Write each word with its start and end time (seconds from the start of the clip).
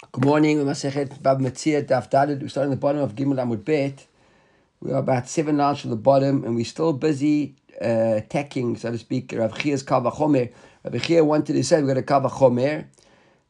Good 0.00 0.24
morning. 0.24 0.58
We 0.58 0.64
Masechet 0.64 1.20
Bava 1.20 1.40
Metzia 1.40 1.84
Daf 1.86 2.10
Dalet. 2.10 2.40
We're 2.40 2.48
starting 2.48 2.72
at 2.72 2.76
the 2.76 2.80
bottom 2.80 3.02
of 3.02 3.14
Gimel 3.14 3.36
Amud 3.36 3.66
Bet. 3.66 4.06
We 4.80 4.92
are 4.92 4.96
about 4.96 5.28
seven 5.28 5.58
lines 5.58 5.80
from 5.80 5.90
the 5.90 5.96
bottom, 5.96 6.42
and 6.42 6.56
we're 6.56 6.64
still 6.64 6.94
busy 6.94 7.54
uh, 7.80 8.20
tacking, 8.30 8.78
so 8.78 8.92
to 8.92 8.98
speak, 8.98 9.34
Rav 9.36 9.56
Chia's 9.58 9.82
Kava 9.82 10.10
Chomer. 10.10 10.50
Rav 10.84 11.02
Chia 11.02 11.22
wanted 11.22 11.52
to 11.52 11.62
say 11.62 11.76
we've 11.76 11.86
got 11.86 11.98
a 11.98 12.02
Kava 12.02 12.28
Chomer. 12.30 12.86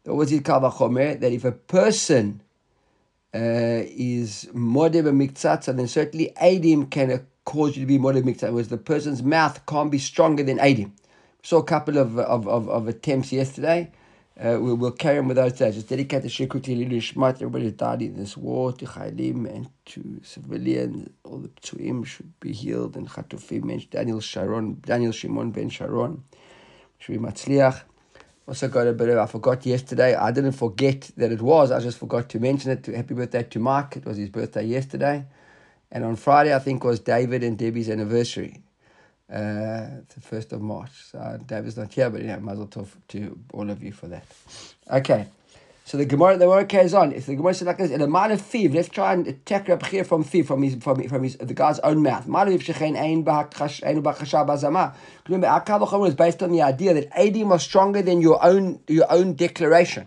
What 0.03 0.17
was 0.17 0.31
his 0.31 0.41
Kava 0.41 0.71
Chomer? 0.71 1.21
That 1.21 1.31
if 1.31 1.45
a 1.45 1.53
person 1.53 2.43
uh, 3.33 3.87
is 3.87 4.49
Modeh 4.53 5.05
Miktzat, 5.05 5.65
then 5.77 5.87
certainly 5.87 6.33
Adim 6.43 6.91
can 6.91 7.27
cause 7.45 7.77
you 7.77 7.85
to 7.85 7.87
be 7.87 7.97
Modeh 7.97 8.25
Miktzat, 8.25 8.51
whereas 8.51 8.69
the 8.69 8.77
person's 8.77 9.23
mouth 9.23 9.65
can't 9.67 9.91
be 9.91 9.99
stronger 9.99 10.43
than 10.43 10.59
Adim. 10.59 10.87
We 10.87 11.45
saw 11.45 11.59
a 11.59 11.65
couple 11.65 11.97
of, 11.97 12.19
of, 12.19 12.49
of, 12.49 12.69
of 12.69 12.89
attempts 12.89 13.33
yesterday. 13.33 13.93
Uh, 14.39 14.59
we 14.59 14.73
will 14.73 14.93
carry 14.93 15.19
on 15.19 15.29
with 15.29 15.37
days. 15.37 15.75
Just 15.75 15.89
dedicate 15.89 16.23
the 16.23 16.29
shir 16.29 16.47
quickly 16.47 16.85
to 16.85 16.97
Shmat, 16.97 17.35
everybody 17.35 17.65
who 17.65 17.73
died 17.73 18.01
in 18.03 18.17
this 18.17 18.37
war, 18.37 18.73
to 18.73 18.87
Chaylim 18.87 19.47
and 19.47 19.69
to 19.87 20.21
civilians. 20.23 21.11
All 21.25 21.39
the 21.39 21.49
Ptuim 21.49 22.07
should 22.07 22.39
be 22.41 22.53
healed, 22.53 22.97
and 22.97 23.09
Chatufim, 23.09 23.91
Daniel 23.91 24.21
Sharon, 24.21 24.81
Daniel 24.81 25.13
Shimon 25.13 25.51
ben 25.51 25.69
Sharon, 25.69 26.25
should 26.99 27.13
be 27.13 27.19
Matzliach. 27.19 27.83
Also 28.49 28.69
got 28.69 28.87
a 28.87 28.93
bit 28.93 29.11
of, 29.11 29.19
I 29.19 29.27
forgot 29.27 29.65
yesterday, 29.67 30.15
I 30.15 30.33
didn't 30.33 30.53
forget 30.53 31.11
that 31.17 31.31
it 31.31 31.43
was, 31.43 31.71
I 31.71 31.79
just 31.81 31.99
forgot 31.99 32.29
to 32.31 32.41
mention 32.41 32.71
it. 32.71 32.87
Happy 32.87 33.15
birthday 33.15 33.43
to 33.43 33.59
Mark, 33.59 33.97
it 33.97 34.05
was 34.05 34.17
his 34.17 34.31
birthday 34.31 34.65
yesterday. 34.65 35.27
And 35.93 36.05
on 36.05 36.17
Friday, 36.17 36.55
I 36.55 36.61
think, 36.61 36.83
was 36.83 36.99
David 36.99 37.45
and 37.45 37.59
Debbie's 37.59 37.91
anniversary. 37.91 38.63
Uh, 39.31 40.03
the 40.13 40.21
first 40.21 40.53
of 40.53 40.61
March. 40.61 40.91
So 41.13 41.39
David's 41.47 41.77
not 41.77 41.93
here, 41.93 42.11
but 42.11 42.23
yeah, 42.23 42.39
mazel 42.41 42.67
tov 42.67 42.89
to 43.09 43.39
all 43.53 43.71
of 43.71 43.81
you 43.81 43.93
for 43.93 44.09
that. 44.09 44.25
Okay. 44.91 45.27
So 45.85 45.99
the 45.99 46.05
Gemara, 46.05 46.37
the 46.37 46.47
Gemara 46.47 46.65
carries 46.67 46.95
on. 46.95 47.13
If 47.13 47.27
the 47.27 47.35
Gemara 47.37 47.55
says 47.55 47.67
like 47.67 47.79
this, 47.79 47.91
in 47.91 48.01
a 48.01 48.07
man 48.07 48.31
of 48.31 48.41
thief, 48.41 48.73
let's 48.73 48.89
try 48.89 49.13
and 49.13 49.27
attack 49.27 49.67
Reb 49.67 49.85
here 49.87 50.05
from 50.05 50.23
thief, 50.23 50.47
from 50.47 50.63
his, 50.63 50.77
from, 50.77 51.03
from 51.09 51.23
his, 51.25 51.37
the 51.37 51.53
guy's 51.53 51.79
own 51.81 52.03
mouth. 52.03 52.27
Remember, 52.27 52.55
our 55.47 56.07
is 56.07 56.15
based 56.15 56.43
on 56.43 56.53
the 56.53 56.63
idea 56.63 56.95
that 56.95 57.11
Adim 57.11 57.49
was 57.49 57.63
stronger 57.63 58.03
than 58.03 58.21
your 58.21 58.45
own, 58.45 58.81
your 58.87 59.07
own 59.13 59.35
declaration. 59.35 60.07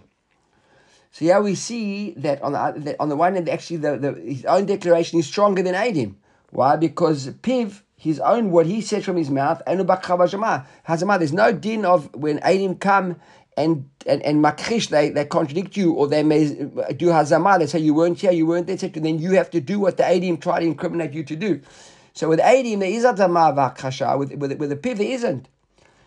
So 1.11 1.25
here 1.25 1.41
we 1.41 1.55
see 1.55 2.11
that 2.17 2.41
on 2.41 2.53
the, 2.53 2.73
that 2.77 2.95
on 2.99 3.09
the 3.09 3.15
one 3.15 3.35
hand, 3.35 3.47
actually, 3.47 3.77
the, 3.77 3.97
the, 3.97 4.13
his 4.13 4.45
own 4.45 4.65
declaration 4.65 5.19
is 5.19 5.27
stronger 5.27 5.61
than 5.61 5.75
Adim. 5.75 6.15
Why? 6.49 6.75
Because 6.75 7.27
Piv, 7.27 7.82
his 8.03 8.19
own 8.19 8.51
what 8.51 8.65
he 8.65 8.81
said 8.81 9.05
from 9.05 9.15
his 9.15 9.29
mouth. 9.29 9.61
And 9.65 9.79
there's 9.79 11.33
no 11.33 11.53
din 11.53 11.85
of 11.85 12.13
when 12.13 12.39
Adim 12.39 12.77
come 12.77 13.15
and 13.55 13.89
and, 14.05 14.21
and 14.23 14.43
makrish, 14.43 14.89
they, 14.89 15.09
they 15.09 15.23
contradict 15.23 15.77
you 15.77 15.93
or 15.93 16.09
they 16.09 16.21
may 16.21 16.49
do 16.49 17.07
hazama. 17.07 17.59
They 17.59 17.67
say 17.67 17.79
you 17.79 17.93
weren't 17.93 18.19
here, 18.19 18.33
you 18.33 18.45
weren't 18.45 18.67
there, 18.67 18.73
etc. 18.73 19.01
Then 19.01 19.19
you 19.19 19.31
have 19.31 19.49
to 19.51 19.61
do 19.61 19.79
what 19.79 19.95
the 19.95 20.03
Adim 20.03 20.41
try 20.41 20.59
to 20.59 20.65
incriminate 20.65 21.13
you 21.13 21.23
to 21.23 21.35
do. 21.37 21.61
So 22.11 22.27
with 22.27 22.39
Adim 22.39 22.81
there 22.81 22.89
is 22.89 23.05
hazama 23.05 23.55
v'akasha. 23.55 24.19
With 24.19 24.33
with 24.33 24.51
with 24.59 24.69
the 24.69 24.75
piv 24.75 24.97
there 24.97 25.07
isn't. 25.07 25.47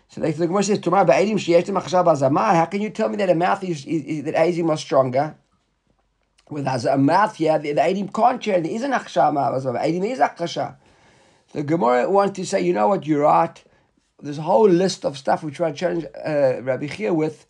So 0.09 0.21
the 0.21 0.31
Gemara 0.31 0.61
says 0.61 0.77
tomorrow 0.77 1.03
Adim 1.03 1.33
sheyesh 1.33 1.65
hazama. 1.65 2.53
How 2.53 2.65
can 2.65 2.81
you 2.81 2.91
tell 2.91 3.09
me 3.09 3.15
that 3.17 3.31
a 3.31 3.35
mouth 3.35 3.63
is, 3.63 3.83
is, 3.87 4.03
is 4.03 4.23
that 4.25 4.35
Adim 4.35 4.65
was 4.65 4.81
stronger? 4.81 5.35
With 6.51 6.67
a 6.67 6.97
mouth 6.97 7.37
here, 7.37 7.57
the, 7.57 7.71
the 7.71 7.81
Adim 7.81 8.13
can't 8.13 8.41
share. 8.43 8.61
There 8.61 8.71
isn't 8.71 8.93
a 8.93 8.99
akshama. 8.99 9.59
Adim 9.81 10.11
is 10.11 10.19
a 10.19 10.25
akasha. 10.25 10.77
The 11.53 11.63
Gemara 11.63 12.09
wants 12.09 12.35
to 12.37 12.45
say, 12.45 12.61
you 12.61 12.73
know 12.73 12.89
what, 12.89 13.05
you're 13.05 13.21
right. 13.21 13.63
There's 14.21 14.37
a 14.37 14.43
whole 14.43 14.67
list 14.67 15.05
of 15.05 15.17
stuff 15.17 15.43
we 15.43 15.51
try 15.51 15.71
to 15.71 15.77
challenge 15.77 16.05
uh, 16.25 16.61
Rabbi 16.61 16.87
Chia 16.87 17.13
with. 17.13 17.45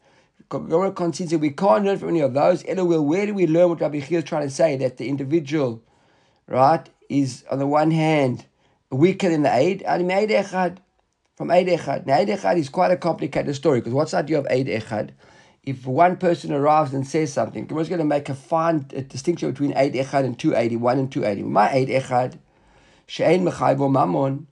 Gemara 0.50 0.92
concedes 0.92 1.31
that 1.31 1.39
we 1.39 1.50
can't 1.50 1.84
learn 1.84 1.98
from 1.98 2.09
any 2.09 2.22
of 2.22 2.34
those. 2.34 2.64
Anyway, 2.66 2.98
where 2.98 3.26
do 3.26 3.34
we 3.34 3.48
learn 3.48 3.70
what 3.70 3.81
Rabbi 3.81 4.00
Chia 4.02 4.20
is 4.20 4.23
trying 4.23 4.48
to 4.48 4.54
say? 4.54 4.78
That 4.78 4.98
the 4.98 5.09
individual, 5.09 5.81
right, 6.48 6.88
is 7.09 7.44
on 7.50 7.59
the 7.59 7.67
one 7.67 7.92
hand 7.92 8.45
weaker 8.92 9.30
than 9.30 9.42
the 9.42 9.54
aid. 9.54 9.81
From 9.81 11.52
aid 11.52 11.67
echad. 11.67 12.05
Now 12.05 12.16
aid 12.16 12.30
echad 12.30 12.58
is 12.58 12.70
quite 12.70 12.92
a 12.92 12.98
complicated 12.98 13.55
story 13.55 13.80
because 13.80 13.94
what's 13.94 14.11
the 14.11 14.17
idea 14.17 14.39
of 14.39 14.48
aid 14.50 14.67
echad? 14.67 15.11
If 15.64 15.86
one 15.86 16.17
person 16.17 16.54
arrives 16.54 16.94
and 16.94 17.05
says 17.05 17.33
something, 17.33 17.67
Gemara's 17.67 17.89
going 17.89 18.00
to 18.00 18.05
make 18.05 18.30
a 18.30 18.36
fine 18.36 18.88
a 18.94 19.02
distinction 19.02 19.52
between 19.52 19.76
aid 19.77 19.94
echad 19.94 20.23
and 20.23 20.39
280, 20.39 20.77
1 20.77 21.00
and 21.00 21.11
280. 21.11 21.44
My 21.48 21.71
aid 21.71 21.89
echad 21.89 22.39
She'ein 23.08 23.44
mechayvo 23.45 23.90
mammon. 23.92 24.48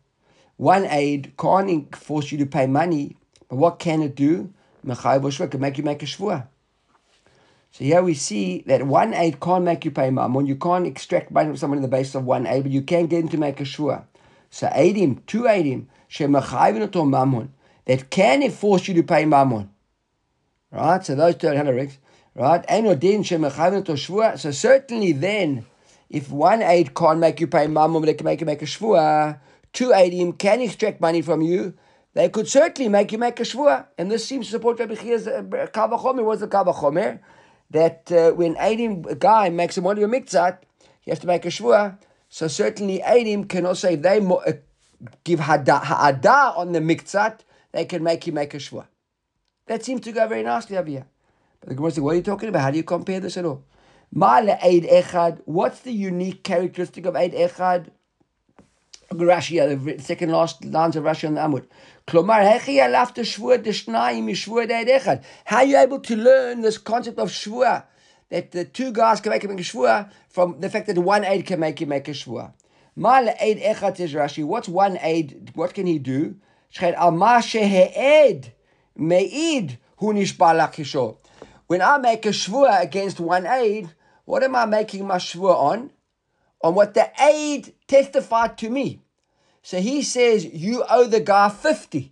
One 0.57 0.85
aid 0.85 1.33
can't 1.37 1.95
force 1.95 2.31
you 2.31 2.37
to 2.39 2.45
pay 2.45 2.65
money, 2.65 3.17
but 3.49 3.57
what 3.57 3.79
can 3.79 4.01
it 4.01 4.15
do? 4.15 4.53
Mechayvo 4.85 5.23
shvua 5.23 5.51
can 5.51 5.59
make 5.59 5.77
you 5.77 5.83
make 5.83 6.01
a 6.01 6.05
shvua. 6.05 6.47
So 7.71 7.83
here 7.83 8.01
we 8.01 8.13
see 8.13 8.63
that 8.67 8.87
one 8.87 9.13
aid 9.13 9.41
can't 9.41 9.65
make 9.65 9.83
you 9.83 9.91
pay 9.91 10.09
mammon. 10.09 10.45
You 10.45 10.55
can't 10.55 10.87
extract 10.87 11.29
money 11.31 11.49
from 11.49 11.57
someone 11.57 11.79
in 11.79 11.81
the 11.81 11.89
basis 11.89 12.15
of 12.15 12.23
one 12.23 12.47
aid, 12.47 12.63
but 12.63 12.71
you 12.71 12.81
can 12.81 13.07
get 13.07 13.25
him 13.25 13.29
to 13.29 13.37
make 13.37 13.59
a 13.59 13.63
shvua. 13.63 14.05
So 14.49 14.67
him, 14.67 15.21
two 15.27 15.41
aidim, 15.41 15.87
shemachayvin 16.09 17.09
mammon, 17.09 17.51
that 17.83 18.09
can 18.09 18.49
force 18.49 18.87
you 18.87 18.93
to 18.93 19.03
pay 19.03 19.25
mammon. 19.25 19.69
Right? 20.71 21.05
So 21.05 21.15
those 21.15 21.35
two 21.35 21.49
are 21.49 21.73
rigs. 21.73 21.97
Right? 22.33 22.63
So 24.39 24.51
certainly 24.51 25.11
then 25.11 25.65
if 26.15 26.31
one 26.31 26.61
aid 26.61 26.95
can't 26.95 27.19
make 27.19 27.41
you 27.41 27.47
pay 27.47 27.67
mammon, 27.67 28.01
they 28.03 28.13
can 28.13 28.23
make 28.23 28.39
you 28.39 28.45
make 28.45 28.61
a 28.61 28.65
shvua, 28.65 29.37
two 29.73 29.89
aidim 29.89 30.37
can 30.37 30.61
extract 30.61 31.01
money 31.01 31.21
from 31.21 31.41
you, 31.41 31.73
they 32.13 32.29
could 32.29 32.47
certainly 32.47 32.87
make 32.87 33.11
you 33.11 33.17
make 33.17 33.37
a 33.41 33.43
shvua. 33.43 33.87
And 33.97 34.09
this 34.09 34.25
seems 34.25 34.45
to 34.45 34.51
support 34.51 34.79
Rabbi 34.79 34.95
Chia's 34.95 35.27
uh, 35.27 35.41
kavachomer. 35.73 36.23
What's 36.23 36.39
the 36.39 36.47
kavachomer? 36.47 37.19
That 37.69 38.09
uh, 38.13 38.31
when 38.31 38.55
aidim, 38.55 39.19
guy 39.19 39.49
makes 39.49 39.77
a 39.77 39.81
money 39.81 40.03
a 40.03 40.07
mikzat, 40.07 40.59
he 41.01 41.11
has 41.11 41.19
to 41.19 41.27
make 41.27 41.43
a 41.43 41.49
shvua. 41.49 41.97
So 42.29 42.47
certainly 42.47 43.01
aidim 43.05 43.49
can 43.49 43.65
also, 43.65 43.89
if 43.89 44.01
they 44.01 44.19
uh, 44.19 44.53
give 45.25 45.41
ha'ada 45.41 46.53
on 46.55 46.71
the 46.71 46.79
mikzat, 46.79 47.39
they 47.73 47.83
can 47.83 48.01
make 48.03 48.25
you 48.25 48.31
make 48.31 48.53
a 48.53 48.57
shvua. 48.57 48.85
That 49.67 49.83
seems 49.83 49.99
to 50.01 50.13
go 50.13 50.25
very 50.29 50.43
nicely 50.43 50.77
over 50.77 50.89
here. 50.89 51.07
But 51.59 51.67
the 51.67 51.75
Gemara 51.75 51.91
says, 51.91 51.99
what 51.99 52.13
are 52.13 52.15
you 52.15 52.21
talking 52.21 52.47
about? 52.47 52.61
How 52.61 52.71
do 52.71 52.77
you 52.77 52.83
compare 52.83 53.19
this 53.19 53.35
at 53.35 53.43
all? 53.43 53.65
Eid 54.15 54.83
Echad. 54.83 55.41
What's 55.45 55.81
the 55.81 55.91
unique 55.91 56.43
characteristic 56.43 57.05
of 57.05 57.15
Eid 57.15 57.33
Echad? 57.33 57.87
Rashi, 59.11 59.61
uh, 59.61 59.95
the 59.95 60.01
second 60.01 60.31
last 60.31 60.63
lines 60.65 60.95
of 60.95 61.03
Rashi 61.03 61.27
on 61.27 61.35
the 61.35 61.41
Amud. 61.41 61.65
Klomar. 62.07 62.43
How 65.45 65.57
are 65.57 65.65
you 65.65 65.77
able 65.77 65.99
to 65.99 66.15
learn 66.15 66.61
this 66.61 66.77
concept 66.77 67.19
of 67.19 67.29
shvur? 67.29 67.83
That 68.29 68.51
the 68.51 68.65
two 68.65 68.91
guys 68.91 69.21
can 69.21 69.31
make 69.31 69.43
a 69.43 69.47
shvur 69.47 70.09
from 70.29 70.59
the 70.59 70.69
fact 70.69 70.87
that 70.87 70.97
one 70.97 71.23
aid 71.23 71.45
can 71.45 71.59
make 71.59 71.79
you 71.81 71.87
make 71.87 72.07
a 72.07 72.11
shvur. 72.11 72.53
Mal 72.95 73.33
aid 73.39 73.59
echad 73.59 73.97
says 73.97 74.13
Rashi. 74.13 74.43
What's 74.43 74.67
one 74.67 74.97
aid? 75.01 75.51
What 75.55 75.73
can 75.73 75.85
he 75.85 75.99
do? 75.99 76.35
Shched 76.73 76.95
al 76.95 77.11
ma 77.11 77.39
sheheed 77.39 78.51
meid 78.97 79.77
hu 79.97 80.13
nishbalak 80.13 81.17
When 81.67 81.81
I 81.81 81.97
make 81.97 82.25
a 82.25 82.29
shvur 82.29 82.81
against 82.81 83.19
one 83.19 83.45
aid, 83.45 83.89
what 84.25 84.43
am 84.43 84.55
I 84.55 84.65
making 84.65 85.07
my 85.07 85.17
shvur 85.17 85.55
on? 85.55 85.91
On 86.61 86.75
what 86.75 86.93
the 86.93 87.09
aid 87.21 87.73
testified 87.87 88.57
to 88.57 88.69
me. 88.69 89.01
So 89.61 89.79
he 89.79 90.01
says, 90.01 90.45
You 90.45 90.83
owe 90.89 91.05
the 91.05 91.19
guy 91.19 91.49
50. 91.49 92.11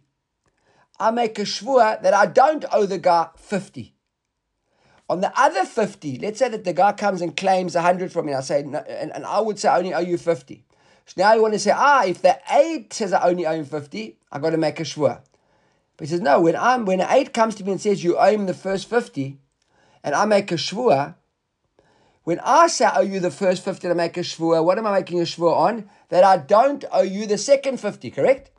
I 1.00 1.12
make 1.12 1.38
a 1.40 1.44
shvur 1.44 2.02
that 2.02 2.14
I 2.14 2.28
don't 2.28 2.66
owe 2.72 2.86
the 2.86 3.00
guy 3.00 3.30
50. 3.36 3.96
On 5.10 5.22
the 5.22 5.32
other 5.40 5.66
50, 5.66 6.20
let's 6.20 6.40
say 6.40 6.50
that 6.50 6.64
the 6.64 6.74
guy 6.74 6.94
comes 6.94 7.22
and 7.22 7.36
claims 7.36 7.76
100 7.76 8.12
from 8.12 8.28
me. 8.28 8.34
I 8.34 8.42
say, 8.42 8.64
no, 8.64 8.80
and, 8.80 9.12
and 9.12 9.26
I 9.26 9.40
would 9.40 9.60
say, 9.60 9.70
I 9.70 9.78
only 9.78 9.94
owe 9.94 10.00
you 10.00 10.18
50. 10.18 10.64
So 11.06 11.14
now 11.18 11.34
you 11.34 11.42
want 11.42 11.54
to 11.54 11.60
say, 11.60 11.72
ah, 11.76 12.06
if 12.06 12.22
the 12.22 12.40
aid 12.52 12.94
says 12.94 13.12
I 13.12 13.28
only 13.28 13.46
owe 13.46 13.54
him 13.54 13.66
50, 13.66 14.18
I 14.32 14.40
got 14.40 14.52
to 14.52 14.58
make 14.58 14.80
a 14.80 14.84
shvur. 14.84 15.22
But 15.98 16.08
he 16.08 16.12
says, 16.12 16.22
no, 16.22 16.42
when 16.42 16.56
I'm 16.56 16.86
when 16.86 17.02
an 17.02 17.08
aid 17.10 17.34
comes 17.34 17.56
to 17.56 17.64
me 17.64 17.74
and 17.74 17.82
says 17.82 18.04
you 18.04 18.18
owe 18.18 18.32
him 18.32 18.46
the 18.46 18.54
first 18.54 18.90
50, 18.90 19.38
and 20.04 20.16
I 20.16 20.26
make 20.26 20.52
a 20.52 20.56
shvur, 20.56 21.16
when 22.24 22.40
I 22.40 22.68
say 22.68 22.88
owe 22.94 23.02
you 23.02 23.20
the 23.20 23.32
first 23.32 23.64
50 23.64 23.88
to 23.88 23.96
make 23.96 24.16
a 24.16 24.22
shvua, 24.22 24.64
what 24.64 24.78
am 24.78 24.88
I 24.88 24.94
making 24.94 25.20
a 25.20 25.24
shvua 25.24 25.56
on? 25.56 25.90
That 26.10 26.24
I 26.24 26.38
don't 26.38 26.86
owe 26.92 27.02
you 27.02 27.26
the 27.26 27.38
second 27.38 27.80
50, 27.80 28.12
correct? 28.12 28.52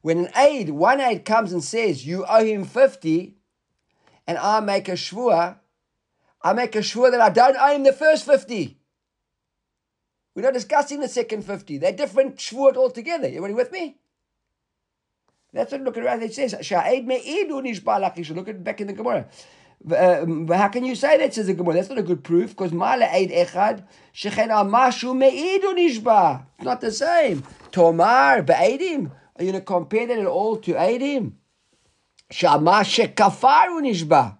When 0.00 0.18
an 0.18 0.28
aid, 0.36 0.70
one 0.70 1.00
aid 1.00 1.24
comes 1.24 1.52
and 1.52 1.62
says 1.62 2.06
you 2.06 2.24
owe 2.26 2.44
him 2.44 2.64
50, 2.64 3.36
and 4.26 4.38
I 4.38 4.60
make 4.60 4.88
a 4.88 4.92
shvua, 4.92 5.58
I 6.40 6.52
make 6.54 6.74
a 6.74 6.80
shvua 6.80 7.10
that 7.10 7.20
I 7.20 7.28
don't 7.28 7.56
owe 7.56 7.74
him 7.74 7.82
the 7.82 7.92
first 7.92 8.24
50. 8.24 8.78
We're 10.34 10.42
not 10.42 10.54
discussing 10.54 11.00
the 11.00 11.08
second 11.08 11.44
50. 11.44 11.78
They're 11.78 11.92
different 11.92 12.36
shvuot 12.36 12.76
altogether. 12.76 13.26
Everybody 13.26 13.54
with 13.54 13.70
me? 13.70 13.98
That's 15.52 15.70
what 15.70 15.82
look 15.82 15.98
around. 15.98 16.22
It 16.22 16.34
says, 16.34 16.54
Sha'aid 16.62 17.04
me'idu 17.04 18.34
Look 18.34 18.48
at 18.48 18.64
back 18.64 18.80
in 18.80 18.86
the 18.86 18.94
Gemara. 18.94 19.28
Uh, 19.90 20.24
how 20.54 20.68
can 20.68 20.84
you 20.84 20.94
say 20.94 21.18
that, 21.18 21.34
says 21.34 21.46
the 21.48 21.54
Gemara? 21.54 21.74
That's 21.74 21.88
not 21.88 21.98
a 21.98 22.02
good 22.02 22.22
proof, 22.22 22.50
because 22.50 22.72
Mala 22.72 23.06
Eid 23.06 23.30
Echad, 23.30 23.84
Shechen 24.14 24.48
Al 24.48 24.66
Mashu 24.66 25.16
Me'idu 25.16 25.74
Nishba. 25.74 26.44
It's 26.56 26.64
not 26.64 26.80
the 26.80 26.92
same. 26.92 27.42
Tomar 27.72 28.42
Be'edim. 28.42 29.10
Are 29.36 29.44
you 29.44 29.50
going 29.50 29.60
to 29.60 29.66
compare 29.66 30.06
that 30.06 30.18
at 30.18 30.26
all 30.26 30.56
to 30.58 30.74
Eidim? 30.74 31.32
Shama 32.30 32.82
Shekafaru 32.82 33.82
Nishba. 33.82 34.38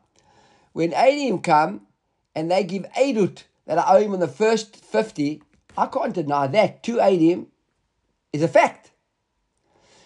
when 0.72 0.92
Eidim 0.92 1.42
come 1.42 1.82
and 2.34 2.50
they 2.50 2.64
give 2.64 2.86
Eidut 2.96 3.44
that 3.66 3.78
I 3.78 3.96
owe 3.96 4.00
him 4.00 4.12
on 4.12 4.20
the 4.20 4.28
first 4.28 4.76
50, 4.76 5.42
I 5.76 5.86
can't 5.86 6.14
deny 6.14 6.46
that. 6.48 6.82
Two 6.82 6.96
Adim 6.96 7.46
is 8.32 8.42
a 8.42 8.48
fact. 8.48 8.92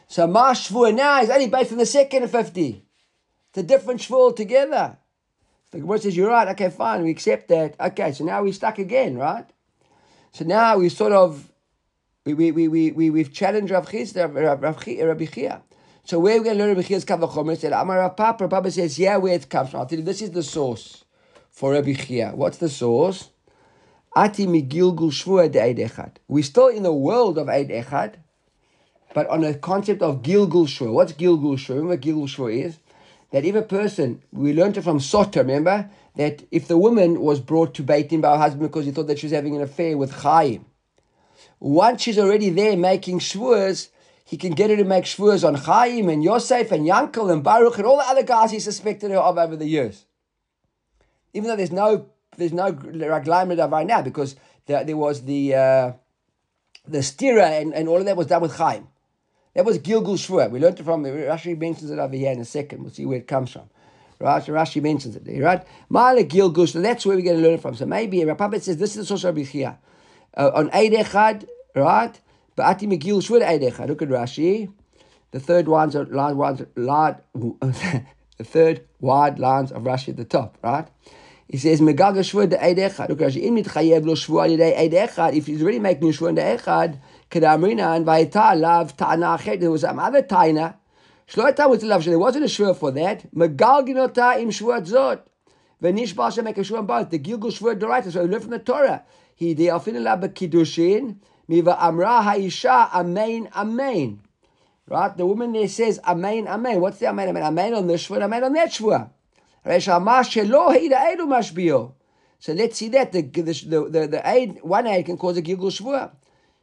So 0.09 0.27
my 0.27 0.53
shvur 0.53 0.95
now 0.95 1.21
is 1.21 1.31
only 1.31 1.49
based 1.49 1.73
on 1.73 1.79
the 1.79 1.87
second 1.87 2.29
50. 2.29 2.85
It's 3.49 3.59
a 3.59 3.63
different 3.63 4.01
shvur 4.01 4.15
altogether. 4.15 4.99
The 5.77 5.83
Gemara 5.83 5.99
says, 5.99 6.17
you're 6.17 6.31
right, 6.31 6.49
okay, 6.49 6.71
fine, 6.71 7.03
we 7.03 7.11
accept 7.11 7.49
that. 7.49 7.79
Okay, 7.79 8.13
so 8.13 8.25
now 8.25 8.43
we're 8.43 8.53
stuck 8.53 8.79
again, 8.79 9.19
right? 9.19 9.45
So 10.33 10.45
now 10.45 10.79
we 10.79 10.89
sort 10.89 11.13
of, 11.13 11.51
we, 12.25 12.33
we, 12.33 12.51
we, 12.51 12.69
we, 12.69 12.91
we, 12.93 13.11
we've 13.11 13.33
challenged 13.33 13.71
Rav 13.71 13.87
Chisda, 13.87 14.33
Rabbi 14.35 15.27
Chia. 15.27 15.63
So 16.05 16.19
where 16.19 16.37
are 16.37 16.39
we 16.39 16.45
going 16.45 16.57
to 16.57 16.65
learn 16.65 16.75
Rabbi 16.75 16.89
Chia's 16.89 17.05
Kavachomer? 17.05 17.59
Said, 17.59 17.73
Amar 17.73 17.99
Rav 17.99 18.17
Papa, 18.17 18.45
Rav 18.45 18.51
Papa 18.51 18.71
says, 18.71 18.99
yeah, 18.99 19.19
where 19.19 19.35
it 19.35 19.51
comes 19.51 19.71
from. 19.71 19.81
I'll 19.81 19.87
tell 19.87 19.99
you, 19.99 20.05
this 20.05 20.23
is 20.23 20.31
the 20.31 20.43
source 20.43 21.05
for 21.51 21.73
Rabbi 21.73 21.93
Chia. 21.93 22.33
What's 22.35 22.57
the 22.57 22.71
source? 22.71 23.29
Ati 24.17 24.47
migilgul 24.47 25.11
shvua 25.11 25.53
de 25.53 25.63
Eid 25.63 25.77
Echad. 25.77 26.13
We're 26.27 26.43
still 26.43 26.69
in 26.69 26.85
the 26.85 26.93
world 26.93 27.37
of 27.37 27.51
Eid 27.51 27.69
Echad, 27.69 28.15
but 29.13 29.29
on 29.29 29.45
a 29.45 29.53
concept 29.53 30.01
of 30.01 30.23
Gilgul 30.23 30.67
Shvua. 30.67 30.93
What's 30.93 31.13
Gilgul 31.13 31.57
Shvua? 31.57 31.69
Remember 31.69 31.91
what 31.91 32.01
Gilgul 32.01 32.29
Shvua 32.29 32.65
is? 32.65 32.79
That 33.37 33.45
if 33.45 33.55
a 33.55 33.61
person, 33.61 34.23
we 34.33 34.55
learned 34.55 34.79
it 34.79 34.83
from 34.83 34.99
Sota, 34.99 35.41
remember? 35.41 35.91
That 36.15 36.45
if 36.51 36.69
the 36.69 36.79
woman 36.79 37.21
was 37.21 37.39
brought 37.39 37.75
to 37.75 37.83
Beit 37.83 38.09
Din 38.09 38.23
by 38.23 38.31
her 38.31 38.39
husband 38.39 38.63
because 38.63 38.87
he 38.87 38.93
thought 38.93 39.09
that 39.09 39.19
she 39.19 39.27
was 39.27 39.35
having 39.35 39.55
an 39.55 39.61
affair 39.61 39.99
with 39.99 40.11
Chaim, 40.23 40.65
once 41.61 42.01
she's 42.01 42.19
already 42.19 42.49
there 42.49 42.79
making 42.79 43.19
shvuas, 43.19 43.89
he 44.25 44.39
can 44.39 44.55
get 44.55 44.71
her 44.71 44.77
to 44.77 44.85
make 44.85 45.05
shvuas 45.05 45.47
on 45.47 45.55
Chaim 45.55 46.09
and 46.09 46.25
Yosef 46.25 46.73
and 46.73 46.87
Yankel 46.87 47.31
and 47.31 47.45
Baruch 47.45 47.77
and 47.77 47.87
all 47.87 47.99
the 47.99 48.09
other 48.09 48.23
guys 48.23 48.53
he 48.53 48.59
suspected 48.59 49.11
her 49.11 49.19
of 49.19 49.37
over 49.37 49.55
the 49.55 49.67
years. 49.67 50.07
Even 51.35 51.51
though 51.51 51.57
there's 51.57 51.71
no 51.71 52.09
there's 52.39 52.55
no 52.55 52.71
raglaim 52.71 53.51
right 53.51 53.87
now 53.87 54.01
because 54.01 54.37
there, 54.65 54.83
there 54.83 54.97
was 54.97 55.27
the 55.27 55.55
uh, 55.55 55.93
the 56.89 57.01
stira 57.01 57.61
and, 57.61 57.75
and 57.75 57.87
all 57.87 57.99
of 57.99 58.07
that 58.07 58.17
was 58.17 58.29
done 58.29 58.41
with 58.41 58.57
Chaim. 58.57 58.89
That 59.57 59.65
was 59.65 59.79
Gilgul 59.79 60.19
Shvua. 60.19 60.51
We 60.51 60.61
learned 60.61 60.81
it 60.81 60.83
from 60.83 61.03
Rashi 61.03 61.59
mentions 61.59 61.91
it 61.91 61.99
over 61.99 62.15
here 62.15 62.31
in 62.31 62.41
a 62.41 62.45
second. 62.45 62.83
We'll 62.83 62.93
see 62.93 63.07
where 63.07 63.17
it 63.17 63.27
comes 63.27 63.53
from. 63.53 63.63
Right? 64.21 64.43
Rashi 64.45 64.83
mentions 64.83 65.17
it 65.17 65.25
there, 65.25 65.43
right? 65.43 65.67
Mala 65.89 66.25
Gilgul 66.25 66.69
So 66.69 66.83
that's 66.83 67.07
where 67.07 67.17
we're 67.17 67.25
going 67.25 67.39
to 67.39 67.43
learn 67.43 67.55
it 67.55 67.63
from. 67.63 67.75
So 67.75 67.87
maybe 67.87 68.19
Rapapet 68.19 68.61
says 68.61 68.77
this 68.77 68.97
is 68.97 69.11
also 69.11 69.29
Rabbi 69.29 69.45
Chia. 69.45 69.79
Uh, 70.37 70.51
on 70.55 70.69
Eid 70.75 70.93
Echad, 70.93 71.49
right? 71.75 72.21
Ba'ati 72.59 72.83
Megil 72.83 73.23
Shvua 73.23 73.47
Eid 73.47 73.63
Echad. 73.63 73.89
Look 73.89 74.03
at 74.03 74.11
Rashi. 74.11 74.71
The 75.31 75.41
third 75.41 75.69
ones 75.69 75.97
are 75.97 76.05
large 76.05 76.37
ones 76.37 76.63
line, 76.77 77.17
the 77.35 78.45
third 78.45 78.85
wide 79.01 79.39
lines 79.39 79.73
of 79.73 79.85
Rashi 79.85 80.11
at 80.11 80.19
the 80.19 80.27
top, 80.27 80.59
right? 80.63 80.87
He 81.49 81.57
says, 81.57 81.81
Megaga 81.81 82.19
Shvua 82.19 82.47
de 82.51 82.63
Eid 82.63 82.77
Echad. 82.77 83.09
Look 83.09 83.23
at 83.23 83.29
Rashi. 83.29 83.41
In 83.41 83.55
mitchayev 83.55 84.05
lo 84.05 84.17
Shvua 84.17 84.51
Eid 84.51 84.93
Echad. 84.93 85.35
If 85.35 85.47
he's 85.47 85.63
already 85.63 85.79
making 85.79 86.13
Shvua 86.13 86.35
de 86.35 86.43
Echad, 86.43 86.99
Kedamrina 87.31 87.97
and 87.97 88.07
Vaita 88.07 88.59
Lav 88.59 88.97
Ta'ana 88.97 89.39
There 89.59 89.71
was 89.71 89.81
some 89.81 89.99
other 89.99 90.23
Taina. 90.23 90.77
Shloita 91.29 91.69
was 91.69 91.83
love. 91.83 92.05
There 92.05 92.19
wasn't 92.19 92.45
a 92.45 92.49
shvur 92.49 92.77
for 92.77 92.93
that. 92.93 93.33
Megalginota 93.35 94.41
im 94.41 94.51
shvur 94.51 94.87
zot. 94.87 95.23
V'nishbal 95.83 96.33
should 96.33 96.45
make 96.45 96.57
a 96.59 96.61
shvur 96.61 96.87
both. 96.87 97.11
The 97.11 97.19
Gilgul 97.19 97.51
shvur 97.51 97.79
doraita. 97.79 98.13
So 98.13 98.23
we 98.23 98.29
learn 98.29 98.41
from 98.41 98.51
the 98.51 98.61
Torah. 98.61 99.03
He 99.35 99.53
the 99.55 99.67
alfin 99.67 99.97
bekidushin. 99.97 101.17
Miva 101.49 101.77
amra 101.83 102.23
ha'isha 102.23 102.93
amen 102.95 103.49
amen. 103.57 104.21
Right? 104.89 105.17
The 105.17 105.27
woman 105.27 105.53
there 105.53 105.67
says 105.67 105.99
amen 106.07 106.47
amen. 106.47 106.81
What's 106.81 106.99
the 106.99 107.09
amen 107.09 107.29
amen? 107.31 107.43
Amen 107.43 107.75
on 107.75 107.89
this 107.89 108.07
shvur. 108.07 108.23
Amen 108.23 108.45
on 108.45 108.53
that 108.53 108.71
shvur. 108.71 109.11
So 112.39 112.53
let's 112.53 112.77
see 112.77 112.89
that 112.91 113.11
the 113.11 113.23
the 113.23 113.43
the, 113.43 113.89
the, 113.91 114.07
the 114.07 114.23
aid 114.25 114.61
one 114.63 114.87
aid 114.87 115.07
can 115.07 115.17
cause 115.19 115.37
a 115.37 115.43
gilgul 115.43 115.73
shvur. 115.73 116.13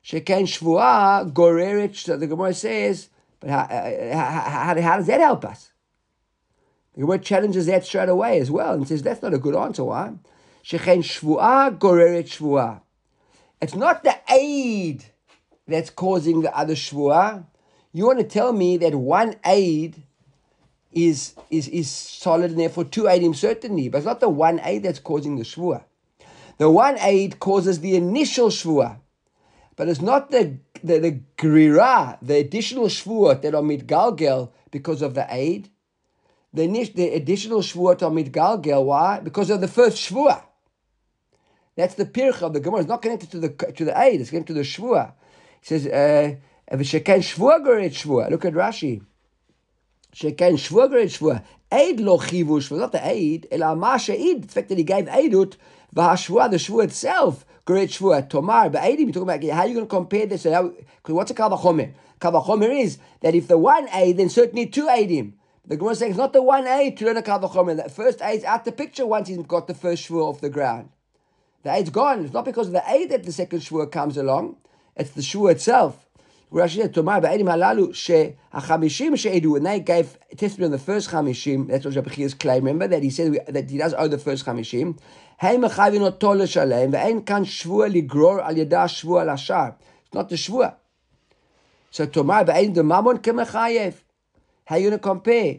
Sheken 0.03 0.43
Shvua 0.43 1.31
Gorerich, 1.31 1.95
So 1.95 2.17
the 2.17 2.27
Gemara 2.27 2.53
says, 2.53 3.09
but 3.39 3.49
uh, 3.49 3.53
uh, 3.53 4.13
how, 4.13 4.25
how, 4.25 4.49
how, 4.49 4.81
how 4.81 4.97
does 4.97 5.07
that 5.07 5.21
help 5.21 5.45
us? 5.45 5.71
The 6.93 7.01
Gemara 7.01 7.19
challenges 7.19 7.65
that 7.67 7.85
straight 7.85 8.09
away 8.09 8.39
as 8.39 8.51
well 8.51 8.73
and 8.73 8.87
says 8.87 9.01
that's 9.01 9.21
not 9.21 9.33
a 9.33 9.37
good 9.37 9.55
answer. 9.55 9.83
Why? 9.83 10.13
Sheken 10.63 10.99
Shvua 10.99 11.77
Gorerich 11.77 12.37
Shvua. 12.37 12.81
It's 13.61 13.75
not 13.75 14.03
the 14.03 14.15
aid 14.29 15.05
that's 15.67 15.89
causing 15.89 16.41
the 16.41 16.55
other 16.55 16.75
Shvua. 16.75 17.45
You 17.93 18.05
want 18.05 18.19
to 18.19 18.25
tell 18.25 18.51
me 18.51 18.77
that 18.77 18.93
one 18.95 19.35
aid 19.45 20.03
is, 20.91 21.33
is, 21.49 21.69
is 21.69 21.89
solid 21.89 22.51
and 22.51 22.59
therefore 22.59 22.83
two 22.83 23.07
aid 23.07 23.21
aidim 23.21 23.35
certainly, 23.35 23.87
but 23.87 23.99
it's 23.99 24.05
not 24.05 24.19
the 24.19 24.29
one 24.29 24.59
aid 24.63 24.83
that's 24.83 24.99
causing 24.99 25.37
the 25.37 25.43
Shvua. 25.43 25.83
The 26.57 26.69
one 26.69 26.97
aid 26.99 27.39
causes 27.39 27.79
the 27.79 27.95
initial 27.95 28.49
Shvua. 28.49 28.97
But 29.75 29.87
it's 29.87 30.01
not 30.01 30.31
the 30.31 30.57
the, 30.83 30.99
the 30.99 31.19
grira, 31.37 32.17
the 32.21 32.37
additional 32.37 32.85
shvuot 32.85 33.41
that 33.41 33.55
are 33.55 33.61
mitgalgel 33.61 34.51
because 34.71 35.01
of 35.01 35.13
the 35.13 35.25
aid. 35.29 35.69
The, 36.53 36.67
the 36.67 37.13
additional 37.15 37.61
shvuot 37.61 38.01
are 38.03 38.11
mitgalgel. 38.11 38.85
Why? 38.85 39.19
Because 39.19 39.49
of 39.49 39.61
the 39.61 39.67
first 39.67 39.97
shvuah. 39.97 40.43
That's 41.75 41.95
the 41.95 42.05
pircha 42.05 42.43
of 42.43 42.53
the 42.53 42.59
Gemara. 42.59 42.81
It's 42.81 42.89
not 42.89 43.01
connected 43.01 43.31
to 43.31 43.39
the 43.39 43.49
to 43.49 43.85
the 43.85 43.99
aid. 43.99 44.21
It's 44.21 44.29
connected 44.29 44.53
to 44.53 44.59
the 44.59 44.65
shvuah. 44.65 45.13
It 45.61 45.67
says, 45.67 45.87
uh, 45.87 46.75
"V'sheken 46.75 47.19
shvuah 47.19 47.61
shvuah." 47.61 48.29
Look 48.29 48.45
at 48.45 48.53
Rashi. 48.53 49.01
Sheken 50.13 50.53
shvuah 50.53 50.89
shvuah. 50.89 51.43
Aid 51.71 51.99
lo 51.99 52.19
shvuah. 52.19 52.77
Not 52.77 52.91
the 52.91 53.07
aid. 53.07 53.47
Ela 53.51 53.75
ma 53.75 53.97
she'id. 53.97 54.43
The 54.43 54.47
fact 54.47 54.69
that 54.69 54.77
he 54.77 54.83
gave 54.83 55.05
aidut. 55.05 55.55
V'hashvuah, 55.95 56.51
the 56.51 56.57
shvuah 56.57 56.83
itself 56.83 57.45
great 57.65 57.89
shvua. 57.89 58.29
Tomar, 58.29 58.69
but 58.69 58.81
Eidim, 58.81 58.99
you're 58.99 59.11
talking 59.11 59.23
about 59.23 59.43
how 59.43 59.61
are 59.61 59.67
you 59.67 59.75
going 59.75 59.85
to 59.85 59.89
compare 59.89 60.25
this? 60.25 60.43
Because 60.43 60.75
what's 61.05 61.31
a 61.31 61.33
kavachomer? 61.33 61.93
Kavachomer 62.19 62.79
is 62.79 62.97
that 63.21 63.35
if 63.35 63.47
the 63.47 63.57
one 63.57 63.87
aid, 63.93 64.17
then 64.17 64.29
certainly 64.29 64.65
two 64.65 64.87
aidim. 64.87 65.33
The 65.65 65.77
Gemara 65.77 65.95
saying 65.95 66.11
it's 66.11 66.17
not 66.17 66.33
the 66.33 66.41
one 66.41 66.67
aid 66.67 66.97
to 66.97 67.05
learn 67.05 67.17
a 67.17 67.21
kavachomer. 67.21 67.77
That 67.77 67.91
first 67.91 68.21
aid's 68.21 68.43
out 68.43 68.65
the 68.65 68.71
picture 68.71 69.05
once 69.05 69.27
he's 69.27 69.37
got 69.37 69.67
the 69.67 69.73
first 69.73 70.09
shvua 70.09 70.25
off 70.29 70.41
the 70.41 70.49
ground. 70.49 70.89
The 71.63 71.73
aid's 71.73 71.89
gone. 71.89 72.25
It's 72.25 72.33
not 72.33 72.45
because 72.45 72.67
of 72.67 72.73
the 72.73 72.83
aid 72.87 73.09
that 73.11 73.23
the 73.23 73.31
second 73.31 73.59
shvua 73.59 73.91
comes 73.91 74.17
along. 74.17 74.57
It's 74.95 75.11
the 75.11 75.21
shvua 75.21 75.51
itself. 75.51 76.02
Rashi 76.53 76.81
said, 76.81 76.93
Tomar 76.93 77.21
ba'edim 77.21 77.45
halalu 77.45 77.95
she 77.95 79.17
she'edu, 79.17 79.55
and 79.55 79.65
they 79.65 79.79
gave 79.79 80.17
testimony 80.37 80.65
on 80.65 80.71
the 80.71 80.77
first 80.77 81.09
chamishim. 81.09 81.67
That's 81.67 81.85
what 81.85 82.11
Chia's 82.11 82.35
claim. 82.35 82.63
Remember 82.63 82.87
that 82.87 83.01
he 83.01 83.09
said 83.09 83.33
that 83.47 83.69
he 83.69 83.77
does 83.77 83.95
owe 83.97 84.07
the 84.07 84.19
first 84.19 84.45
chamishim. 84.45 84.99
Hey 85.39 85.57
mechavin 85.57 86.01
oto 86.01 86.33
l'shalem, 86.33 86.91
ve'en 86.91 87.25
kan 87.25 87.43
shvua 87.43 87.91
ligror 87.91 88.43
al 88.43 88.55
yada 88.55 88.85
shvua 88.85 89.25
lashar. 89.25 89.75
It's 90.05 90.13
not 90.13 90.29
the 90.29 90.35
shvua. 90.35 90.75
So 91.89 92.05
Tomar 92.05 92.45
ba'edim 92.45 92.75
the 92.75 92.83
mammon 92.83 93.17
kemechayev. 93.17 93.95
How 94.65 94.75
are 94.75 94.79
you 94.79 94.89
going 94.89 94.99
to 94.99 95.03
compare? 95.03 95.57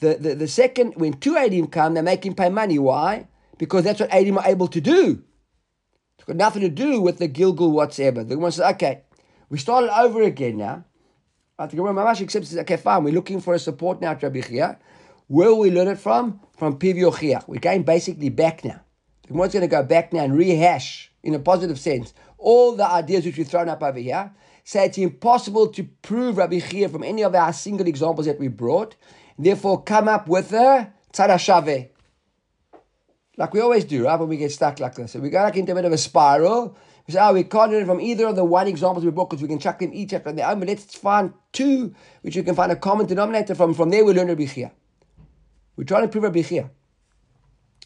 The, 0.00 0.14
the, 0.14 0.34
the 0.34 0.48
second, 0.48 0.94
when 0.96 1.14
two 1.14 1.34
Adim 1.34 1.70
come, 1.70 1.94
they 1.94 2.02
make 2.02 2.26
him 2.26 2.34
pay 2.34 2.48
money. 2.48 2.78
Why? 2.78 3.28
Because 3.56 3.84
that's 3.84 4.00
what 4.00 4.10
Adim 4.10 4.36
are 4.36 4.46
able 4.46 4.68
to 4.68 4.80
do. 4.80 5.22
It's 6.16 6.24
got 6.24 6.36
nothing 6.36 6.62
to 6.62 6.68
do 6.68 7.00
with 7.00 7.18
the 7.18 7.28
Gilgul 7.28 7.72
whatsoever. 7.72 8.24
The 8.24 8.38
one 8.38 8.52
says, 8.52 8.72
okay, 8.74 9.02
we 9.52 9.58
started 9.58 9.94
over 9.94 10.22
again 10.22 10.56
now. 10.56 10.82
Think 11.58 11.74
Gemara 11.74 11.92
Mamash 11.92 12.22
accepts 12.22 12.56
okay, 12.56 12.78
fine. 12.78 13.04
We're 13.04 13.12
looking 13.12 13.38
for 13.38 13.52
a 13.52 13.58
support 13.58 14.00
now 14.00 14.18
Rabbi 14.20 14.40
Chia. 14.40 14.78
Where 15.26 15.50
will 15.50 15.58
we 15.58 15.70
learn 15.70 15.88
it 15.88 15.98
from? 15.98 16.40
From 16.56 16.78
Piv 16.78 16.96
Yochiach. 16.96 17.46
We're 17.46 17.60
going 17.60 17.82
basically 17.82 18.30
back 18.30 18.64
now. 18.64 18.80
The 19.24 19.28
Gemara's 19.28 19.52
going 19.52 19.60
to 19.60 19.68
go 19.68 19.82
back 19.82 20.10
now 20.14 20.24
and 20.24 20.34
rehash, 20.34 21.12
in 21.22 21.34
a 21.34 21.38
positive 21.38 21.78
sense, 21.78 22.14
all 22.38 22.74
the 22.74 22.86
ideas 22.88 23.26
which 23.26 23.36
we've 23.36 23.46
thrown 23.46 23.68
up 23.68 23.82
over 23.82 23.98
here. 23.98 24.32
Say 24.64 24.86
it's 24.86 24.96
impossible 24.96 25.68
to 25.68 25.84
prove 26.00 26.38
Rabbi 26.38 26.60
Chia 26.60 26.88
from 26.88 27.04
any 27.04 27.22
of 27.22 27.34
our 27.34 27.52
single 27.52 27.86
examples 27.86 28.26
that 28.26 28.40
we 28.40 28.48
brought. 28.48 28.96
Therefore, 29.38 29.82
come 29.82 30.08
up 30.08 30.28
with 30.28 30.50
a 30.54 30.90
tzadashave. 31.12 31.90
Like 33.36 33.52
we 33.52 33.60
always 33.60 33.84
do, 33.84 34.06
right? 34.06 34.18
When 34.18 34.30
we 34.30 34.38
get 34.38 34.50
stuck 34.50 34.80
like 34.80 34.94
this. 34.94 35.12
So 35.12 35.20
we 35.20 35.28
go 35.28 35.42
like 35.42 35.56
into 35.56 35.72
a 35.72 35.74
bit 35.74 35.84
of 35.84 35.92
a 35.92 35.98
spiral. 35.98 36.74
We 37.06 37.14
say, 37.14 37.20
oh, 37.20 37.24
ah, 37.24 37.32
we 37.32 37.44
can't 37.44 37.72
learn 37.72 37.86
from 37.86 38.00
either 38.00 38.26
of 38.26 38.36
the 38.36 38.44
one 38.44 38.68
examples 38.68 39.04
we 39.04 39.10
brought 39.10 39.30
because 39.30 39.42
we 39.42 39.48
can 39.48 39.58
chuck 39.58 39.80
them 39.80 39.92
each 39.92 40.12
after 40.12 40.32
their 40.32 40.48
own, 40.48 40.60
let's 40.60 40.94
find 40.94 41.32
two 41.52 41.94
which 42.22 42.36
we 42.36 42.42
can 42.42 42.54
find 42.54 42.70
a 42.70 42.76
common 42.76 43.06
denominator 43.06 43.54
from. 43.54 43.74
From 43.74 43.90
there, 43.90 44.04
we 44.04 44.12
learn 44.12 44.28
Rabbi 44.28 44.46
Chia. 44.46 44.70
We're 45.76 45.84
trying 45.84 46.02
to 46.02 46.08
prove 46.08 46.24
Rabbi 46.24 46.42
Chia. 46.42 46.70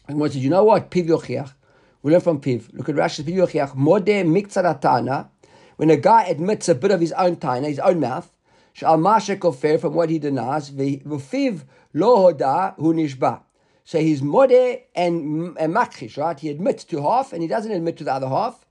And 0.07 0.19
one 0.19 0.29
says, 0.29 0.43
you 0.43 0.49
know 0.49 0.63
what? 0.63 0.91
Piv 0.91 1.07
Yochiach. 1.07 1.53
We 2.01 2.11
learn 2.11 2.21
from 2.21 2.39
Piv. 2.39 2.71
Look 2.73 2.89
at 2.89 2.95
Rashi's 2.95 3.25
Piv 3.25 3.35
Yochiach. 3.35 3.75
Modeh 3.75 4.23
mikzaratana. 4.23 5.29
When 5.77 5.89
a 5.89 5.97
guy 5.97 6.23
admits 6.23 6.69
a 6.69 6.75
bit 6.75 6.91
of 6.91 6.99
his 6.99 7.11
own 7.13 7.35
taina, 7.37 7.67
his 7.67 7.79
own 7.79 7.99
mouth, 7.99 8.31
shal 8.73 8.97
mashe 8.97 9.79
from 9.79 9.93
what 9.93 10.09
he 10.09 10.19
denies, 10.19 10.71
v'fiv 10.71 11.63
lo 11.93 12.33
hoda 12.33 12.75
hu 12.75 12.93
nishba. 12.93 13.41
So 13.83 13.99
he's 13.99 14.21
modeh 14.21 14.81
and, 14.95 15.57
and 15.57 15.73
makhish, 15.73 16.17
right? 16.17 16.39
He 16.39 16.49
admits 16.49 16.83
to 16.85 17.01
half 17.01 17.31
and 17.31 17.41
he 17.41 17.47
doesn't 17.47 17.71
admit 17.71 17.97
to 17.97 18.03
the 18.03 18.13
other 18.13 18.27
half. 18.27 18.65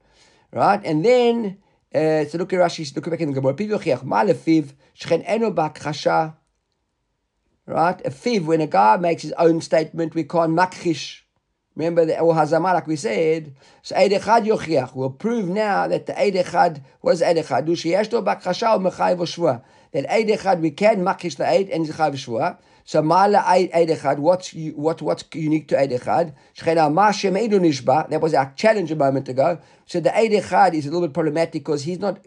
Right? 0.53 0.81
And 0.85 1.05
then, 1.05 1.59
uh, 1.95 2.25
so 2.25 2.39
look 2.39 2.53
at 2.53 2.61
Rashi, 2.61 2.95
look 2.95 3.11
back 3.11 3.21
in 3.21 3.33
the 3.33 3.41
Gemara. 3.41 3.55
Piv 3.55 3.71
yochiach, 3.71 4.05
ma 4.05 4.25
lefiv, 4.25 4.73
shchen 4.99 5.23
eno 5.27 5.51
bakchasha. 5.51 6.35
Right? 7.67 8.01
A 8.07 8.11
fiv, 8.11 8.45
when 8.45 8.61
a 8.61 8.67
guy 8.67 8.97
makes 8.97 9.23
his 9.23 9.33
own 9.33 9.61
statement, 9.61 10.15
we 10.15 10.25
can't 10.25 10.55
Remember 11.77 12.07
the 12.07 12.19
or 12.19 12.35
hazama, 12.35 12.73
like 12.73 12.87
we 12.87 12.97
said. 12.97 13.55
So 13.83 13.95
Eid 13.95 14.13
Echad 14.13 14.47
yochiach. 14.47 14.95
We'll 14.95 15.11
prove 15.11 15.47
now 15.47 15.87
that 15.87 16.07
the 16.07 16.19
Eid 16.19 16.35
Echad, 16.35 16.83
what 17.03 17.13
is 17.13 17.23
Eid 17.23 17.37
Echad? 17.37 17.67
Do 17.67 17.73
sheyeshto 17.73 18.25
bakchasha 18.25 18.77
or 18.77 18.91
mechayiv 18.91 19.19
shvua. 19.19 19.63
That 19.93 20.11
Eid 20.11 20.29
Echad 20.29 20.61
we 20.61 20.71
can 20.71 21.03
makish 21.03 21.37
the 21.37 21.49
Eid 21.49 21.71
and 21.71 21.87
chayiv 21.87 22.15
shvua. 22.15 22.59
So 22.85 23.03
Mala 23.03 23.43
Eid 23.47 23.71
Echad, 23.73 24.19
what's 24.19 24.53
what 24.53 25.03
what's 25.03 25.25
unique 25.35 25.69
to 25.69 25.79
Eid 25.79 25.91
Echad? 25.91 26.35
Shechena 26.57 26.93
Ma 26.93 27.11
Shem 27.11 27.35
Nishba. 27.35 28.09
That 28.11 28.21
was 28.21 28.35
our 28.35 28.53
challenge 28.57 28.91
a 28.91 28.97
moment 28.97 29.29
ago. 29.29 29.59
So 29.87 30.01
the 30.01 30.17
Eid 30.17 30.33
Echad 30.33 30.75
is 30.75 30.87
a 30.87 30.91
little 30.91 31.07
bit 31.09 31.15
problematic 31.15 31.53
because 31.53 31.83
he's 31.85 31.99
not 31.99 32.25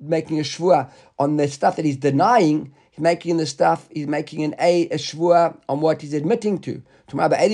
making 0.00 0.38
a 0.38 0.42
shvua 0.42 0.90
on 1.18 1.36
the 1.36 1.48
stuff 1.48 1.76
that 1.76 1.84
he's 1.84 1.96
denying. 1.96 2.74
He's 2.90 3.00
making 3.00 3.38
the 3.38 3.46
stuff. 3.46 3.88
He's 3.90 4.06
making 4.06 4.42
an 4.44 4.54
a, 4.58 4.88
a 4.88 4.96
shvua 4.96 5.58
on 5.68 5.80
what 5.80 6.02
he's 6.02 6.12
admitting 6.12 6.58
to. 6.60 6.82
You're 7.14 7.28
going 7.28 7.50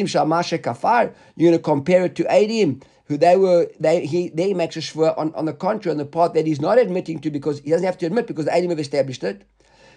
to 1.53 1.59
compare 1.59 2.05
it 2.05 2.15
to 2.17 2.25
Edim 2.25 2.83
who 3.09 3.17
they 3.17 3.37
were 3.37 3.69
they 3.81 4.07
he 4.07 4.29
they 4.29 4.55
makes 4.55 4.77
a 4.77 4.81
shvua 4.81 5.17
on, 5.19 5.35
on 5.35 5.47
the 5.47 5.53
contrary 5.53 5.93
on 5.93 5.99
the 5.99 6.05
part 6.05 6.35
that 6.35 6.47
he's 6.47 6.61
not 6.61 6.79
admitting 6.79 7.19
to 7.21 7.31
because 7.31 7.61
he 7.61 7.71
doesn't 7.71 7.87
have 7.87 7.99
to 7.99 8.07
admit 8.07 8.27
because 8.27 8.45
the 8.45 8.51
Edim 8.51 8.69
have 8.71 8.79
established 8.79 9.25
it. 9.25 9.45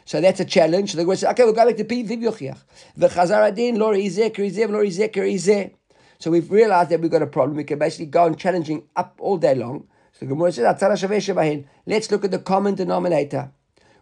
So 0.06 0.20
that's 0.20 0.40
a 0.40 0.46
challenge. 0.46 0.94
So 0.94 1.04
the 1.04 1.16
says, 1.16 1.30
okay, 1.32 1.44
we'll 1.44 1.54
go 1.54 1.66
back 1.66 1.78
to 1.78 1.84
Piv 1.84 2.08
Yochiach. 2.08 2.58
The 2.98 3.08
Chazar 3.08 3.48
Adin, 3.48 3.78
Lor 3.78 3.94
Izeh, 3.94 4.32
Kerizeh, 4.32 4.70
Lor 4.70 4.84
Kerizeh. 4.84 5.74
So 6.18 6.32
we've 6.32 6.50
realized 6.50 6.90
that 6.90 7.02
we've 7.02 7.12
got 7.12 7.22
a 7.22 7.28
problem. 7.28 7.58
We 7.58 7.64
can 7.64 7.78
basically 7.78 8.08
go 8.08 8.24
on 8.24 8.36
challenging 8.36 8.88
up 8.96 9.16
all 9.20 9.38
day 9.38 9.56
long. 9.56 9.88
So 10.14 10.26
Gemara 10.26 10.52
says, 10.52 11.66
let's 11.86 12.12
look 12.12 12.26
at 12.26 12.32
the 12.32 12.40
common 12.40 12.76
denominator. 12.76 13.52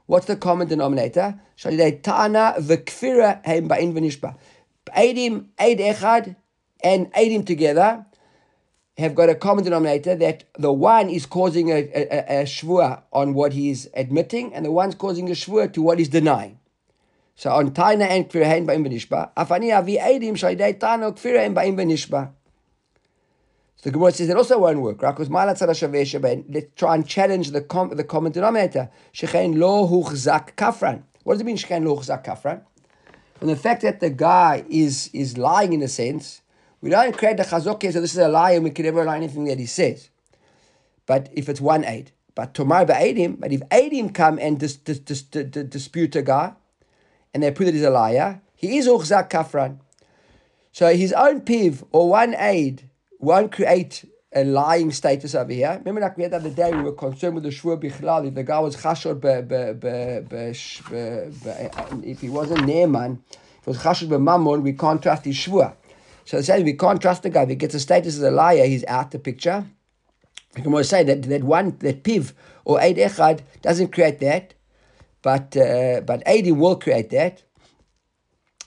What's 0.05 0.25
the 0.25 0.35
common 0.35 0.67
denominator? 0.67 1.39
Shalidei 1.57 2.01
Tana 2.01 2.55
v'kfira 2.57 3.45
heim 3.45 3.69
ba'in 3.69 3.93
v'nishba. 3.93 4.35
Eidim, 4.95 5.47
Eid 5.59 5.79
Echad, 5.79 6.35
and 6.83 7.11
Eidim 7.13 7.45
together 7.45 8.05
have 8.99 9.15
got 9.15 9.29
a 9.29 9.35
common 9.35 9.63
denominator 9.63 10.15
that 10.15 10.43
the 10.57 10.71
one 10.71 11.09
is 11.09 11.25
causing 11.25 11.71
a, 11.71 11.89
a, 11.93 12.41
a 12.41 12.43
shvua 12.43 13.01
on 13.11 13.33
what 13.33 13.53
he 13.53 13.69
is 13.69 13.89
admitting, 13.93 14.53
and 14.53 14.65
the 14.65 14.71
one's 14.71 14.95
causing 14.95 15.29
a 15.29 15.33
shvua 15.33 15.71
to 15.73 15.81
what 15.81 15.97
he's 15.97 16.09
denying. 16.09 16.59
So 17.35 17.51
on 17.51 17.71
Taina 17.71 18.03
and 18.03 18.29
Kfira 18.29 18.45
Hein 18.45 18.67
Ba'im 18.67 18.85
Benishba, 18.85 19.33
Afani 19.35 19.75
Avi 19.75 19.97
Eidim 19.97 20.33
Shaidei 20.33 20.77
Tano 20.77 21.13
Kfira 21.13 21.39
Hein 21.43 21.55
Ba'im 21.55 21.75
Benishba. 21.75 22.31
So 23.77 23.83
the 23.83 23.91
Gemara 23.91 24.11
says 24.11 24.27
that 24.27 24.35
also 24.35 24.59
won't 24.59 24.81
work, 24.81 25.01
right? 25.01 25.11
Because 25.11 25.29
Malat 25.29 25.57
Tzara 25.57 26.43
let's 26.49 26.67
try 26.75 26.95
and 26.95 27.07
challenge 27.07 27.51
the, 27.51 27.61
com- 27.61 27.95
the 27.95 28.03
common 28.03 28.33
denominator. 28.33 28.89
Shechein 29.13 29.57
Lo 29.57 29.87
Huchzak 29.87 30.55
Kafran. 30.55 31.03
What 31.23 31.35
does 31.35 31.41
it 31.41 31.45
mean, 31.45 31.55
Shechein 31.55 31.85
Lo 31.85 31.95
Huchzak 31.95 32.25
Kafran? 32.25 32.61
From 33.35 33.47
the 33.47 33.55
fact 33.55 33.83
that 33.83 34.01
the 34.01 34.09
guy 34.09 34.65
is, 34.69 35.09
is 35.13 35.37
lying 35.37 35.71
in 35.71 35.81
a 35.81 35.87
sense, 35.87 36.41
we 36.81 36.89
don't 36.89 37.17
create 37.17 37.38
the 37.38 37.43
chazokah, 37.43 37.93
so 37.93 38.01
this 38.01 38.13
is 38.13 38.17
a 38.19 38.27
lie 38.27 38.51
and 38.51 38.63
we 38.63 38.71
can 38.71 38.86
never 38.86 39.03
lie 39.03 39.17
anything 39.17 39.45
that 39.45 39.59
he 39.59 39.65
says. 39.65 40.09
But 41.05 41.29
if 41.33 41.50
it's 41.50 41.62
one 41.62 41.83
aid. 41.86 42.12
But 42.36 42.53
tomorrow 42.53 42.86
him, 42.93 43.36
but 43.36 43.51
if 43.51 43.62
Aidim 43.69 44.13
come 44.13 44.39
and 44.39 44.59
dis, 44.59 44.77
dis, 44.77 45.00
dis, 45.00 45.24
dis, 45.24 45.65
dispute 45.65 46.15
a 46.15 46.21
guy, 46.21 46.53
and 47.33 47.43
they 47.43 47.51
prove 47.51 47.67
that 47.67 47.74
he's 47.74 47.83
a 47.83 47.89
liar, 47.89 48.41
he 48.55 48.77
is 48.77 48.88
uchzak 48.88 49.29
kafran. 49.29 49.79
So 50.71 50.95
his 50.95 51.12
own 51.12 51.41
piv 51.41 51.83
or 51.91 52.09
one 52.09 52.36
aid 52.36 52.89
won't 53.19 53.51
create 53.51 54.05
a 54.31 54.43
lying 54.43 54.91
status 54.91 55.33
over 55.36 55.51
here. 55.51 55.75
Remember, 55.79 56.01
like 56.01 56.15
we 56.15 56.24
had 56.24 56.31
the 56.31 56.38
other 56.38 56.50
day, 56.51 56.71
we 56.71 56.83
were 56.83 56.93
concerned 56.93 57.36
with 57.36 57.43
the 57.43 57.50
shvur 57.50 57.81
bichlal. 57.81 58.27
If 58.27 58.36
the 58.36 58.43
guy 58.43 58.59
was 58.59 58.77
chashor, 58.77 59.17
if 62.03 62.21
he 62.21 62.29
wasn't 62.29 62.59
neeman, 62.59 63.19
if 63.31 63.62
it 63.62 63.67
was 63.67 63.79
chashor 63.79 64.07
b'mamon, 64.07 64.62
we 64.62 64.74
can't 64.74 65.01
trust 65.01 65.25
his 65.25 65.36
shvur. 65.36 65.74
So 66.29 66.38
it 66.38 66.43
says 66.43 66.63
we 66.63 66.74
can't 66.74 67.01
trust 67.01 67.24
the 67.24 67.31
guy. 67.31 67.41
If 67.41 67.50
he 67.50 67.55
gets 67.55 67.74
a 67.74 67.79
status 67.79 68.15
as 68.15 68.21
a 68.21 68.29
liar, 68.29 68.63
he's 68.67 68.86
out 68.86 69.09
the 69.09 69.17
picture. 69.17 69.65
We 70.55 70.62
can 70.62 70.71
always 70.71 70.88
say 70.88 71.01
that 71.01 71.24
that 71.24 71.43
one 71.43 71.75
that 71.79 72.03
piv 72.03 72.33
or 72.65 72.79
eid 72.79 72.98
echad 72.98 73.39
doesn't 73.63 73.91
create 73.91 74.19
that, 74.19 74.53
but 75.24 75.57
uh, 75.57 76.01
but 76.01 76.24
eidim 76.25 76.57
will 76.57 76.75
create 76.75 77.09
that. 77.09 77.41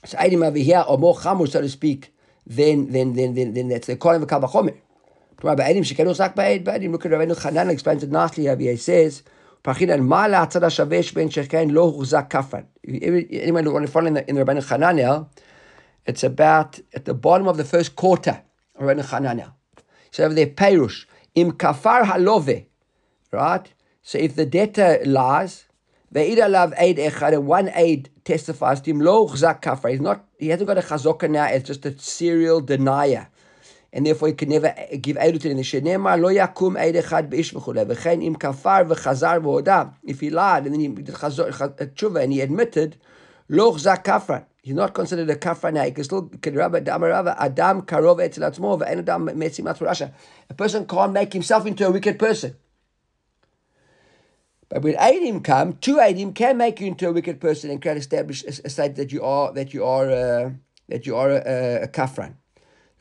So 0.03 0.17
eidim 0.17 0.45
over 0.45 0.57
here 0.57 0.79
are 0.79 0.97
more 0.97 1.15
chamur, 1.15 1.47
so 1.47 1.61
to 1.61 1.69
speak, 1.69 2.13
than 2.45 2.91
than 2.91 3.13
than 3.13 3.33
than, 3.33 3.53
than 3.53 3.69
that's 3.69 3.87
the 3.87 3.95
calling 3.95 4.21
of 4.21 4.23
a 4.23 4.27
kavachomer. 4.27 4.75
Look 5.41 5.57
at 5.57 5.69
Rabbeinu 5.69 7.35
Chanan 7.37 7.69
explains 7.69 8.03
it 8.03 8.11
nicely. 8.11 8.53
He 8.57 8.75
says. 8.75 9.23
Sheken 9.63 10.01
lo 11.71 11.93
huzak 11.93 12.29
kafran. 12.29 12.65
Anyone 12.85 13.63
who 13.63 13.71
want 13.71 13.85
to 13.85 13.91
follow 13.91 14.07
in 14.07 14.15
the, 14.15 14.29
in 14.29 14.35
the 14.35 14.43
Rabbeinu 14.43 14.61
Chananel, 14.61 15.29
it's 16.05 16.23
about 16.23 16.79
at 16.93 17.05
the 17.05 17.13
bottom 17.13 17.47
of 17.47 17.57
the 17.57 17.63
first 17.63 17.95
quarter 17.95 18.41
Rabbeinu 18.79 19.03
Chananel. 19.03 19.53
So 20.11 20.23
over 20.25 20.33
there, 20.33 20.47
Perush, 20.47 21.05
im 21.35 21.53
kafar 21.53 22.03
halove, 22.03 22.65
right? 23.31 23.73
So 24.01 24.17
if 24.17 24.35
the 24.35 24.45
debtor 24.45 24.99
lies, 25.05 25.65
ve'id 26.13 26.37
alav 26.37 26.73
aid 26.77 26.97
echad, 26.97 27.41
one 27.41 27.71
aid 27.73 28.09
testifies 28.25 28.81
to 28.81 28.91
him, 28.91 28.99
lo 28.99 29.27
kafar. 29.27 29.91
He's 29.91 30.01
not, 30.01 30.25
he 30.37 30.49
hasn't 30.49 30.67
got 30.67 30.77
a 30.77 30.81
chazokah 30.81 31.29
now, 31.29 31.45
it's 31.45 31.67
just 31.67 31.85
a 31.85 31.97
serial 31.97 32.61
denier. 32.61 33.27
And 33.91 34.05
therefore 34.05 34.29
he 34.29 34.33
can 34.33 34.49
never 34.49 34.73
give 34.99 35.17
aid 35.19 35.39
to 35.39 35.49
him. 35.49 35.57
Shenemar 35.57 36.19
lo 36.19 36.29
yakum 36.29 36.79
aid 36.79 36.95
echad 36.95 37.29
b'ish 37.29 37.53
v'chule, 37.53 37.85
v'chein 37.85 38.23
im 38.23 38.35
kafar 38.35 38.85
v'chazar 38.85 39.41
v'hoda. 39.41 39.93
If 40.03 40.19
he 40.19 40.29
lied 40.29 40.65
and 40.65 40.73
then 40.73 40.81
he 40.81 40.87
did 40.89 41.15
tshuva 41.15 42.23
and 42.23 42.33
he 42.33 42.41
admitted, 42.41 42.97
lo 43.49 43.73
kafar. 43.73 44.45
He's 44.63 44.73
not 44.75 44.93
considered 44.93 45.29
a 45.29 45.35
kafra 45.35 45.85
He 45.85 45.91
can 45.91 46.05
still 46.05 46.31
adam 46.33 47.81
karov 47.81 48.19
etzilatzmo 48.19 48.79
ve'en 48.79 48.99
adam 48.99 49.27
metzim 49.27 49.65
Rasha. 49.65 50.13
A 50.49 50.53
person 50.53 50.87
can't 50.87 51.11
make 51.11 51.33
himself 51.33 51.65
into 51.65 51.85
a 51.85 51.91
wicked 51.91 52.17
person. 52.17 52.55
But 54.69 54.83
when 54.83 54.93
Adim 54.93 55.43
come, 55.43 55.73
two 55.73 55.97
Adim 55.97 56.33
can 56.33 56.55
make 56.55 56.79
you 56.79 56.87
into 56.87 57.09
a 57.09 57.11
wicked 57.11 57.41
person 57.41 57.71
and 57.71 57.81
can 57.81 57.97
establish 57.97 58.45
a, 58.45 58.65
a 58.65 58.69
state 58.69 58.95
that 58.95 59.11
you 59.11 59.21
are 59.21 59.51
that 59.51 59.73
you 59.73 59.83
are 59.83 60.09
uh, 60.09 60.51
that 60.87 61.05
you 61.05 61.17
are 61.17 61.31
a, 61.31 61.83
a 61.83 61.87
kafran. 61.89 62.35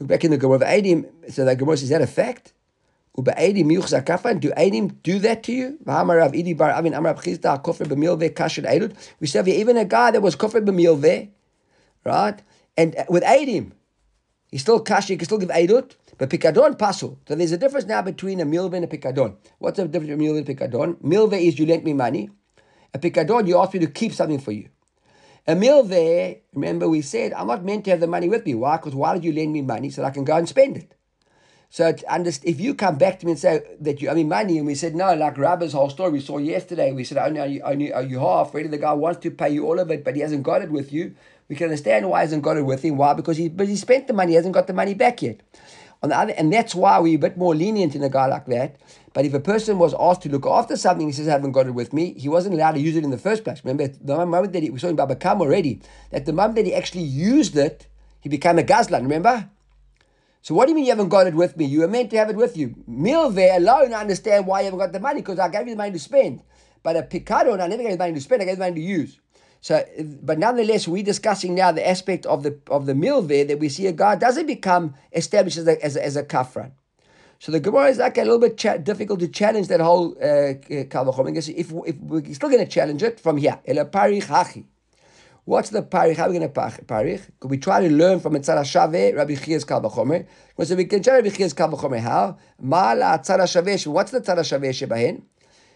Look 0.00 0.08
back 0.08 0.24
in 0.24 0.32
the 0.32 0.38
Gemara 0.38 0.56
of 0.56 0.62
Adim. 0.62 1.08
So 1.30 1.44
the 1.44 1.54
Gemara 1.54 1.76
says, 1.76 1.84
is 1.84 1.90
that 1.90 2.02
a 2.02 2.08
fact? 2.08 2.54
Do 3.14 3.22
Adim 3.22 4.96
do 5.02 5.18
that 5.20 5.42
to 5.44 5.52
you? 5.52 5.78
We 9.20 9.26
say 9.28 9.60
even 9.60 9.76
a 9.76 9.84
guy 9.84 10.10
that 10.10 10.20
was 10.22 10.34
kofar 10.34 10.60
b'milveh 10.64 11.28
right? 12.04 12.42
And 12.76 12.96
with 13.08 13.22
Eidim, 13.22 13.72
he's 14.50 14.62
still 14.62 14.80
cash, 14.80 15.08
he 15.08 15.16
can 15.16 15.24
still 15.24 15.38
give 15.38 15.50
Eidut, 15.50 15.96
but 16.18 16.30
Pikadon 16.30 16.78
Pasul. 16.78 17.18
So 17.26 17.34
there's 17.34 17.52
a 17.52 17.58
difference 17.58 17.86
now 17.86 18.02
between 18.02 18.40
a 18.40 18.44
Milve 18.44 18.74
and 18.74 18.84
a 18.84 18.88
Pikadon. 18.88 19.36
What's 19.58 19.76
the 19.78 19.88
difference 19.88 20.10
between 20.10 20.28
Milve 20.28 20.38
and 20.38 20.46
Pikadon? 20.46 21.02
Milve 21.02 21.40
is 21.40 21.58
you 21.58 21.66
lent 21.66 21.84
me 21.84 21.92
money. 21.92 22.30
A 22.94 22.98
Pikadon, 22.98 23.46
you 23.46 23.58
ask 23.58 23.72
me 23.74 23.80
to 23.80 23.86
keep 23.86 24.12
something 24.12 24.38
for 24.38 24.52
you. 24.52 24.68
A 25.46 25.54
Milve, 25.54 26.40
remember 26.54 26.88
we 26.88 27.02
said, 27.02 27.32
I'm 27.32 27.48
not 27.48 27.64
meant 27.64 27.84
to 27.86 27.90
have 27.90 28.00
the 28.00 28.06
money 28.06 28.28
with 28.28 28.46
me. 28.46 28.54
Why? 28.54 28.76
Because 28.76 28.94
why 28.94 29.14
did 29.14 29.24
you 29.24 29.32
lend 29.32 29.52
me 29.52 29.62
money 29.62 29.90
so 29.90 30.04
I 30.04 30.10
can 30.10 30.24
go 30.24 30.36
and 30.36 30.48
spend 30.48 30.76
it? 30.76 30.94
So 31.68 31.94
if 32.12 32.60
you 32.60 32.74
come 32.74 32.98
back 32.98 33.18
to 33.20 33.24
me 33.24 33.32
and 33.32 33.38
say 33.38 33.62
that 33.80 34.02
you 34.02 34.10
owe 34.10 34.14
me 34.14 34.24
money, 34.24 34.58
and 34.58 34.66
we 34.66 34.74
said 34.74 34.94
no, 34.94 35.14
like 35.14 35.38
Rabbi's 35.38 35.72
whole 35.72 35.88
story 35.88 36.12
we 36.12 36.20
saw 36.20 36.36
yesterday, 36.36 36.92
we 36.92 37.02
said 37.02 37.16
only 37.16 37.40
are 37.40 37.46
you, 37.46 37.62
only 37.62 37.90
are 37.94 38.02
you 38.02 38.20
half. 38.20 38.54
Really, 38.54 38.68
the 38.68 38.76
guy 38.76 38.92
wants 38.92 39.20
to 39.20 39.30
pay 39.30 39.48
you 39.48 39.66
all 39.66 39.80
of 39.80 39.90
it, 39.90 40.04
but 40.04 40.14
he 40.14 40.20
hasn't 40.20 40.42
got 40.42 40.60
it 40.60 40.70
with 40.70 40.92
you. 40.92 41.14
We 41.52 41.56
can 41.56 41.66
understand 41.66 42.08
why 42.08 42.20
he 42.20 42.22
hasn't 42.22 42.42
got 42.42 42.56
it 42.56 42.62
with 42.62 42.82
him. 42.82 42.96
Why? 42.96 43.12
Because 43.12 43.36
he, 43.36 43.50
but 43.50 43.68
he 43.68 43.76
spent 43.76 44.06
the 44.06 44.14
money, 44.14 44.30
he 44.30 44.36
hasn't 44.36 44.54
got 44.54 44.66
the 44.66 44.72
money 44.72 44.94
back 44.94 45.20
yet. 45.20 45.42
On 46.02 46.08
the 46.08 46.18
other, 46.18 46.32
and 46.32 46.50
that's 46.50 46.74
why 46.74 46.98
we're 46.98 47.16
a 47.16 47.18
bit 47.18 47.36
more 47.36 47.54
lenient 47.54 47.94
in 47.94 48.02
a 48.02 48.08
guy 48.08 48.24
like 48.24 48.46
that. 48.46 48.76
But 49.12 49.26
if 49.26 49.34
a 49.34 49.38
person 49.38 49.78
was 49.78 49.94
asked 50.00 50.22
to 50.22 50.30
look 50.30 50.46
after 50.46 50.78
something, 50.78 51.06
he 51.06 51.12
says, 51.12 51.28
I 51.28 51.32
haven't 51.32 51.52
got 51.52 51.66
it 51.66 51.74
with 51.74 51.92
me, 51.92 52.14
he 52.14 52.26
wasn't 52.26 52.54
allowed 52.54 52.72
to 52.72 52.80
use 52.80 52.96
it 52.96 53.04
in 53.04 53.10
the 53.10 53.18
first 53.18 53.44
place. 53.44 53.60
Remember, 53.62 53.86
the 53.86 54.24
moment 54.24 54.54
that 54.54 54.62
he, 54.62 54.70
was 54.70 54.80
saw 54.80 54.88
in 54.88 54.96
Baba 54.96 55.14
Kam 55.14 55.42
already, 55.42 55.82
that 56.08 56.24
the 56.24 56.32
moment 56.32 56.54
that 56.54 56.64
he 56.64 56.74
actually 56.74 57.02
used 57.02 57.54
it, 57.54 57.86
he 58.22 58.30
became 58.30 58.58
a 58.58 58.62
gazlan, 58.62 59.02
remember? 59.02 59.50
So 60.40 60.54
what 60.54 60.64
do 60.64 60.70
you 60.70 60.76
mean 60.76 60.86
you 60.86 60.92
haven't 60.92 61.10
got 61.10 61.26
it 61.26 61.34
with 61.34 61.58
me? 61.58 61.66
You 61.66 61.80
were 61.80 61.88
meant 61.88 62.08
to 62.12 62.16
have 62.16 62.30
it 62.30 62.36
with 62.36 62.56
you. 62.56 62.76
Milve 62.88 63.58
alone, 63.58 63.92
I 63.92 64.00
understand 64.00 64.46
why 64.46 64.60
you 64.60 64.64
haven't 64.64 64.78
got 64.78 64.92
the 64.92 65.00
money, 65.00 65.20
because 65.20 65.38
I 65.38 65.50
gave 65.50 65.68
you 65.68 65.74
the 65.74 65.76
money 65.76 65.92
to 65.92 65.98
spend. 65.98 66.42
But 66.82 66.96
a 66.96 67.02
picado, 67.02 67.60
I 67.60 67.66
never 67.66 67.82
gave 67.82 67.92
the 67.92 67.98
money 67.98 68.14
to 68.14 68.22
spend, 68.22 68.40
I 68.40 68.46
gave 68.46 68.56
the 68.56 68.64
money 68.64 68.76
to 68.76 68.80
use. 68.80 69.18
So, 69.62 69.84
but 70.20 70.40
nonetheless, 70.40 70.88
we're 70.88 71.04
discussing 71.04 71.54
now 71.54 71.70
the 71.70 71.88
aspect 71.88 72.26
of 72.26 72.42
the 72.42 72.58
of 72.68 72.86
the 72.86 72.94
there 73.24 73.44
that 73.44 73.60
we 73.60 73.68
see 73.68 73.86
a 73.86 73.92
guy 73.92 74.16
doesn't 74.16 74.46
become 74.46 74.94
established 75.12 75.56
as 75.56 75.68
a, 75.68 75.84
as 75.84 75.94
a, 75.94 76.04
as 76.04 76.16
a 76.16 76.24
kafran. 76.24 76.72
So 77.38 77.52
the 77.52 77.60
Gemara 77.60 77.86
is 77.86 77.98
like 77.98 78.18
a 78.18 78.22
little 78.22 78.40
bit 78.40 78.58
cha- 78.58 78.78
difficult 78.78 79.20
to 79.20 79.28
challenge 79.28 79.68
that 79.68 79.78
whole. 79.80 80.16
Uh, 80.20 80.54
if 80.68 81.70
if 81.70 81.96
we're 82.00 82.34
still 82.34 82.48
going 82.48 82.64
to 82.64 82.66
challenge 82.66 83.04
it 83.04 83.20
from 83.20 83.36
here, 83.36 83.60
el 83.64 83.84
parich 83.84 84.24
hachi. 84.26 84.64
What's 85.44 85.70
the 85.70 85.82
parich? 85.82 86.16
How 86.16 86.26
are 86.26 86.30
we 86.30 86.38
going 86.38 86.52
to 86.52 86.60
parich? 86.84 87.30
Could 87.38 87.50
we 87.52 87.58
try 87.58 87.86
to 87.86 87.94
learn 87.94 88.18
from 88.18 88.34
Etzara 88.34 88.64
Shave, 88.64 89.14
Rabbi 89.14 89.34
Chiya's 89.34 89.64
kalvachomer? 89.64 90.26
So 90.64 90.74
we 90.74 90.86
can 90.86 91.04
try 91.04 91.14
Rabbi 91.14 91.28
Chiya's 91.28 91.54
kalvachomer. 91.54 92.00
How? 92.00 92.36
Ma 92.60 92.94
la 92.94 93.18
Tzara 93.18 93.46
Shave. 93.46 93.86
What's 93.86 94.10
the 94.10 94.20
Tzara 94.20 94.44
Shave 94.44 94.74
shebahen? 94.74 95.22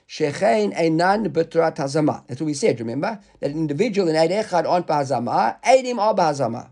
Shechein 0.08 0.74
einan 0.74 1.28
b'torat 1.28 1.76
hazama. 1.76 2.26
That's 2.26 2.40
what 2.40 2.46
we 2.46 2.54
said, 2.54 2.78
remember? 2.78 3.18
That 3.40 3.50
an 3.50 3.56
individual 3.56 4.08
in 4.08 4.16
Eid 4.16 4.30
Echad 4.30 4.68
on 4.68 4.84
Eidim 4.84 5.98
are 5.98 6.14
b'hazama. 6.14 6.68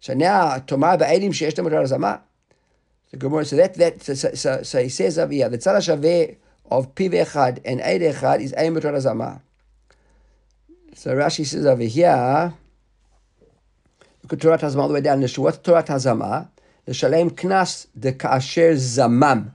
So 0.00 0.14
now, 0.14 0.58
Tomar 0.58 0.98
ba'edim 0.98 1.30
sheyesh 1.30 1.54
b'torat 1.54 1.84
hazama. 1.84 2.20
So 3.10 3.18
Gemara, 3.18 3.44
so 3.44 3.56
that 3.56 3.74
that 3.74 4.02
so, 4.02 4.14
so, 4.14 4.62
so 4.62 4.82
he 4.82 4.88
says 4.88 5.18
over 5.18 5.32
here 5.32 5.48
the 5.48 5.58
tzara 5.58 5.78
shaveh 5.78 6.36
of 6.70 6.94
piv 6.94 7.12
echad 7.12 7.60
and 7.64 7.80
eid 7.80 8.00
echad 8.00 8.40
is 8.40 8.52
ein 8.54 8.74
b'torah 8.74 9.00
zama. 9.00 9.42
So 10.94 11.14
Rashi 11.14 11.44
says 11.44 11.66
over 11.66 11.82
here, 11.82 12.54
look 14.22 14.32
at 14.32 14.40
Torah 14.40 14.58
Hazama 14.58 14.78
all 14.78 14.88
the 14.88 14.94
way 14.94 15.00
down. 15.00 15.20
What's 15.20 15.58
Torah 15.58 15.82
Hazama? 15.82 16.48
The 16.84 16.94
shalem 16.94 17.30
knas 17.30 17.88
de 17.98 18.12
kasher 18.12 18.74
zamam. 18.74 19.53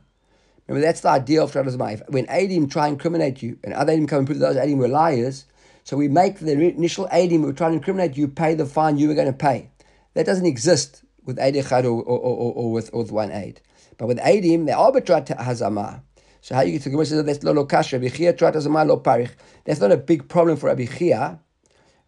Remember, 0.70 0.86
that's 0.86 1.02
the 1.02 1.10
idea 1.10 1.42
of 1.42 1.52
Torah 1.52 1.66
Hazama. 1.66 2.08
When 2.12 2.28
Adim 2.28 2.72
try 2.72 2.86
and 2.86 2.94
incriminate 2.94 3.42
you, 3.42 3.58
and 3.64 3.74
other 3.74 3.92
Adim 3.92 4.08
come 4.08 4.20
and 4.20 4.28
prove 4.28 4.38
those 4.38 4.56
Adim 4.56 4.78
were 4.78 4.88
liars, 4.88 5.46
so 5.84 5.98
we 5.98 6.08
make 6.08 6.38
the 6.38 6.52
initial 6.52 7.08
Adim, 7.12 7.42
we're 7.42 7.54
trying 7.54 7.72
to 7.72 7.78
incriminate 7.78 8.16
you, 8.16 8.28
pay 8.28 8.54
the 8.54 8.68
fine 8.68 9.00
you 9.00 9.08
were 9.08 9.16
going 9.16 9.26
to 9.26 9.34
pay. 9.34 9.72
That 10.14 10.28
doesn't 10.28 10.46
exist 10.46 11.04
with 11.26 11.40
Eid 11.40 11.56
Echad 11.56 11.86
or, 11.86 12.04
or, 12.04 12.20
or, 12.20 12.54
or, 12.54 12.72
with, 12.72 12.92
or 12.94 13.02
with 13.02 13.12
one 13.12 13.32
Eid. 13.32 13.62
But 13.98 14.08
with 14.08 14.20
Eidim, 14.20 14.68
they 14.68 14.74
Torah 15.02 15.24
Hazama. 15.24 16.02
So 16.42 16.54
how 16.54 16.62
you 16.62 16.74
get 16.74 16.84
to 16.84 16.90
Gemara 16.92 17.06
says 17.06 17.24
that's 17.26 17.44
lo 17.44 17.52
lo 17.52 17.66
kasha. 17.66 17.98
Rabbi 17.98 18.10
Chia 18.10 18.34
Hazama 18.34 18.86
lo 18.86 19.00
parich. 19.00 19.32
That's 19.66 19.80
not 19.80 19.92
a 19.92 19.98
big 19.98 20.30
problem 20.30 20.56
for 20.58 20.68
Rabbi 20.68 20.86
Chia. 20.86 21.40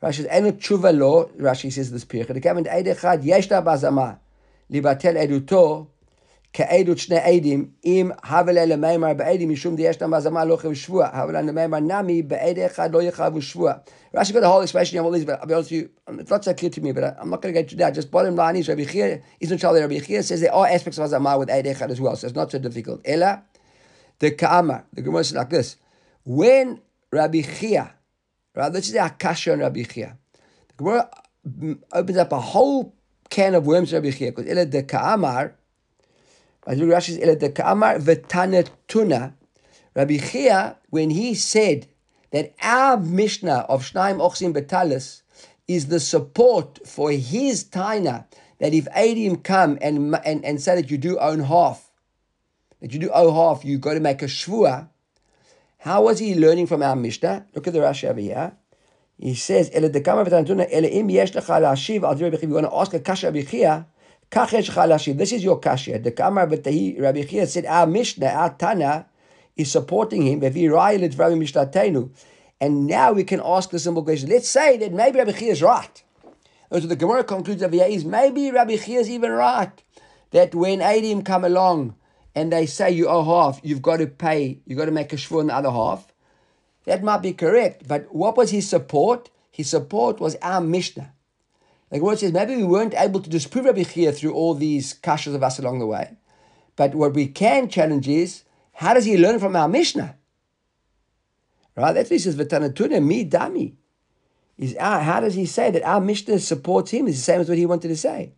Rashi 0.02 0.16
says 0.16 0.28
enu 0.28 0.52
tshuva 0.52 0.98
lo. 0.98 1.32
Rashi 1.38 1.72
says 1.72 1.92
this 1.92 2.06
pirich. 2.06 2.28
The 2.28 2.40
comment 2.40 2.68
Eid 2.68 2.86
Echad 2.86 3.24
yeshta 3.24 3.64
bazama 3.64 4.20
libatel 4.72 5.18
eduto 5.18 5.88
כעדות 6.53 6.99
שני 6.99 7.19
עדים, 7.19 7.71
אם 7.85 8.11
הבל 8.25 8.73
למימר 8.73 9.15
בעדים 9.15 9.51
משום 9.51 9.77
דישנם 9.77 10.11
בהזמה 10.11 10.45
לא 10.45 10.57
חייב 10.57 10.75
שבוע, 10.75 11.09
הבל 11.13 11.39
למימר 11.39 11.79
נמי 11.79 12.23
בעד 12.23 12.59
אחד 12.59 12.93
לא 12.95 13.03
יחייבו 13.03 13.43
שבוע. 13.43 13.73
Rashi 14.15 14.33
got 14.33 14.43
a 14.43 14.49
whole 14.49 14.63
explanation 14.63 14.99
of 14.99 15.05
all 15.05 15.11
these, 15.11 15.27
but 15.27 15.39
I'll 15.41 15.47
be 15.47 15.53
honest 15.53 15.71
with 15.71 15.81
you, 15.83 15.91
it's 16.21 16.31
not 16.31 16.43
so 16.43 16.55
clear 16.55 16.71
to 16.71 16.81
me, 16.81 16.93
but 16.93 17.19
I'm 17.21 17.29
not 17.29 17.43
going 17.43 17.53
to 17.53 17.61
get 17.61 17.69
to 17.69 17.77
that. 17.77 17.93
Just 17.93 18.11
bottom 18.11 18.35
line 18.35 18.57
is 18.57 18.67
Rabbi 18.67 18.85
Chia, 18.85 19.21
isn't 19.41 19.59
Charlie 19.59 19.83
Rabbi 19.83 19.99
Chia 19.99 20.23
says 20.23 20.41
there 20.41 20.55
are 20.55 20.67
aspects 20.67 20.97
of 20.99 21.11
Hazamah 21.11 21.39
with 21.39 21.51
Eid 21.51 21.67
Echad 21.67 21.91
as 21.91 22.01
well, 22.01 22.17
so 22.17 22.27
it's 22.27 22.35
not 22.35 22.51
so 22.51 22.59
difficult. 22.59 23.03
Ella, 23.05 23.43
the 24.21 24.31
Ka'amar, 24.31 24.87
the 24.95 25.03
Gemara 25.03 25.25
says 25.25 25.37
like 25.37 25.51
this, 25.51 25.77
when 26.25 26.81
Rabbi 27.13 27.43
Chia, 27.43 27.93
right, 28.55 28.73
this 28.73 28.89
is 28.89 28.97
our 28.97 29.11
kasha 29.11 29.53
on 29.53 29.59
Rabbi 29.59 29.83
Chia, 29.83 30.17
the 30.69 30.75
Gemara 30.79 31.11
opens 31.93 32.17
up 32.17 32.33
a 32.33 32.41
whole 32.41 32.95
can 33.29 33.55
of 33.55 33.67
worms 33.67 33.93
Rabbi 33.93 34.13
Chia, 34.13 34.33
because 34.33 34.51
Ella, 34.51 34.65
the 34.65 34.83
Ka'amar, 34.83 35.53
Rashi 36.68 37.20
says, 37.20 37.38
the 37.38 37.50
Ka'amar 37.50 38.00
v'tanetuna. 38.00 39.34
Rabbi 39.96 40.18
Chia, 40.18 40.78
when 40.90 41.10
he 41.10 41.34
said 41.34 41.88
that 42.32 42.54
our 42.62 42.98
Mishnah 42.98 43.66
of 43.68 43.84
Shnaim 43.84 44.20
Ochsim 44.20 44.54
Betalis 44.54 45.22
is 45.68 45.88
the 45.88 46.00
support 46.00 46.80
for 46.88 47.12
his 47.12 47.64
Taina, 47.64 48.26
that 48.60 48.74
if 48.74 48.86
Adim 48.86 49.44
come 49.44 49.78
and, 49.82 50.16
and, 50.24 50.46
and 50.46 50.62
say 50.62 50.76
that 50.76 50.90
you 50.90 50.98
do 50.98 51.18
own 51.20 51.42
half, 51.42 51.90
that 52.80 52.94
you 52.94 53.00
do 53.00 53.10
own 53.10 53.34
half, 53.34 53.66
you 53.66 53.78
got 53.78 53.96
to 53.96 54.00
make 54.00 54.22
a 54.22 54.26
shvua. 54.26 54.88
How 55.80 56.04
was 56.04 56.20
he 56.20 56.36
learning 56.36 56.68
from 56.68 56.84
our 56.84 56.96
Mishnah? 56.96 57.48
Look 57.56 57.68
at 57.68 57.74
the 57.74 57.80
Rashi 57.80 58.08
over 58.08 58.20
here. 58.20 58.54
He 59.18 59.36
says, 59.36 59.70
Ele 59.74 59.90
dekama 59.90 60.26
v'tanetuna, 60.26 60.68
ele 60.72 60.88
im 60.88 61.10
yesh 61.10 61.34
lecha 61.34 61.60
la'ashiv, 61.60 62.04
al 62.04 62.16
Rabbi 62.16 62.38
Chia, 62.38 62.48
you 62.48 62.54
want 62.54 62.68
to 62.68 62.76
ask 62.76 62.94
a 62.94 63.00
kasha 63.00 63.28
Rabbi 63.28 63.42
this 64.32 65.32
is 65.32 65.44
your 65.44 65.60
kasha. 65.60 66.00
The 66.00 66.12
Kamar 66.12 66.48
B'tahi, 66.48 67.02
Rabbi 67.02 67.24
Chia 67.24 67.46
said, 67.46 67.66
our 67.66 67.86
Mishnah, 67.86 68.28
our 68.28 68.54
Tana, 68.54 69.06
is 69.58 69.72
supporting 69.72 70.22
him. 70.22 70.42
And 72.62 72.88
now 72.88 73.12
we 73.12 73.24
can 73.26 73.42
ask 73.44 73.70
the 73.72 73.80
simple 73.80 74.04
question. 74.04 74.30
Let's 74.30 74.48
say 74.48 74.78
that 74.78 74.94
maybe 74.94 75.20
Rabbi 75.20 75.34
Chia 75.34 75.52
is 75.52 75.62
right. 75.62 76.04
So 76.72 76.80
the 76.80 76.96
Gemara 76.96 77.26
concludes 77.26 77.62
here 77.62 77.84
is 77.84 78.06
maybe 78.06 78.52
Rabbi 78.52 78.78
Chia 78.78 79.02
is 79.02 79.10
even 79.10 79.32
right. 79.32 79.84
That 80.32 80.56
when 80.56 80.80
Adim 80.80 81.26
come 81.26 81.44
along 81.44 81.96
and 82.34 82.54
they 82.54 82.66
say 82.66 82.90
you 82.92 83.10
owe 83.10 83.26
half, 83.26 83.60
you've 83.64 83.82
got 83.82 83.98
to 83.98 84.08
pay, 84.08 84.60
you've 84.66 84.78
got 84.78 84.86
to 84.86 84.92
make 84.92 85.12
a 85.12 85.18
shvur 85.18 85.42
on 85.42 85.48
the 85.48 85.56
other 85.56 85.72
half. 85.72 86.14
That 86.86 87.04
might 87.04 87.22
be 87.22 87.34
correct. 87.34 87.86
But 87.86 88.16
what 88.16 88.38
was 88.38 88.52
his 88.52 88.70
support? 88.70 89.30
His 89.52 89.70
support 89.70 90.22
was 90.22 90.38
our 90.42 90.62
Mishnah. 90.62 91.12
Like 91.92 92.02
what 92.02 92.20
says, 92.20 92.32
maybe 92.32 92.56
we 92.56 92.64
weren't 92.64 92.94
able 92.96 93.20
to 93.20 93.30
disprove 93.30 93.66
Rabbi 93.66 93.84
Chia 93.84 94.14
through 94.14 94.34
all 94.34 94.54
these 94.54 94.94
kashas 94.94 95.36
of 95.36 95.44
us 95.44 95.60
along 95.60 95.80
the 95.80 95.86
way. 95.86 96.16
But 96.78 96.96
what 96.96 97.14
we 97.14 97.28
can 97.28 97.68
challenge 97.68 98.08
is, 98.08 98.44
how 98.74 98.94
does 98.94 99.06
he 99.06 99.18
learn 99.18 99.40
from 99.40 99.56
our 99.56 99.68
Mishnah? 99.68 100.16
Right? 101.76 101.92
That's 101.92 102.10
what 102.10 102.16
he 102.16 102.20
says, 102.20 102.38
V'tanatuna 102.38 103.04
mi 103.04 103.26
dami. 103.30 103.74
Is 104.58 104.76
our, 104.78 105.02
how 105.02 105.20
does 105.20 105.34
he 105.34 105.46
say 105.46 105.72
that 105.72 105.84
our 105.84 106.00
Mishnah 106.00 106.40
supports 106.40 106.92
him? 106.92 107.08
It's 107.08 107.18
the 107.18 107.24
same 107.24 107.42
as 107.42 107.50
what 107.50 107.58
he 107.58 107.66
wanted 107.66 107.90
to 107.90 107.98
say. 107.98 108.32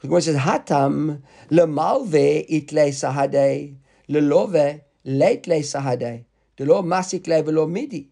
Because 0.00 0.28
it 0.28 0.32
says, 0.32 0.42
Hatam 0.42 1.22
lemalve 1.50 2.46
itle 2.50 2.88
sahade 2.88 3.76
lelove 4.08 4.82
leitle 5.06 5.60
sahade 5.60 6.24
delo 6.56 6.82
masik 6.82 7.26
le 7.28 7.42
velo 7.42 7.66
midi. 7.66 8.10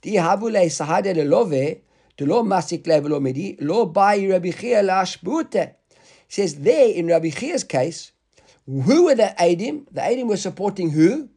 Di 0.00 0.12
havu 0.12 0.52
le 0.52 0.60
sahade 0.66 1.14
lelove 1.14 1.80
lo 2.20 2.42
masik 2.42 2.86
level 2.86 3.20
midi, 3.20 3.56
lo 3.60 3.86
bai 3.86 4.26
Rabbi 4.28 4.52
Chia 4.52 4.82
lashbute. 4.82 5.74
Says 6.28 6.56
there 6.56 6.88
in 6.88 7.08
Rabbi 7.08 7.30
Chia's 7.30 7.64
case, 7.64 8.12
who 8.66 9.04
were 9.04 9.14
the 9.14 9.34
Adim? 9.38 9.86
The 9.90 10.00
Adim 10.00 10.28
were 10.28 10.36
supporting 10.36 10.90
who? 10.90 11.28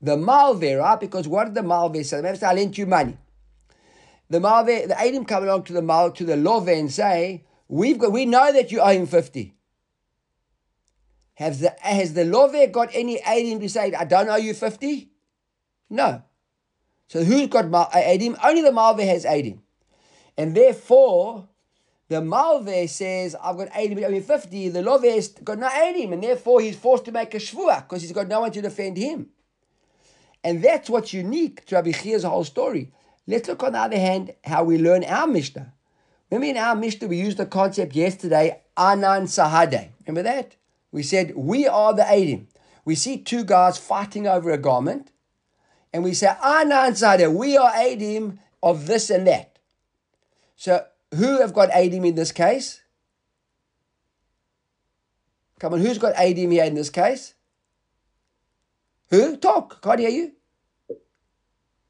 The 0.00 0.16
Malve, 0.16 0.78
right? 0.78 1.00
Because 1.00 1.26
what 1.26 1.44
did 1.46 1.54
the 1.54 1.62
Malve 1.62 2.04
say? 2.04 2.20
Maybe 2.20 2.42
I 2.42 2.54
lent 2.54 2.78
you 2.78 2.86
money. 2.86 3.18
The 4.30 4.38
Malve, 4.38 4.86
the 4.86 4.94
Adim 4.94 5.26
come 5.26 5.44
along 5.44 5.64
to 5.64 5.72
the 5.72 5.82
Mal 5.82 6.12
to 6.12 6.24
the 6.24 6.36
Love 6.36 6.68
and 6.68 6.92
say, 6.92 7.44
We've 7.68 7.98
got 7.98 8.12
we 8.12 8.26
know 8.26 8.52
that 8.52 8.70
you 8.70 8.80
owe 8.80 8.88
him 8.88 9.06
50. 9.06 9.54
Has 11.34 11.60
the 11.60 11.74
has 11.80 12.14
the 12.14 12.24
Love 12.24 12.54
got 12.72 12.90
any 12.94 13.18
Adim 13.18 13.60
to 13.60 13.68
say, 13.68 13.92
I 13.92 14.04
don't 14.04 14.28
owe 14.28 14.36
you 14.36 14.54
50? 14.54 15.10
No. 15.90 16.22
So 17.08 17.24
who's 17.24 17.48
got 17.48 17.64
uh, 17.66 17.88
Adim? 17.90 18.38
Only 18.44 18.62
the 18.62 18.70
Malve 18.70 19.04
has 19.06 19.24
Adim. 19.24 19.58
And 20.36 20.54
therefore, 20.54 21.48
the 22.08 22.16
Malve 22.16 22.88
says, 22.88 23.34
I've 23.42 23.56
got 23.56 23.70
Adim, 23.70 24.04
I 24.04 24.08
mean 24.08 24.22
50. 24.22 24.68
The 24.68 24.82
Love 24.82 25.04
has 25.04 25.28
got 25.28 25.58
no 25.58 25.68
Adim. 25.68 26.12
And 26.12 26.22
therefore, 26.22 26.60
he's 26.60 26.76
forced 26.76 27.06
to 27.06 27.12
make 27.12 27.34
a 27.34 27.38
Shvua 27.38 27.82
because 27.82 28.02
he's 28.02 28.12
got 28.12 28.28
no 28.28 28.40
one 28.40 28.52
to 28.52 28.62
defend 28.62 28.98
him. 28.98 29.28
And 30.44 30.62
that's 30.62 30.88
what's 30.88 31.12
unique 31.12 31.64
to 31.66 31.76
Rabbi 31.76 31.92
Chia's 31.92 32.24
whole 32.24 32.44
story. 32.44 32.92
Let's 33.26 33.48
look 33.48 33.62
on 33.62 33.72
the 33.72 33.80
other 33.80 33.98
hand 33.98 34.34
how 34.44 34.64
we 34.64 34.78
learn 34.78 35.04
our 35.04 35.26
Mishnah. 35.26 35.72
Remember 36.30 36.50
in 36.50 36.56
our 36.62 36.74
Mishnah, 36.74 37.08
we 37.08 37.18
used 37.18 37.38
the 37.38 37.46
concept 37.46 37.96
yesterday, 37.96 38.60
Anan 38.76 39.24
Sahade. 39.24 39.88
Remember 40.06 40.22
that? 40.30 40.56
We 40.92 41.02
said, 41.02 41.34
we 41.36 41.66
are 41.66 41.94
the 41.94 42.02
Adim. 42.02 42.46
We 42.84 42.94
see 42.94 43.18
two 43.18 43.44
guys 43.44 43.76
fighting 43.76 44.26
over 44.26 44.50
a 44.50 44.58
garment 44.58 45.10
and 45.92 46.04
we 46.04 46.14
say, 46.14 46.28
ah, 46.28 46.60
Anan 46.60 46.94
Sada, 46.94 47.30
we 47.30 47.56
are 47.56 47.72
Adim 47.72 48.38
of 48.62 48.86
this 48.86 49.10
and 49.10 49.26
that. 49.26 49.58
So 50.56 50.84
who 51.14 51.40
have 51.40 51.54
got 51.54 51.70
Adim 51.70 52.06
in 52.06 52.14
this 52.14 52.32
case? 52.32 52.82
Come 55.58 55.74
on, 55.74 55.80
who's 55.80 55.98
got 55.98 56.14
Adim 56.14 56.52
here 56.52 56.64
in 56.64 56.74
this 56.74 56.90
case? 56.90 57.34
Who? 59.10 59.36
Talk. 59.36 59.82
Can't 59.82 60.00
hear 60.00 60.10
you. 60.10 60.32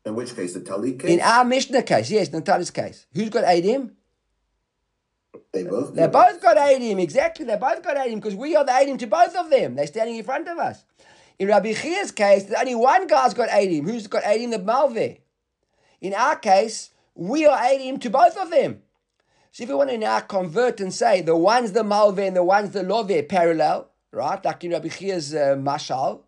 In 0.07 0.15
which 0.15 0.35
case, 0.35 0.55
the 0.55 0.61
Talit 0.61 1.01
case? 1.01 1.11
In 1.11 1.21
our 1.21 1.45
Mishnah 1.45 1.83
case, 1.83 2.11
yes, 2.11 2.29
Talit's 2.29 2.71
case. 2.71 3.07
Who's 3.13 3.29
got 3.29 3.45
Adim? 3.45 3.93
They 5.53 5.65
both. 5.65 5.95
They 5.95 6.07
both 6.07 6.41
got 6.41 6.57
Adim, 6.57 7.01
exactly. 7.01 7.45
They 7.45 7.57
both 7.57 7.83
got 7.83 7.97
Adim 7.97 8.17
because 8.17 8.35
we 8.35 8.57
are 8.57 8.65
the 8.65 8.73
Adim 8.73 8.99
to 9.01 9.07
both 9.07 9.35
of 9.37 9.51
them. 9.51 9.75
They're 9.75 9.87
standing 9.87 10.17
in 10.17 10.25
front 10.25 10.49
of 10.49 10.59
us. 10.59 10.85
In 11.39 11.49
Rabbi 11.49 11.73
Chia's 11.73 12.11
case, 12.11 12.45
there's 12.45 12.61
only 12.61 12.75
one 12.75 13.07
guy's 13.07 13.35
got 13.35 13.49
80. 13.51 13.81
Who's 13.81 14.07
got 14.07 14.25
80? 14.27 14.47
The 14.47 14.59
Malve. 14.59 15.19
In 16.01 16.15
our 16.15 16.37
case, 16.37 16.91
we 17.15 17.47
are 17.47 17.65
80 17.65 17.99
to 17.99 18.11
both 18.11 18.37
of 18.37 18.51
them. 18.51 18.83
So 19.53 19.63
if 19.63 19.69
we 19.69 19.75
want 19.75 19.91
to 19.91 19.99
now 19.99 20.21
convert 20.21 20.81
and 20.81 20.93
say 20.93 21.21
the 21.21 21.37
one's 21.37 21.73
the 21.73 21.83
Malve 21.83 22.27
and 22.27 22.37
the 22.37 22.45
one's 22.45 22.71
the 22.71 22.83
Love 22.83 23.11
parallel, 23.29 23.89
right? 24.13 24.45
Like 24.45 24.65
in 24.65 24.73
Rabbi 24.73 24.89
Chia's 24.89 25.35
uh, 25.35 25.57
Mashal. 25.57 26.23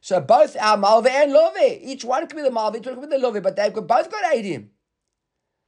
So 0.00 0.20
both 0.20 0.56
our 0.58 0.76
Malve 0.76 1.08
and 1.08 1.32
Love, 1.32 1.56
each 1.60 2.04
one 2.04 2.26
can 2.26 2.36
be 2.36 2.42
the 2.42 2.50
Malve, 2.50 2.76
each 2.76 2.86
one 2.86 2.94
can 2.94 3.08
be 3.08 3.16
the 3.16 3.18
Love, 3.18 3.42
but 3.42 3.56
they've 3.56 3.72
got, 3.72 3.86
both 3.86 4.10
got 4.10 4.34
80. 4.34 4.68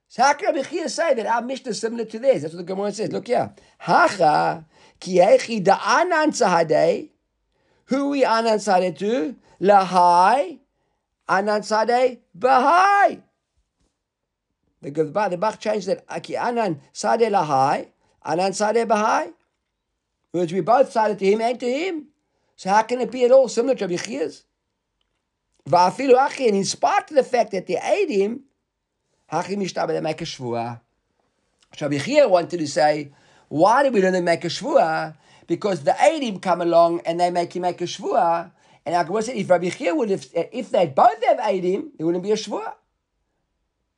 So 0.08 0.22
how 0.22 0.32
can 0.32 0.54
Rabbi 0.54 0.62
Chia 0.62 0.88
say 0.88 1.12
that 1.14 1.26
our 1.26 1.42
Mishnah 1.42 1.70
is 1.70 1.80
similar 1.80 2.06
to 2.06 2.18
theirs? 2.18 2.42
That's 2.42 2.54
what 2.54 2.66
the 2.66 2.72
Gemara 2.74 2.92
says. 2.92 3.12
Look 3.12 3.26
here. 3.26 3.52
Hacha 3.78 4.64
ki 4.98 5.18
da'anan 5.18 6.28
tzahadei 6.28 7.10
who 7.88 8.10
we 8.10 8.24
anansade 8.24 8.96
to? 8.98 9.36
Lahai. 9.60 10.58
Anansade 11.28 12.18
Bahai. 12.38 13.22
The 14.80 14.90
the 14.90 15.36
Bach 15.36 15.58
changed 15.60 15.88
that. 15.88 16.04
Aki 16.08 16.36
Anan 16.36 16.80
Sade 16.92 17.30
Lahai. 17.32 17.88
Anan 18.24 18.52
Sade 18.52 18.86
Bahai. 18.88 19.32
Which 20.32 20.52
we 20.52 20.60
both 20.60 20.92
sided 20.92 21.18
to 21.18 21.26
him 21.26 21.40
and 21.40 21.58
to 21.60 21.66
him. 21.66 22.06
So 22.56 22.70
how 22.70 22.82
can 22.82 23.00
it 23.00 23.10
be 23.10 23.24
at 23.24 23.30
all 23.30 23.48
similar 23.48 23.74
to 23.76 23.86
Rabbi 23.86 23.96
Chia's? 23.96 24.44
Va'afilu 25.68 26.14
Achi, 26.18 26.48
and 26.48 26.56
in 26.56 26.64
spite 26.64 27.10
of 27.10 27.16
the 27.16 27.22
fact 27.22 27.52
that 27.52 27.66
they 27.66 27.78
ate 27.82 28.10
him, 28.10 28.44
Hachi 29.30 29.56
Mishtabah, 29.56 29.88
they 29.88 30.00
make 30.00 30.20
a 30.20 30.24
shvua. 30.24 30.80
Chia 31.76 32.26
wanted 32.26 32.58
to 32.58 32.66
say, 32.66 33.12
why 33.48 33.82
did 33.82 33.92
we 33.92 34.02
learn 34.02 34.14
to 34.14 34.22
make 34.22 34.44
a 34.44 34.48
shvua? 34.48 35.14
Because 35.48 35.82
the 35.82 35.90
Adim 35.92 36.40
come 36.40 36.60
along 36.60 37.00
and 37.04 37.18
they 37.18 37.30
make 37.30 37.56
him 37.56 37.62
make 37.62 37.80
a 37.80 37.84
shvua. 37.84 38.52
And 38.86 39.06
Gemara 39.06 39.22
said 39.22 39.36
if 39.36 39.50
Rabbi 39.50 39.70
Chia 39.70 39.94
would 39.94 40.10
have, 40.10 40.24
if 40.32 40.70
they 40.70 40.86
both 40.86 41.24
have 41.24 41.38
Adim, 41.38 41.88
there 41.96 42.06
wouldn't 42.06 42.22
be 42.22 42.30
a 42.30 42.36
shvua. 42.36 42.74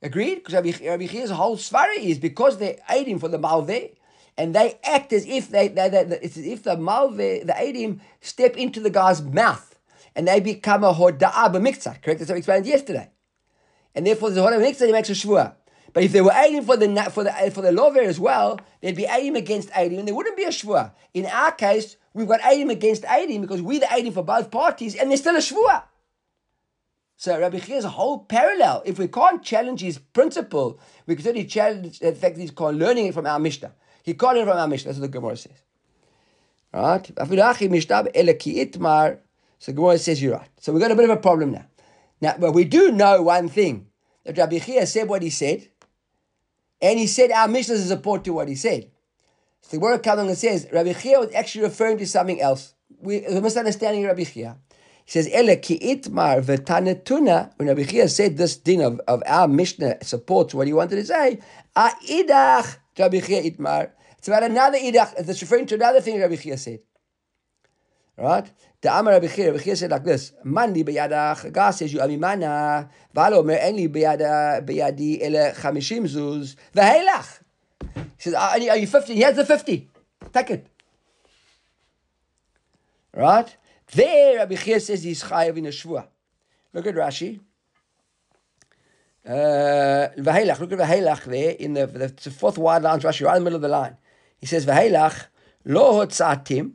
Agreed? 0.00 0.36
Because 0.36 0.54
Rabbi, 0.54 0.72
Rabbi 0.82 1.06
Chia's 1.06 1.30
whole 1.30 1.58
svara 1.58 1.98
is 1.98 2.18
because 2.18 2.56
they're 2.56 2.78
Adim 2.88 3.20
for 3.20 3.28
the 3.28 3.38
Malveh, 3.38 3.94
and 4.38 4.54
they 4.54 4.78
act 4.82 5.12
as 5.12 5.26
if 5.26 5.50
they, 5.50 5.68
they, 5.68 5.90
they, 5.90 6.18
it's 6.22 6.38
as 6.38 6.46
if 6.46 6.62
the 6.62 6.76
Malveh, 6.76 7.46
the 7.46 7.52
Adim, 7.52 8.00
step 8.22 8.56
into 8.56 8.80
the 8.80 8.88
guy's 8.88 9.20
mouth 9.20 9.78
and 10.16 10.26
they 10.26 10.40
become 10.40 10.84
a 10.84 10.94
Hoda'ah 10.94 11.52
b'miktzah. 11.52 12.02
Correct? 12.02 12.20
That's 12.20 12.28
what 12.28 12.34
we 12.34 12.38
explained 12.38 12.66
yesterday. 12.66 13.10
And 13.94 14.06
therefore, 14.06 14.30
the 14.30 14.40
Hoda'ah 14.40 14.60
b'miktzah, 14.60 14.86
he 14.86 14.92
makes 14.92 15.10
a 15.10 15.12
shvua. 15.12 15.54
But 15.92 16.04
if 16.04 16.12
they 16.12 16.20
were 16.20 16.32
aiding 16.32 16.62
for 16.62 16.76
the 16.76 16.88
for 17.10 17.24
the 17.24 17.32
for 17.52 17.62
the 17.62 17.72
lover 17.72 18.00
as 18.00 18.20
well, 18.20 18.60
they'd 18.80 18.96
be 18.96 19.06
aiding 19.06 19.36
against 19.36 19.70
aiding, 19.74 19.98
and 19.98 20.06
there 20.06 20.14
wouldn't 20.14 20.36
be 20.36 20.44
a 20.44 20.48
shvua. 20.48 20.92
In 21.14 21.26
our 21.26 21.52
case, 21.52 21.96
we've 22.14 22.28
got 22.28 22.40
aiding 22.44 22.70
against 22.70 23.04
aiding 23.10 23.40
because 23.40 23.60
we're 23.62 23.80
the 23.80 23.92
aiding 23.92 24.12
for 24.12 24.22
both 24.22 24.50
parties, 24.50 24.94
and 24.94 25.10
there's 25.10 25.20
still 25.20 25.36
a 25.36 25.40
shvua. 25.40 25.84
So 27.16 27.38
Rabbi 27.38 27.58
a 27.58 27.88
whole 27.88 28.20
parallel. 28.20 28.82
If 28.86 28.98
we 28.98 29.06
can't 29.06 29.42
challenge 29.42 29.82
his 29.82 29.98
principle, 29.98 30.80
we 31.06 31.16
can 31.16 31.24
certainly 31.24 31.46
challenge 31.46 31.98
the 31.98 32.12
fact 32.12 32.36
that 32.36 32.40
he's 32.40 32.58
learning 32.58 33.08
it 33.08 33.14
from 33.14 33.26
our 33.26 33.38
Mishnah. 33.38 33.74
He 34.02 34.14
can't 34.14 34.36
learn 34.38 34.48
it 34.48 34.50
from 34.50 34.56
our 34.58 34.66
Mishnah. 34.66 34.88
That's 34.88 35.00
what 35.00 35.12
the 35.12 35.18
Gemara 35.18 35.36
says. 35.36 35.62
Right? 36.72 37.10
So 39.58 39.72
Gemara 39.74 39.98
says 39.98 40.22
you're 40.22 40.32
right. 40.32 40.48
So 40.60 40.72
we've 40.72 40.80
got 40.80 40.92
a 40.92 40.94
bit 40.94 41.04
of 41.04 41.10
a 41.10 41.20
problem 41.20 41.52
now. 41.52 41.66
Now, 42.22 42.36
but 42.38 42.52
we 42.52 42.64
do 42.64 42.90
know 42.90 43.20
one 43.20 43.50
thing. 43.50 43.88
That 44.24 44.38
Rabbi 44.38 44.58
Chia 44.58 44.86
said 44.86 45.08
what 45.08 45.22
he 45.22 45.30
said, 45.30 45.68
and 46.82 46.98
he 46.98 47.06
said 47.06 47.30
our 47.30 47.48
Mishnah 47.48 47.74
is 47.74 47.84
a 47.84 47.88
support 47.88 48.24
to 48.24 48.32
what 48.32 48.48
he 48.48 48.54
said. 48.54 48.90
So 49.62 49.76
the 49.76 49.80
word 49.80 50.06
and 50.06 50.36
says, 50.36 50.66
Rabbi 50.72 50.92
Chia 50.94 51.20
was 51.20 51.32
actually 51.34 51.64
referring 51.64 51.98
to 51.98 52.06
something 52.06 52.40
else. 52.40 52.74
We, 53.00 53.24
a 53.24 53.40
misunderstanding 53.40 54.04
Rabbi 54.04 54.24
Chia. 54.24 54.56
He 55.04 55.10
says, 55.10 55.28
Ele 55.32 55.56
ki 55.56 55.78
itmar 55.78 56.42
v'tanetuna, 56.42 57.52
when 57.56 57.68
Rabbi 57.68 57.84
Chia 57.84 58.08
said 58.08 58.36
this 58.36 58.56
din 58.56 58.80
of, 58.80 59.00
of 59.06 59.22
our 59.26 59.48
Mishnah 59.48 60.02
supports 60.02 60.54
what 60.54 60.66
he 60.66 60.72
wanted 60.72 60.96
to 60.96 61.04
say, 61.04 61.40
a 61.76 61.90
idach, 62.08 62.78
Rabbi 62.98 63.20
Chia 63.20 63.42
itmar. 63.42 63.90
It's 64.18 64.28
about 64.28 64.42
another 64.42 64.78
idach, 64.78 65.14
it's 65.16 65.40
referring 65.40 65.66
to 65.66 65.74
another 65.74 66.00
thing 66.00 66.20
Rabbi 66.20 66.36
Chia 66.36 66.56
said. 66.56 66.80
Right? 68.16 68.50
The 68.82 68.98
Amar 68.98 69.12
Rabbi 69.12 69.26
Chia, 69.26 69.52
Rabbi 69.52 69.62
Chia 69.62 69.76
said 69.76 69.90
like 69.90 70.04
this, 70.04 70.32
Mandi 70.42 70.82
beyadach, 70.82 71.52
God 71.52 71.72
says 71.72 71.92
you 71.92 72.00
amimana, 72.00 72.88
v'alo 73.14 73.40
omer 73.40 73.58
en 73.60 73.76
li 73.76 73.88
beyadi 73.88 75.20
ele 75.20 75.52
chamishim 75.52 76.06
zuz, 76.08 76.56
v'heilach. 76.74 77.40
He 77.94 78.00
says, 78.30 78.34
are 78.34 78.58
you 78.58 78.86
50? 78.86 79.14
Here's 79.14 79.36
the 79.36 79.44
50. 79.44 79.90
Take 80.32 80.50
it. 80.50 80.66
Right? 83.14 83.54
There, 83.92 84.38
Rabbi 84.38 84.54
Chia 84.54 84.80
says 84.80 85.02
he's 85.02 85.22
chayav 85.24 85.58
in 85.58 85.66
a 85.66 85.70
shvua. 85.70 86.06
Look 86.72 86.86
at 86.86 86.94
Rashi. 86.94 87.38
Uh, 89.26 90.08
v'heilach, 90.16 90.58
look 90.58 90.72
at 90.72 90.78
v'heilach 90.78 91.24
there 91.24 91.50
in 91.50 91.74
the, 91.74 91.86
the 91.86 92.30
fourth 92.30 92.56
wide 92.56 92.82
line, 92.82 92.98
Rashi, 93.00 93.26
right 93.26 93.36
in 93.36 93.44
the 93.44 93.44
middle 93.44 93.56
of 93.56 93.62
the 93.62 93.68
line. 93.68 93.98
He 94.38 94.46
says, 94.46 94.64
v'heilach, 94.64 95.26
lo 95.66 96.02
hotzatim, 96.06 96.72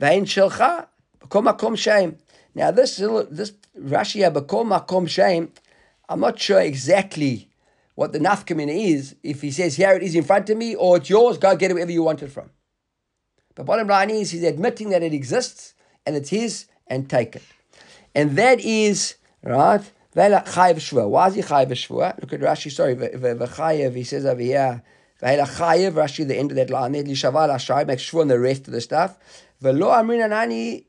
v'ein 0.00 0.22
shelcha, 0.22 0.86
makom 1.28 1.76
sheim. 1.76 2.16
Now 2.54 2.70
this, 2.70 2.96
this 2.96 3.52
Rashi, 3.78 4.32
b'kol 4.32 4.66
makom 4.66 5.06
sheim, 5.06 5.50
I'm 6.08 6.20
not 6.20 6.38
sure 6.38 6.60
exactly 6.60 7.48
what 7.94 8.12
the 8.12 8.18
nafkamina 8.18 8.74
is, 8.74 9.14
if 9.22 9.40
he 9.40 9.50
says, 9.50 9.76
here 9.76 9.92
it 9.92 10.02
is 10.02 10.14
in 10.14 10.24
front 10.24 10.50
of 10.50 10.56
me, 10.56 10.74
or 10.74 10.96
it's 10.96 11.08
yours, 11.08 11.38
go 11.38 11.56
get 11.56 11.70
it 11.70 11.74
wherever 11.74 11.92
you 11.92 12.02
want 12.02 12.22
it 12.22 12.28
from. 12.28 12.50
But 13.54 13.66
bottom 13.66 13.86
line 13.86 14.10
is, 14.10 14.32
he's 14.32 14.42
admitting 14.42 14.90
that 14.90 15.02
it 15.02 15.14
exists, 15.14 15.74
and 16.04 16.16
it's 16.16 16.30
his, 16.30 16.66
and 16.88 17.08
take 17.08 17.36
it. 17.36 17.42
And 18.14 18.36
that 18.36 18.60
is, 18.60 19.14
right, 19.42 19.80
chayiv 20.14 20.76
shvua. 20.76 21.08
Why 21.08 21.28
is 21.28 21.36
he 21.36 21.42
chayiv 21.42 21.68
shvua? 21.68 22.20
Look 22.20 22.32
at 22.32 22.40
Rashi, 22.40 22.70
sorry, 22.70 22.96
v'chayiv, 22.96 23.94
he 23.94 24.02
says 24.02 24.26
over 24.26 24.42
here, 24.42 24.82
v'hela 25.22 25.46
chayiv, 25.46 25.92
Rashi, 25.92 26.26
the 26.26 26.36
end 26.36 26.50
of 26.50 26.56
that 26.56 26.70
line 26.70 26.94
lishaval 26.94 27.48
hashai, 27.48 27.86
makes 27.86 28.10
shvua 28.10 28.22
on 28.22 28.28
the 28.28 28.40
rest 28.40 28.66
of 28.66 28.72
the 28.72 28.80
stuff. 28.80 29.18
V'lo 29.62 29.94
amrin 29.94 30.28
anani, 30.28 30.84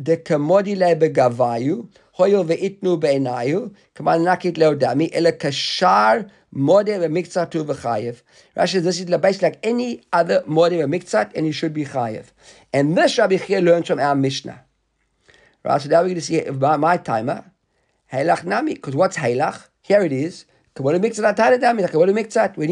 de 0.00 0.16
kamodi 0.16 0.76
le 0.76 0.94
begavayu, 0.94 1.88
hoyel 2.18 2.44
ve'itnu 2.44 3.00
be'enayu, 3.00 3.72
kaman 3.94 4.20
nakit 4.20 4.56
leodami, 4.56 5.10
ele 5.12 5.32
kashar 5.32 6.30
modeh 6.54 6.98
ve'miktzat 6.98 7.50
tu 7.50 7.64
v'chayiv. 7.64 8.22
Rashi 8.56 8.82
this 8.82 9.00
is 9.00 9.06
basically 9.06 9.48
like 9.48 9.58
any 9.62 10.02
other 10.12 10.42
modeh 10.42 10.84
ve'miktzat, 10.84 11.32
and 11.34 11.46
he 11.46 11.52
should 11.52 11.72
be 11.74 11.84
chayiv. 11.84 12.26
And 12.72 12.96
this 12.96 13.18
Rabbi 13.18 13.36
Chia 13.38 13.60
learns 13.60 13.86
from 13.86 14.00
our 14.00 14.14
Mishnah. 14.14 14.60
Right, 15.64 15.80
so 15.80 15.88
now 15.88 16.00
we're 16.00 16.08
going 16.08 16.14
to 16.16 16.20
see 16.20 16.42
my, 16.50 16.76
my 16.76 16.96
timer. 16.98 17.50
Heilach 18.12 18.44
nami, 18.44 18.74
because 18.74 18.94
what's 18.94 19.16
heilach? 19.16 19.68
Here 19.80 20.02
it 20.02 20.12
is. 20.12 20.44
When 20.76 21.00
he 21.02 21.12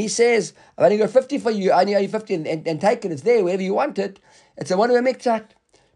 says, 0.09 0.53
I've 0.77 0.85
only 0.85 0.97
got 0.97 1.11
50 1.11 1.39
for 1.39 1.51
you, 1.53 1.71
I 1.71 1.81
only 1.83 2.03
you 2.03 2.09
50 2.09 2.35
and, 2.35 2.47
and, 2.49 2.67
and, 2.67 2.81
take 2.81 3.05
it, 3.05 3.13
it's 3.13 3.23
there, 3.23 3.45
wherever 3.45 3.63
you 3.63 3.75
want 3.75 3.97
it. 4.01 4.19
It's 4.57 4.73
a 4.73 4.77
one 4.77 4.91
of 4.91 4.97
a 4.97 5.01
miktzat. 5.01 5.45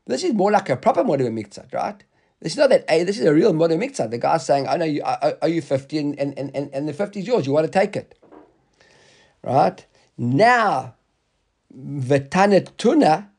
This 0.07 0.23
is 0.23 0.35
more 0.35 0.53
like 0.53 0.69
a 0.69 0.77
proper 0.77 1.03
modeh 1.03 1.31
miktzat, 1.33 1.73
right? 1.75 2.03
This 2.41 2.53
is 2.53 2.59
not 2.59 2.71
that, 2.71 2.89
hey, 2.89 3.03
this 3.03 3.19
is 3.19 3.27
a 3.27 3.35
real 3.35 3.53
modeh 3.53 3.77
miktzat. 3.77 4.11
The 4.11 4.19
guy's 4.19 4.47
saying, 4.47 4.69
I 4.69 4.77
know 4.77 4.85
you, 4.85 5.03
I 5.05 5.35
owe 5.43 5.47
you 5.47 5.61
50 5.61 5.99
and, 5.99 6.19
and, 6.19 6.39
and, 6.39 6.71
and 6.73 6.89
the 6.89 6.93
50 6.93 7.21
is 7.21 7.27
yours, 7.27 7.47
you 7.47 7.53
want 7.53 7.67
to 7.67 7.73
take 7.73 7.97
it. 7.97 8.19
Right? 9.43 9.85
Now, 10.17 10.95
v'tanet 11.77 12.77
tuna, 12.77 13.31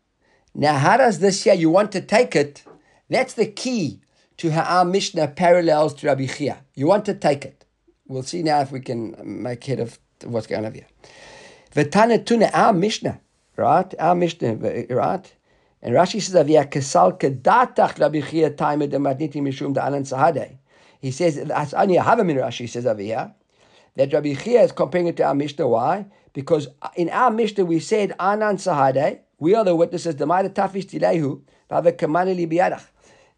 now 0.53 0.77
how 0.77 0.97
does 0.97 1.19
this 1.19 1.43
here, 1.43 1.53
you 1.53 1.69
want 1.69 1.91
to 1.93 2.01
take 2.01 2.35
it, 2.35 2.63
that's 3.09 3.33
the 3.33 3.45
key 3.45 4.01
to 4.37 4.51
how 4.51 4.63
our 4.63 4.85
Mishnah 4.85 5.29
parallels 5.29 5.93
to 5.95 6.07
Rabbi 6.07 6.27
Chia. 6.27 6.63
You 6.75 6.87
want 6.87 7.05
to 7.05 7.13
take 7.13 7.45
it. 7.45 7.65
We'll 8.07 8.23
see 8.23 8.43
now 8.43 8.59
if 8.61 8.71
we 8.71 8.79
can 8.79 9.15
make 9.23 9.63
head 9.63 9.79
of 9.79 9.99
what's 10.23 10.47
going 10.47 10.65
on 10.65 10.73
here. 10.73 10.87
V'tanet 11.73 12.25
tuna, 12.25 12.49
our 12.53 12.73
Mishnah, 12.73 13.19
right? 13.55 13.93
Our 13.99 14.15
Mishnah, 14.15 14.55
right? 14.89 15.33
And 15.81 15.93
Rashi 15.93 16.21
says, 16.21 16.35
"Avia 16.35 16.65
kesal 16.65 17.19
kedatach 17.19 17.99
Rabbi 17.99 18.21
Chia 18.21 18.51
matniti 18.51 19.35
mishum 19.35 19.77
anan 19.77 20.03
sahade." 20.03 20.57
He 20.99 21.11
says, 21.11 21.35
"That's 21.45 21.73
only 21.73 21.97
a 21.97 22.03
havamin." 22.03 22.37
Rashi 22.37 22.67
says 22.67 22.85
over 22.85 23.33
that 23.95 24.13
Rabbi 24.13 24.33
Chia 24.33 24.63
is 24.63 24.71
comparing 24.71 25.07
it 25.07 25.17
to 25.17 25.23
our 25.23 25.35
Mishnah. 25.35 25.67
Why? 25.67 26.05
Because 26.33 26.67
in 26.95 27.09
our 27.09 27.31
Mishnah 27.31 27.65
we 27.65 27.79
said 27.79 28.13
anan 28.19 28.57
sahade. 28.57 29.19
We 29.39 29.53
are 29.53 29.63
the 29.63 29.75
witnesses. 29.75 30.15
The 30.15 30.25
ma'at 30.25 30.53
tafish 30.53 30.87
tilehu 30.87 31.41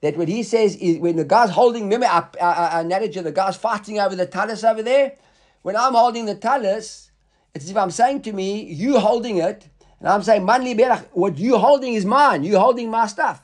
that 0.02 0.17
what 0.17 0.28
he 0.28 0.43
says 0.43 0.75
is 0.75 0.99
when 0.99 1.15
the 1.15 1.25
guy's 1.25 1.49
holding, 1.49 1.84
remember 1.84 2.06
our, 2.06 2.30
our, 2.39 2.54
our 2.54 2.82
analogy, 2.82 3.19
the 3.21 3.32
guy's 3.32 3.58
fighting 3.58 3.99
over 3.99 4.15
the 4.15 4.28
talus 4.28 4.63
over 4.63 4.84
there. 4.84 5.15
When 5.63 5.75
I'm 5.75 5.93
holding 5.93 6.25
the 6.25 6.36
talus, 6.36 7.12
it's 7.54 7.65
as 7.65 7.71
if 7.71 7.78
I'm 7.78 7.91
saying 7.91 8.21
to 8.23 8.34
me, 8.34 8.63
you 8.63 8.99
holding 8.99 9.38
it, 9.38 9.67
and 10.00 10.08
I'm 10.08 10.24
saying, 10.24 10.44
manli 10.44 10.78
berach, 10.78 11.06
what 11.12 11.38
you 11.38 11.58
holding 11.58 11.94
is 11.94 12.06
mine, 12.06 12.44
you 12.44 12.58
holding 12.58 12.90
my 12.90 13.08
stuff. 13.08 13.42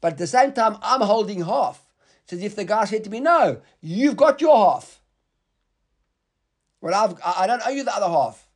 But 0.00 0.14
at 0.14 0.18
the 0.18 0.26
same 0.26 0.52
time, 0.52 0.78
I'm 0.82 1.00
holding 1.00 1.42
half. 1.42 1.86
It's 2.24 2.32
as 2.32 2.42
if 2.42 2.56
the 2.56 2.64
guy 2.64 2.84
said 2.84 3.04
to 3.04 3.10
me, 3.10 3.20
no, 3.20 3.60
you've 3.80 4.16
got 4.16 4.40
your 4.40 4.56
half. 4.56 5.00
Well, 6.80 6.94
I've, 6.94 7.20
I 7.24 7.46
don't 7.46 7.62
owe 7.64 7.70
you 7.70 7.84
the 7.84 7.94
other 7.94 8.08
half. 8.08 8.48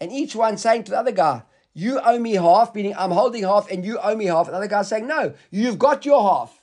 And 0.00 0.12
each 0.12 0.36
one 0.36 0.56
saying 0.56 0.84
to 0.84 0.92
the 0.92 0.98
other 0.98 1.12
guy, 1.12 1.42
you 1.74 2.00
owe 2.00 2.18
me 2.18 2.34
half, 2.34 2.74
meaning 2.74 2.94
I'm 2.96 3.10
holding 3.10 3.42
half 3.42 3.70
and 3.70 3.84
you 3.84 3.98
owe 3.98 4.14
me 4.14 4.26
half. 4.26 4.48
Another 4.48 4.66
guy's 4.66 4.88
saying, 4.88 5.06
no, 5.06 5.34
you've 5.50 5.78
got 5.78 6.06
your 6.06 6.22
half. 6.22 6.62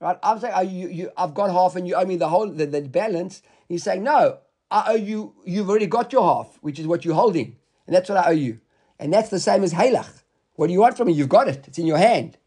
Right? 0.00 0.18
I'm 0.22 0.40
saying, 0.40 0.54
oh, 0.56 0.62
you, 0.62 0.88
you, 0.88 1.10
I've 1.16 1.34
got 1.34 1.50
half 1.50 1.76
and 1.76 1.86
you 1.86 1.94
owe 1.94 2.04
me 2.04 2.16
the 2.16 2.28
whole, 2.28 2.48
the, 2.48 2.66
the 2.66 2.82
balance. 2.82 3.42
He's 3.68 3.84
saying, 3.84 4.02
no, 4.02 4.38
I 4.70 4.84
owe 4.88 4.96
you, 4.96 5.34
you've 5.44 5.68
already 5.68 5.86
got 5.86 6.12
your 6.12 6.22
half, 6.22 6.58
which 6.60 6.78
is 6.78 6.86
what 6.86 7.04
you're 7.04 7.14
holding. 7.14 7.56
And 7.86 7.94
that's 7.94 8.08
what 8.08 8.18
I 8.18 8.28
owe 8.28 8.32
you. 8.32 8.60
And 8.98 9.12
that's 9.12 9.28
the 9.28 9.40
same 9.40 9.62
as 9.62 9.72
Halach. 9.72 10.22
What 10.56 10.68
do 10.68 10.72
you 10.72 10.80
want 10.80 10.96
from 10.96 11.08
me? 11.08 11.12
You've 11.12 11.28
got 11.28 11.48
it. 11.48 11.66
It's 11.66 11.78
in 11.78 11.86
your 11.86 11.98
hand. 11.98 12.38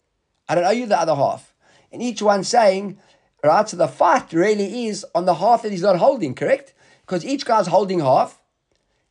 I 0.47 0.56
don't 0.56 0.63
owe 0.63 0.71
you 0.71 0.86
the 0.86 1.00
other 1.00 1.15
half. 1.15 1.54
And 1.91 2.02
each 2.02 2.21
one 2.21 2.43
saying, 2.43 2.97
right, 3.43 3.67
so 3.67 3.78
the 3.78 3.88
fight 3.88 4.34
really 4.34 4.88
is 4.88 5.06
on 5.13 5.26
the 5.26 5.36
half 5.36 5.62
that 5.63 5.71
he's 5.71 5.82
not 5.82 5.97
holding, 5.97 6.36
correct? 6.36 6.73
Because 7.02 7.26
each 7.26 7.45
guy's 7.45 7.67
holding 7.67 8.00
half, 8.00 8.41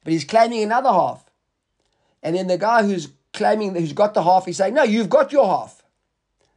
but 0.04 0.12
he's 0.12 0.24
claiming 0.24 0.62
another 0.62 0.90
half. 0.90 1.24
And 2.22 2.36
then 2.36 2.46
the 2.46 2.58
guy 2.58 2.82
who's 2.82 3.10
claiming 3.32 3.72
that 3.74 3.80
he's 3.80 3.92
got 3.92 4.14
the 4.14 4.22
half, 4.22 4.46
he's 4.46 4.56
saying, 4.56 4.74
No, 4.74 4.82
you've 4.82 5.10
got 5.10 5.32
your 5.32 5.46
half. 5.46 5.82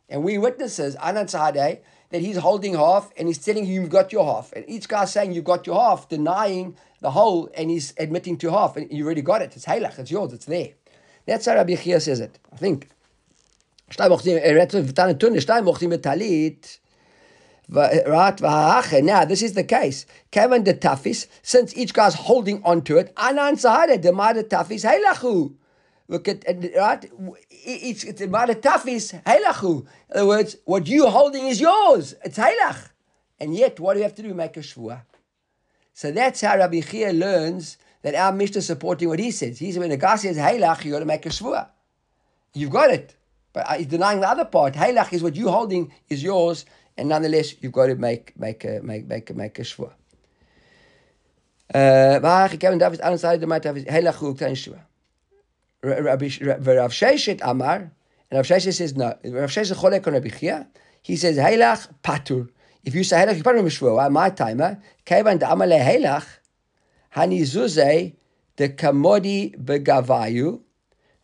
And 0.08 0.24
we 0.24 0.38
witnesses, 0.38 0.96
Anand 0.96 1.30
Sahade, 1.30 1.80
that 2.10 2.22
he's 2.22 2.38
holding 2.38 2.74
half 2.74 3.12
and 3.18 3.28
he's 3.28 3.38
telling 3.38 3.66
you 3.66 3.82
you've 3.82 3.90
got 3.90 4.12
your 4.12 4.26
half. 4.26 4.52
And 4.54 4.66
each 4.68 4.88
guy 4.88 5.06
saying 5.06 5.34
you've 5.34 5.44
got 5.44 5.68
your 5.68 5.80
half, 5.80 6.10
denying 6.10 6.76
the 7.02 7.12
whole, 7.12 7.50
and 7.56 7.70
he's 7.70 7.94
admitting 7.98 8.38
to 8.38 8.52
half. 8.52 8.76
And 8.76 8.92
you 8.92 9.06
already 9.06 9.22
got 9.22 9.42
it. 9.42 9.56
It's 9.56 9.66
halach, 9.66 10.00
it's 10.00 10.12
yours, 10.12 10.34
it's 10.34 10.46
there. 10.46 10.70
That's 11.26 11.46
how 11.46 11.56
Rabbi 11.56 11.76
Chia 11.76 12.00
says 12.00 12.20
it, 12.20 12.40
I 12.52 12.58
think. 12.58 12.90
Eh, 13.98 14.04
eh, 17.78 18.10
right, 18.10 18.42
now 19.04 19.26
this 19.26 19.44
is 19.44 19.54
the 19.54 19.64
case. 19.64 20.06
Kevin 20.32 20.64
the 20.64 20.74
tafis, 20.74 21.28
since 21.44 21.76
each 21.78 21.94
guy's 21.94 22.16
holding 22.16 22.64
on 22.64 22.82
to 22.84 22.98
it, 22.98 23.14
anan 23.16 23.56
sahade 23.58 24.02
demada 24.02 24.44
tafis 24.44 24.84
heilachu. 24.90 25.54
Look 26.10 26.28
at 26.28 26.44
right. 26.76 27.12
It's 27.52 28.04
it's 28.04 28.22
about 28.22 28.50
a 28.50 28.56
tafis 28.56 29.22
heilachu. 29.24 29.82
In 29.82 30.18
other 30.18 30.26
words, 30.26 30.58
what 30.66 30.88
you 30.88 31.08
holding 31.08 31.46
is 31.46 31.62
yours. 31.62 32.16
It's 32.26 32.40
heilach, 32.40 32.90
and 33.40 33.56
yet 33.56 33.80
what 33.80 33.94
do 33.94 34.00
you 34.00 34.04
have 34.06 34.16
to 34.16 34.24
do? 34.24 34.34
Make 34.34 34.58
a 34.58 34.62
shvua. 34.62 35.04
So 35.94 36.12
that's 36.12 36.42
how 36.42 36.58
Rabbi 36.58 36.82
Chia 36.82 37.14
learns 37.14 37.78
that 38.02 38.16
our 38.16 38.32
Mishnah 38.32 38.58
is 38.58 38.66
supporting 38.66 39.08
what 39.08 39.20
he 39.20 39.30
says. 39.30 39.60
He 39.60 39.72
says 39.72 39.78
when 39.78 39.92
the 39.92 39.98
guy 39.98 40.16
says 40.16 40.36
heilach, 40.36 40.84
you 40.84 40.94
got 40.94 41.00
to 41.00 41.06
make 41.06 41.28
a 41.28 41.30
shvua. 41.30 41.68
You've 42.56 42.72
got 42.72 42.90
it, 42.90 43.16
but 43.54 43.70
uh, 43.70 43.74
he's 43.76 43.86
denying 43.86 44.22
the 44.22 44.30
other 44.30 44.46
part. 44.46 44.74
Heilach 44.74 45.14
is 45.14 45.22
what 45.22 45.36
you 45.36 45.50
holding 45.50 45.94
is 46.10 46.24
yours, 46.24 46.66
and 46.98 47.10
nonetheless 47.10 47.54
you've 47.62 47.72
got 47.72 47.86
to 47.86 47.96
make 47.96 48.34
make 48.36 48.66
a 48.66 48.80
make 48.82 49.06
make 49.08 49.30
a 49.30 49.36
make 49.36 49.60
a 49.60 49.62
shvua. 49.62 49.92
Uh, 51.72 52.20
Rav 55.82 56.20
Sheshet 56.20 57.40
Amar, 57.44 57.92
and 58.30 58.38
Rav 58.38 58.46
Sheshet 58.46 58.74
says 58.74 58.96
no. 58.96 59.08
Rav 59.24 59.50
Sheshet 59.50 59.76
Cholek 59.76 60.06
on 60.08 60.14
Rabbi 60.14 60.30
Chia. 60.30 60.68
He 61.02 61.16
says 61.16 61.38
Heilach 61.38 61.90
Patur. 62.04 62.50
If 62.84 62.96
you 62.96 63.04
say 63.04 63.18
Heilach, 63.18 63.38
you 63.38 63.44
patur 63.44 63.62
mishvua. 63.62 64.06
Ah, 64.06 64.10
my 64.10 64.30
timer. 64.30 64.82
Eh? 64.82 64.86
Kevan 65.06 65.40
da 65.40 65.52
Amar 65.52 65.68
Heilach. 65.68 66.26
Hani 67.16 67.42
Zuze 67.42 68.16
the 68.56 68.70
Kamodi 68.70 69.58
begavayu. 69.58 70.62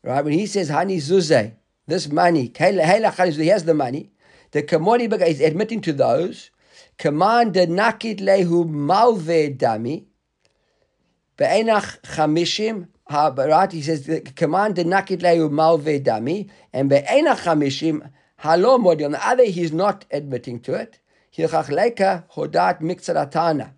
Right 0.04 0.24
when 0.24 0.34
he 0.34 0.46
says 0.46 0.70
Hani 0.70 0.98
Zuze, 0.98 1.54
this 1.88 2.10
money. 2.10 2.50
Heilach 2.50 3.34
he 3.34 3.48
has 3.48 3.66
the 3.66 3.74
money. 3.74 4.12
The 4.52 4.64
Kamodi 4.64 5.10
begavayu 5.10 5.30
is 5.30 5.42
admitting 5.42 5.82
to 5.82 5.94
those. 5.94 6.52
Command 6.98 7.54
the 7.54 7.68
Nakit 7.68 8.20
lehu 8.20 8.70
malve 8.70 9.58
dami. 9.58 10.06
Be'enach 11.38 12.02
chamishim, 12.04 12.88
right? 13.10 13.72
He 13.72 13.82
says, 13.82 14.06
command 14.36 14.76
the 14.76 14.84
lehu 14.84 15.50
malve 15.50 16.04
dami, 16.04 16.50
and 16.74 16.90
be'enach 16.90 17.40
chamishim, 17.40 18.10
halo 18.40 18.78
modi. 18.78 19.06
On 19.06 19.12
the 19.12 19.28
other, 19.28 19.46
he's 19.46 19.72
not 19.72 20.06
admitting 20.12 20.60
to 20.62 20.74
it. 20.74 21.00
Hilchach 21.36 21.70
leka 21.70 22.26
hodat 22.34 22.82
mikzaratana. 22.82 23.72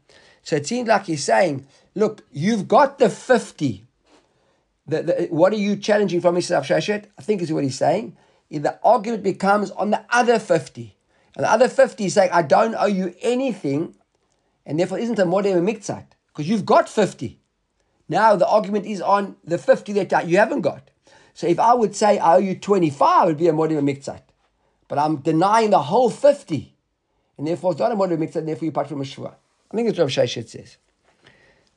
So 0.44 0.56
it 0.56 0.68
seems 0.68 0.88
like 0.88 1.06
he's 1.06 1.24
saying, 1.24 1.68
look, 1.96 2.26
you've 2.32 2.68
got 2.68 3.00
the 3.00 3.10
50. 3.10 3.86
The, 4.88 5.04
the, 5.04 5.28
what 5.30 5.52
are 5.52 5.58
you 5.58 5.76
challenging 5.76 6.22
from 6.22 6.36
Mr. 6.36 6.62
Sheshet? 6.62 7.06
I 7.18 7.22
think 7.22 7.42
is 7.42 7.52
what 7.52 7.64
he's 7.64 7.78
saying. 7.78 8.16
The 8.50 8.80
argument 8.82 9.24
becomes 9.24 9.72
on 9.72 9.90
the 9.90 10.06
other 10.10 10.40
50. 10.40 10.96
And 11.36 11.44
the 11.44 11.52
other 11.52 11.68
50 11.68 12.06
is 12.06 12.14
saying, 12.14 12.30
I 12.32 12.44
don't 12.44 12.76
owe 12.76 12.86
you 12.86 13.14
anything, 13.22 13.96
and 14.66 14.80
therefore 14.80 15.00
isn't 15.00 15.20
a 15.20 15.26
modem 15.26 15.66
mikzat, 15.68 16.06
because 16.28 16.48
you've 16.48 16.66
got 16.66 16.88
50. 16.88 17.40
Now 18.09 18.37
the 18.37 18.47
argument 18.47 18.87
is 18.87 19.01
on 19.01 19.37
the 19.45 19.59
50 19.59 19.93
that 19.95 20.29
you 20.29 20.39
haven't 20.39 20.61
got. 20.61 20.91
So 21.35 21.47
if 21.47 21.59
I 21.59 21.75
would 21.75 21.97
say 21.97 22.19
I 22.19 22.35
owe 22.35 22.39
you 22.39 22.57
25, 22.57 23.23
it 23.23 23.27
would 23.27 23.39
be 23.39 23.49
a 23.49 23.53
modim 23.53 23.81
mikzat. 23.81 24.23
But 24.89 24.99
I'm 24.99 25.17
denying 25.17 25.71
the 25.71 25.83
whole 25.83 26.11
50. 26.11 26.77
And 27.39 27.47
therefore 27.47 27.73
it's 27.73 27.81
not 27.81 27.93
a 27.93 27.97
modim 27.97 28.19
mikzat, 28.19 28.37
and 28.37 28.49
therefore 28.49 28.67
you 28.67 28.73
part 28.73 28.89
from 28.89 29.01
a 29.01 29.05
shvua. 29.05 29.35
I 29.71 29.77
think 29.77 29.89
that's 29.89 29.99
what 29.99 30.17
Rav 30.17 30.27
Sheshet 30.27 30.49
says. 30.49 30.77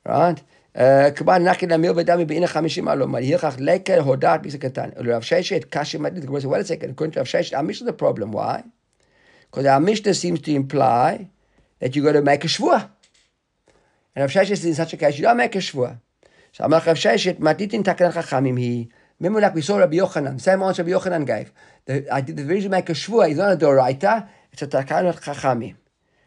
Right? 0.04 0.42
כמובן 1.16 1.48
נקי 1.48 1.66
נמיר 1.66 1.92
ודמי 1.96 2.24
בעין 2.24 2.44
החמישים 2.44 2.88
עלו, 2.88 3.08
מלהיכך 3.08 3.56
לקר 3.58 4.00
הודעת 4.00 4.42
ביס 4.42 4.54
הקטן. 4.54 4.90
ולרב 4.96 5.22
ששת 5.22 5.64
קשה 5.70 5.98
מדהים, 5.98 6.22
the 6.22 6.26
Gemara 6.26 6.40
says, 6.40 6.46
wait 6.46 6.60
a 6.60 6.64
second, 6.64 6.90
according 6.90 7.12
to 7.12 7.20
Rav 7.20 7.26
Sheshet, 7.26 7.56
our 7.56 7.62
Mishnah 7.62 7.84
is 7.84 7.86
the 7.86 7.92
problem. 7.94 8.32
Why? 8.32 8.62
Because 9.50 9.64
our 9.64 9.80
Mishnah 9.80 10.12
seems 10.12 10.40
to 10.42 10.52
imply 10.52 11.30
that 11.80 11.96
you 11.96 12.02
got 12.02 12.12
to 12.12 12.20
make 12.20 12.44
a 12.44 12.48
shvua. 12.48 12.90
And 14.14 14.22
Rav 14.22 14.30
Sheshet 14.30 14.48
says 14.48 14.66
in 14.66 14.74
such 14.74 14.92
a 14.92 14.98
case, 14.98 15.16
you 15.16 15.22
don't 15.22 15.38
make 15.38 15.54
a 15.54 15.60
shvua. 15.60 15.98
So 16.52 16.64
Amar 16.64 16.80
Chav 16.80 16.96
Sheshet, 16.96 17.38
Matitin 17.38 17.82
Takanat 17.82 18.14
Chachamim, 18.14 18.58
he, 18.58 18.88
remember 19.20 19.40
like 19.40 19.54
we 19.54 19.62
saw 19.62 19.76
Rabbi 19.76 19.96
Yochanan, 19.96 20.40
same 20.40 20.62
answer 20.62 20.82
Rabbi 20.82 20.96
Yochanan 20.96 21.26
gave. 21.26 21.52
The, 21.84 22.12
I 22.12 22.20
did 22.20 22.36
the 22.36 22.44
reason 22.44 22.70
make 22.70 22.88
a 22.88 22.92
shvua, 22.92 23.28
it's 23.28 23.38
not 23.38 23.52
a 23.52 23.56
doraita, 23.56 24.28
it's 24.52 24.62
a 24.62 24.66
Takanat 24.66 25.22
Chachamim. 25.22 25.76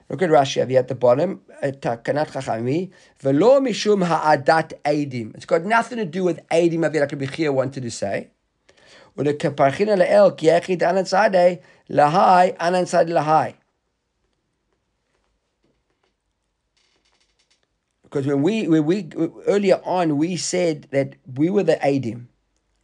Look 0.10 0.22
at 0.22 0.30
Rashi 0.30 0.62
over 0.62 0.74
at 0.78 0.88
the 0.88 0.96
bottom, 0.96 1.42
Takanat 1.64 2.32
Chachamim, 2.32 2.92
Velo 3.20 3.60
Mishum 3.60 4.06
Ha'adat 4.06 4.74
Eidim. 4.84 5.36
It's 5.36 5.46
got 5.46 5.64
nothing 5.64 5.98
to 5.98 6.06
do 6.06 6.24
with 6.24 6.48
Eidim, 6.50 6.82
like 6.82 7.12
Rabbi 7.12 7.26
Chia 7.26 7.52
wanted 7.52 7.84
to 7.84 7.92
say. 7.92 8.30
ולכפרחינא 9.20 9.92
לאל, 9.92 10.32
כי 10.38 10.46
יחיד 10.58 10.84
אנן 10.84 11.04
צדי, 11.04 11.56
להי, 11.90 12.52
אנן 12.62 12.86
צדי 12.86 13.14
להי. 13.14 13.52
Because 18.15 18.29
when 18.29 18.43
we, 18.43 18.69
when 18.69 18.85
we 18.85 19.11
earlier 19.49 19.81
on 19.83 20.19
we 20.19 20.37
said 20.37 20.87
that 20.93 21.17
we 21.35 21.51
were 21.51 21.65
the 21.65 21.75
Adim, 21.83 22.27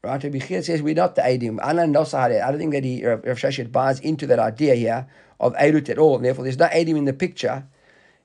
right? 0.03 0.21
Rabbi 0.21 0.41
Chia 0.41 0.61
says 0.61 0.83
we're 0.83 0.93
not 0.93 1.15
the 1.15 1.23
Adim. 1.23 1.61
I 1.63 1.73
don't 1.73 2.59
think 2.59 2.73
that 2.73 2.83
he 2.83 3.07
Rav 3.07 3.23
Sheshet 3.23 3.71
buys 3.71 4.01
into 4.01 4.27
that 4.27 4.41
idea 4.41 4.75
here 4.75 5.07
of 5.39 5.55
Eirut 5.55 5.89
at 5.89 5.99
all. 5.99 6.17
And 6.17 6.25
therefore, 6.25 6.43
there's 6.43 6.59
no 6.59 6.67
Adim 6.67 6.99
in 6.99 7.05
the 7.05 7.13
picture. 7.13 7.65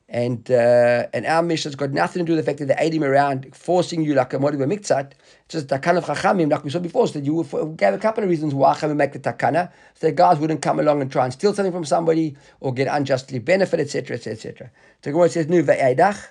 And 0.09 0.49
uh, 0.49 1.05
and 1.13 1.27
our 1.27 1.43
mission 1.43 1.69
has 1.69 1.75
got 1.75 1.91
nothing 1.91 2.25
to 2.25 2.25
do 2.25 2.35
with 2.35 2.43
the 2.43 2.51
fact 2.51 2.57
that 2.57 2.69
the 2.69 2.73
Adim 2.73 3.03
around 3.03 3.55
forcing 3.55 4.01
you 4.01 4.15
like 4.15 4.33
a 4.33 4.39
Modi 4.39 4.57
Mikzat. 4.57 5.11
It's 5.45 5.49
just 5.49 5.67
Takana 5.67 5.97
of 5.97 6.05
Chachamim, 6.05 6.49
like 6.49 6.63
we 6.63 6.71
saw 6.71 6.79
before. 6.79 7.07
So 7.07 7.19
you 7.19 7.43
gave 7.77 7.93
a 7.93 7.99
couple 7.99 8.23
of 8.23 8.31
reasons 8.31 8.55
why 8.55 8.73
Chachamim 8.73 8.95
make 8.95 9.13
the 9.13 9.19
Takana. 9.19 9.71
So 9.93 10.07
that 10.07 10.15
guys 10.15 10.39
wouldn't 10.39 10.63
come 10.63 10.79
along 10.79 11.03
and 11.03 11.11
try 11.11 11.25
and 11.25 11.33
steal 11.33 11.53
something 11.53 11.71
from 11.71 11.85
somebody 11.85 12.35
or 12.61 12.73
get 12.73 12.87
unjustly 12.87 13.37
benefit, 13.37 13.79
etc., 13.79 14.15
etc., 14.15 14.33
etc. 14.33 14.71
So 15.03 15.11
Gemara 15.11 15.29
says, 15.29 15.47
Nu 15.47 15.61
ve'edach. 15.61 16.29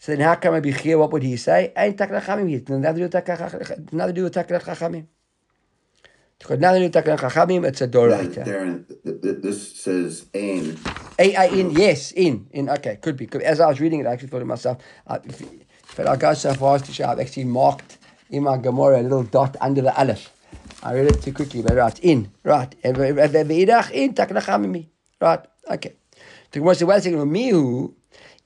So 0.00 0.12
then 0.16 0.22
how 0.22 0.34
come 0.36 0.54
I 0.54 0.60
be 0.60 0.72
here? 0.72 0.96
What 0.96 1.12
would 1.12 1.22
he 1.22 1.36
say? 1.36 1.74
Ain't 1.76 1.98
takra 1.98 2.22
chachamim 2.22 2.48
here. 2.48 2.62
Nothing 2.66 2.82
to 2.82 2.94
do 2.94 3.02
with 3.02 3.12
do 3.12 4.22
with 4.24 4.34
takra 4.34 4.62
chachamim. 4.62 5.06
Nothing 6.58 6.80
to 6.80 6.88
do 6.88 7.10
with 7.10 7.20
chachamim. 7.20 7.68
It's 7.68 7.82
a 7.82 7.88
doraita. 7.88 8.46
Darren, 8.46 8.86
this 9.42 9.76
says 9.76 10.24
ain. 10.32 10.78
A, 11.18 11.52
in, 11.52 11.72
yes, 11.72 12.12
in, 12.12 12.48
in. 12.50 12.70
Okay, 12.70 12.96
could 12.96 13.18
be. 13.18 13.26
Could, 13.26 13.42
as 13.42 13.60
I 13.60 13.66
was 13.66 13.78
reading 13.78 14.00
it, 14.00 14.06
I 14.06 14.12
actually 14.14 14.28
thought 14.28 14.38
to 14.38 14.46
myself, 14.46 14.78
uh, 15.06 15.18
if, 15.22 15.42
if 15.42 16.00
I 16.00 16.16
go 16.16 16.32
so 16.32 16.54
far 16.54 16.76
as 16.76 16.82
to 16.82 16.92
show, 16.94 17.04
I've 17.04 17.20
actually 17.20 17.44
marked 17.44 17.98
in 18.30 18.44
my 18.44 18.56
Gemara 18.56 19.02
a 19.02 19.02
little 19.02 19.24
dot 19.24 19.54
under 19.60 19.82
the 19.82 19.94
aleph. 20.00 20.32
I 20.82 20.94
read 20.94 21.12
it 21.12 21.22
too 21.22 21.34
quickly, 21.34 21.60
but 21.60 21.74
right, 21.74 21.98
in, 21.98 22.32
right. 22.42 22.74
In, 22.82 22.94
takra 22.94 24.40
chachamim. 24.40 24.86
Right, 25.20 25.40
okay. 25.70 25.92
The 26.52 26.58
Gemara 26.58 26.74
says, 26.74 26.84
well, 26.84 26.96
a 26.96 27.02
second, 27.02 27.30
mihu, 27.30 27.92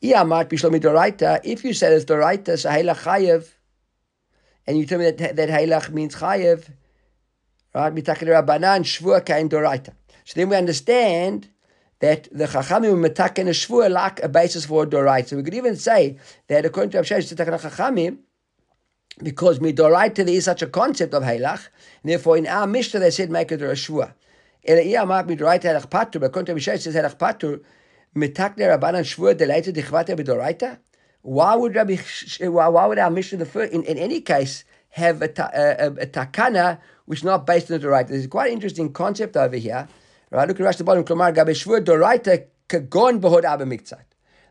if 0.06 1.64
you 1.64 1.72
said 1.72 1.92
it's 1.94 2.04
Doraita, 2.04 2.58
so 2.58 2.68
Hailach 2.68 3.02
Chayev, 3.04 3.48
and 4.66 4.76
you 4.76 4.84
tell 4.84 4.98
me 4.98 5.10
that, 5.10 5.36
that 5.36 5.48
Hailach 5.48 5.90
means 5.90 6.14
Chayev, 6.16 6.68
right? 7.74 7.94
Mitakir 7.94 8.28
Rabbanan, 8.28 8.82
Shvua 8.82 9.24
Kain 9.24 9.48
Doraita. 9.48 9.94
So 10.24 10.34
then 10.36 10.50
we 10.50 10.56
understand 10.56 11.48
that 12.00 12.28
the 12.30 12.44
Chachamim 12.44 13.06
metaken 13.06 13.46
a 13.46 13.50
Shvua 13.50 13.90
like 13.90 14.22
a 14.22 14.28
basis 14.28 14.66
for 14.66 14.84
Doraita. 14.86 15.28
So 15.28 15.36
we 15.36 15.42
could 15.42 15.54
even 15.54 15.76
say 15.76 16.18
that 16.48 16.66
according 16.66 16.90
to 16.90 16.98
Rav 16.98 17.06
Shesh, 17.06 17.32
Chachamim, 17.34 18.18
because 19.22 19.58
midoraita 19.60 20.16
there 20.16 20.28
is 20.28 20.44
such 20.44 20.60
a 20.60 20.66
concept 20.66 21.14
of 21.14 21.22
Hailach, 21.22 21.68
and 22.02 22.12
therefore 22.12 22.36
in 22.36 22.46
our 22.46 22.66
Mishnah 22.66 23.00
they 23.00 23.10
said 23.10 23.30
make 23.30 23.50
it 23.52 23.62
a 23.62 23.66
Shvua. 23.66 24.12
According 24.66 25.38
to 25.38 25.44
Rav 25.46 25.60
Shesh, 25.60 26.80
says 26.82 26.94
Hailach 26.94 27.16
Patur, 27.16 27.62
Mitakne 28.14 28.78
Rabbanan 28.78 29.02
Shvur 29.02 29.34
Delaita 29.34 29.72
Dichvata 29.72 30.16
B'Doraita? 30.16 30.78
Why 31.22 31.56
would 31.56 31.74
Rabbi? 31.74 31.96
Why 32.40 32.86
would 32.86 32.98
our 32.98 33.10
mission 33.10 33.40
the 33.40 33.46
first, 33.46 33.72
in, 33.72 33.82
in 33.84 33.98
any 33.98 34.20
case 34.20 34.62
have 34.90 35.20
a, 35.20 35.26
a, 35.26 35.86
a, 35.86 36.06
takana 36.06 36.78
which 37.06 37.20
is 37.20 37.24
not 37.24 37.44
based 37.44 37.72
on 37.72 37.80
the 37.80 37.86
Doraita? 37.86 38.08
There's 38.08 38.28
quite 38.28 38.48
an 38.48 38.52
interesting 38.52 38.92
concept 38.92 39.36
over 39.36 39.56
here. 39.56 39.88
Right? 40.30 40.46
Look 40.46 40.60
at 40.60 40.66
Rashi 40.66 40.78
the 40.78 40.84
bottom. 40.84 41.02
Klamar 41.02 41.34
Gabe 41.34 41.48
Shvur 41.48 41.84
Doraita 41.84 42.44
Kagon 42.68 43.20
Behod 43.20 43.42
Abba 43.44 43.64
Miktzat. 43.64 44.04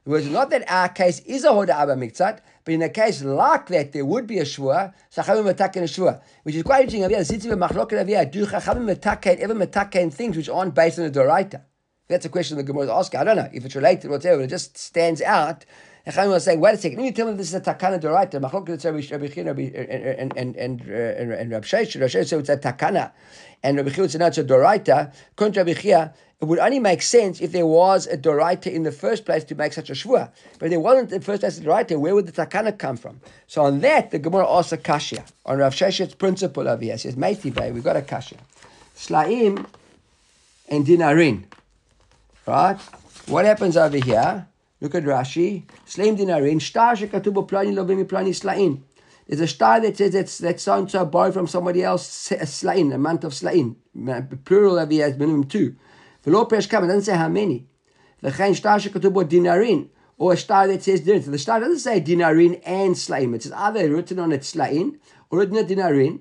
The 0.03 0.09
words 0.09 0.27
not 0.27 0.49
that 0.49 0.69
our 0.69 0.89
case 0.89 1.21
is 1.21 1.45
a 1.45 1.49
Hoda 1.49 1.69
Abba 1.69 1.95
Miktzat, 1.95 2.39
but 2.65 2.73
in 2.73 2.81
a 2.81 2.89
case 2.89 3.23
like 3.23 3.67
that, 3.67 3.93
there 3.93 4.03
would 4.03 4.27
be 4.27 4.39
a 4.39 4.43
Shvur, 4.43 4.93
Chachamim 5.15 5.53
Metaken 5.53 6.09
a 6.09 6.21
which 6.43 6.55
is 6.55 6.63
quite 6.63 6.81
interesting. 6.81 7.05
Over 7.05 7.15
here, 7.15 7.23
Zitzi 7.23 7.67
Machloket 7.67 7.93
over 7.93 8.25
Do 8.29 8.45
Chachamim 8.45 8.93
Metaken 8.93 9.39
ever 9.39 9.55
Metaken 9.55 10.11
things 10.11 10.35
which 10.35 10.49
aren't 10.49 10.75
based 10.75 10.99
on 10.99 11.09
the 11.09 11.17
Doraita? 11.17 11.61
That's 12.07 12.25
a 12.25 12.29
question 12.29 12.57
the 12.57 12.63
Gemara 12.63 12.83
is 12.83 12.89
asking. 12.89 13.19
I 13.21 13.23
don't 13.23 13.37
know 13.37 13.49
if 13.53 13.65
it's 13.65 13.75
related, 13.75 14.07
or 14.07 14.11
whatever. 14.11 14.41
It 14.41 14.47
just 14.47 14.77
stands 14.77 15.21
out. 15.21 15.65
And 16.05 16.13
Chaim 16.13 16.29
was 16.29 16.43
saying, 16.43 16.59
wait 16.59 16.73
a 16.73 16.77
second, 16.77 16.97
let 16.97 17.05
me 17.05 17.11
tell 17.13 17.27
me 17.27 17.33
this 17.33 17.47
is 17.47 17.53
a 17.55 17.61
takana 17.61 17.97
doraita. 17.97 18.41
Machlok 18.41 18.67
Rabbi 19.11 19.27
Chin 19.27 19.47
and 19.47 20.37
and 20.37 20.57
and 20.57 20.81
and 20.81 21.51
Rabbi 21.51 21.65
Sheish. 21.65 21.95
Rabbi 21.95 22.07
Sheish 22.07 22.27
said 22.27 22.39
it's 22.39 22.49
a 22.49 22.57
takana, 22.57 23.11
and 23.63 23.77
Rabbi 23.77 23.89
Chia 23.89 24.09
said 24.09 24.19
no, 24.19 24.27
it's 24.27 24.37
a 24.37 24.43
doraita. 24.43 25.13
According 25.31 25.53
to 25.53 25.59
Rabbi 25.61 25.73
Chia, 25.73 26.13
it 26.41 26.45
would 26.45 26.59
only 26.59 26.79
make 26.79 27.01
sense 27.01 27.39
if 27.39 27.53
there 27.53 27.65
was 27.65 28.05
a 28.07 28.17
doraita 28.17 28.67
in 28.67 28.83
the 28.83 28.91
first 28.91 29.23
place 29.23 29.45
to 29.45 29.55
make 29.55 29.71
such 29.71 29.89
a 29.89 29.93
shvua. 29.93 30.29
But 30.59 30.65
if 30.65 30.69
there 30.71 30.79
wasn't 30.81 31.13
in 31.13 31.19
the 31.19 31.25
first 31.25 31.39
place 31.39 31.57
a 31.57 31.61
doraita, 31.61 31.97
where 31.97 32.13
would 32.13 32.25
the 32.27 32.33
takana 32.33 32.77
come 32.77 32.97
from? 32.97 33.21
So 33.47 33.63
on 33.63 33.79
that, 33.79 34.11
the 34.11 34.19
Gemara 34.19 34.45
asks 34.51 34.73
a 34.73 34.77
kashya 34.77 35.25
on 35.45 35.59
Rav 35.59 35.73
Shesh's 35.73 36.15
principle 36.15 36.67
over 36.67 36.83
here. 36.83 36.97
Says, 36.97 37.15
Meiti 37.15 37.73
we've 37.73 37.81
got 37.81 37.95
a 37.95 38.01
kashya. 38.01 38.39
Slaim 38.93 39.65
and 40.67 40.85
dinarin. 40.85 41.45
Right? 42.45 42.79
What 43.27 43.45
happens 43.45 43.77
over 43.77 43.97
here? 43.97 44.47
Look 44.81 44.95
at 44.95 45.03
Rashi. 45.03 45.63
Slaim 45.85 46.17
dinarin. 46.17 46.59
Shtar 46.59 46.95
shekatubo 46.95 47.47
plani 47.47 47.73
lovim 47.73 48.03
plani 48.05 48.35
slain. 48.35 48.83
There's 49.27 49.39
a 49.39 49.47
star 49.47 49.79
that 49.79 49.95
says 49.95 50.11
that's 50.11 50.37
that 50.39 50.59
so 50.59 50.77
and 50.77 50.91
so 50.91 51.05
borrowed 51.05 51.33
from 51.33 51.47
somebody 51.47 51.81
else 51.81 52.05
slain, 52.05 52.91
a 52.91 52.97
month 52.97 53.23
of 53.23 53.33
slain. 53.33 53.77
Plural 54.43 54.85
he 54.87 54.97
has 54.97 55.17
minimum 55.17 55.45
two. 55.45 55.77
V'lo 56.25 56.49
peresh 56.49 56.69
kam, 56.69 56.83
it 56.83 56.87
doesn't 56.87 57.03
say 57.03 57.15
how 57.15 57.29
many. 57.29 57.65
V'chein 58.21 58.53
star 58.53 58.79
shekatubo 58.79 59.23
dinarin, 59.23 59.87
or 60.17 60.33
a 60.33 60.37
star 60.37 60.67
that 60.67 60.83
says 60.83 60.99
dinarin. 61.01 61.23
So 61.23 61.31
the 61.31 61.37
star 61.37 61.61
doesn't 61.61 61.79
say 61.79 62.01
dinarin 62.01 62.61
and 62.65 62.97
slain. 62.97 63.33
It's 63.33 63.49
either 63.49 63.89
written 63.89 64.19
on 64.19 64.33
it 64.33 64.43
slain 64.43 64.99
or 65.29 65.39
written 65.39 65.57
on 65.57 65.67
dinarin, 65.67 66.19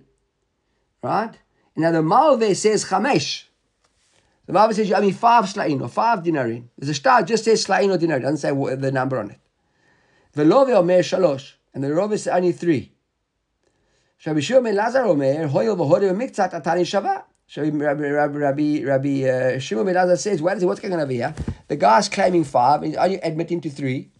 right? 1.02 1.34
Now 1.74 1.90
the 1.90 2.02
Malve 2.02 2.54
says 2.54 2.84
chamesh. 2.84 3.46
The 4.46 4.52
Malve 4.52 4.74
says 4.74 4.88
you 4.88 4.94
owe 4.94 5.00
me 5.00 5.12
five 5.12 5.48
slain 5.48 5.80
or 5.80 5.88
five 5.88 6.20
dinarin. 6.20 6.68
There's 6.76 6.90
a 6.90 6.94
star 6.94 7.22
just 7.22 7.44
says 7.44 7.62
slain 7.62 7.90
or 7.90 7.98
dinarin. 7.98 8.18
It 8.18 8.22
doesn't 8.22 8.38
say 8.38 8.52
what, 8.52 8.80
the 8.80 8.90
number 8.90 9.18
on 9.18 9.30
it. 9.30 9.38
V'lo 10.36 10.66
ve'omer 10.66 11.00
shalosh. 11.00 11.52
And 11.74 11.82
the 11.84 11.94
Rav 11.94 12.12
is 12.12 12.26
only 12.26 12.52
three. 12.52 12.92
Rabbi 14.26 14.40
Shimon 14.40 14.74
Lazar 14.74 15.04
Omer, 15.04 15.48
Hoyel 15.48 15.76
v'hodeh 15.76 16.12
miktzat 16.14 16.52
atani 16.52 16.82
shava. 16.82 17.24
Rabbi, 17.56 18.08
Rabbi, 18.08 18.36
Rabbi, 18.36 18.82
Rabbi 18.84 19.24
uh, 19.28 19.58
Shimon 19.58 19.84
ben 19.84 19.94
Lazar 19.94 20.16
says, 20.16 20.40
what 20.40 20.56
is 20.56 20.62
it, 20.62 20.66
what's 20.66 20.80
going 20.80 20.94
on 20.94 21.00
over 21.00 21.12
here? 21.12 21.34
The 21.68 21.76
guy's 21.76 22.08
claiming 22.08 22.44
five, 22.44 22.82
he's 22.82 22.96
only 22.96 23.20
admitting 23.20 23.60
to 23.62 23.70
three. 23.70 24.10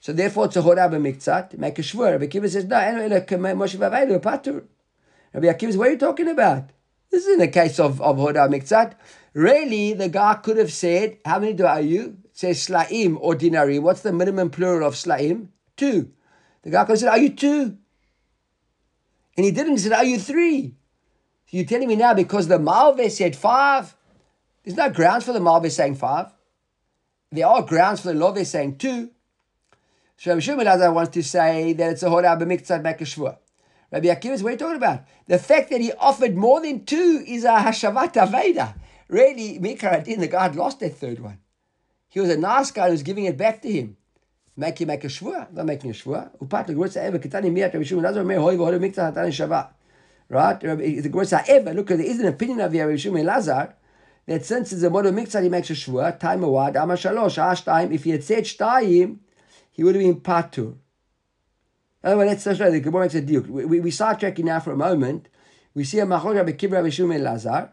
So 0.00 0.12
therefore 0.12 0.46
it's 0.46 0.56
a 0.56 0.62
hodah 0.62 0.90
b'miktzat, 0.90 1.56
make 1.58 1.78
a 1.78 1.82
shvur. 1.82 2.12
Rabbi 2.12 2.26
Akiva 2.26 2.48
says, 2.50 2.64
no. 2.64 2.76
Rabbi 5.34 5.46
Akiva 5.46 5.60
says, 5.60 5.76
what 5.76 5.88
are 5.88 5.92
you 5.92 5.98
talking 5.98 6.28
about? 6.28 6.70
This 7.10 7.26
isn't 7.26 7.40
a 7.40 7.48
case 7.48 7.78
of, 7.78 8.00
of 8.00 8.16
hodah 8.16 8.48
miktzat. 8.48 8.94
Really, 9.34 9.92
the 9.92 10.08
guy 10.08 10.34
could 10.34 10.56
have 10.56 10.72
said, 10.72 11.18
how 11.24 11.38
many 11.38 11.52
do 11.52 11.66
are 11.66 11.80
you? 11.80 12.18
It 12.24 12.36
says 12.36 12.62
slaim 12.62 13.18
or. 13.20 13.36
What's 13.80 14.00
the 14.02 14.12
minimum 14.12 14.50
plural 14.50 14.86
of 14.86 14.94
slaim? 14.94 15.48
Two. 15.76 16.12
The 16.62 16.70
guy 16.70 16.84
could 16.84 16.92
have 16.92 16.98
said, 16.98 17.08
are 17.08 17.18
you 17.18 17.30
two? 17.30 17.78
And 19.36 19.44
he 19.44 19.50
didn't. 19.50 19.72
He 19.72 19.78
said, 19.78 19.92
are 19.92 20.04
you 20.04 20.18
three? 20.18 20.74
So 21.46 21.56
you're 21.56 21.66
telling 21.66 21.88
me 21.88 21.96
now 21.96 22.14
because 22.14 22.48
the 22.48 22.58
Malve 22.58 23.10
said 23.10 23.34
five, 23.36 23.96
there's 24.64 24.76
no 24.76 24.90
grounds 24.90 25.24
for 25.24 25.32
the 25.32 25.38
Malve 25.38 25.70
saying 25.70 25.94
five. 25.94 26.32
There 27.30 27.46
are 27.46 27.62
grounds 27.62 28.00
for 28.00 28.08
the 28.08 28.14
Love 28.14 28.44
saying 28.46 28.78
two. 28.78 29.10
So 30.16 30.30
Rabbi 30.30 30.40
Shimon 30.40 30.94
wants 30.94 31.12
to 31.12 31.22
say 31.22 31.72
that 31.74 31.92
it's 31.92 32.02
a 32.02 32.06
Horah 32.06 32.40
b'miktzat 32.40 32.82
Mekashvua. 32.82 33.38
Rabbi 33.90 34.08
Akiva, 34.08 34.42
what 34.42 34.48
are 34.48 34.50
you 34.50 34.56
talking 34.58 34.76
about? 34.76 35.04
The 35.26 35.38
fact 35.38 35.70
that 35.70 35.80
he 35.80 35.92
offered 35.92 36.36
more 36.36 36.60
than 36.60 36.84
two 36.84 37.24
is 37.26 37.44
a 37.44 37.56
Hashavat 37.56 38.12
Aveda. 38.14 38.74
Really, 39.08 39.58
Mikaradin, 39.58 40.20
the 40.20 40.28
guy 40.28 40.42
had 40.42 40.56
lost 40.56 40.80
that 40.80 40.94
third 40.94 41.20
one. 41.20 41.38
He 42.10 42.20
was 42.20 42.28
a 42.28 42.36
nice 42.36 42.70
guy 42.70 42.86
who 42.86 42.92
was 42.92 43.02
giving 43.02 43.24
it 43.24 43.38
back 43.38 43.62
to 43.62 43.72
him. 43.72 43.96
Make 44.56 44.80
him 44.80 44.88
make 44.88 45.04
a 45.04 45.06
shvua, 45.06 45.52
not 45.52 45.66
making 45.66 45.90
a 45.90 45.94
shvua. 45.94 46.36
Upat 46.38 46.66
the 46.66 46.74
Gemara 46.74 46.90
ever 46.96 47.18
kitani 47.18 47.50
miyat 47.50 47.72
Rabbi 47.72 47.84
Shimon 47.84 48.04
Lazar? 48.04 48.24
The 50.30 51.72
look. 51.74 51.86
There 51.86 52.00
is 52.00 52.20
an 52.20 52.26
opinion 52.26 52.60
of 52.60 52.74
Rabbi 52.74 52.96
Shimon 52.96 53.24
Lazar 53.24 53.74
that 54.26 54.44
since 54.44 54.72
it's 54.72 54.82
a 54.82 54.90
model 54.90 55.12
miktzat, 55.12 55.42
he 55.44 55.48
makes 55.48 55.70
a 55.70 55.74
shvua. 55.74 56.18
Time 56.18 56.42
a 56.44 56.48
wad 56.48 56.76
ama 56.76 56.94
shalosh 56.94 57.38
ash 57.38 57.62
time. 57.62 57.92
If 57.92 58.04
he 58.04 58.10
had 58.10 58.24
said 58.24 58.44
shtayim, 58.44 59.18
he 59.70 59.84
would 59.84 59.94
have 59.94 60.04
been 60.04 60.20
patur. 60.20 60.74
Anyway, 62.04 62.26
let's 62.26 62.44
show 62.44 62.70
the 62.70 62.80
Gemara 62.80 63.02
makes 63.02 63.14
a. 63.14 63.20
We, 63.20 63.64
we, 63.64 63.80
we 63.80 64.42
now 64.44 64.60
for 64.60 64.72
a 64.72 64.76
moment. 64.76 65.28
We 65.74 65.84
see 65.84 65.98
a 65.98 66.06
machor 66.06 66.34
Rabbi 66.34 66.52
Kibbutz 66.52 66.72
Rabbi 66.72 66.88
Shimon 66.90 67.22
Lazar. 67.22 67.72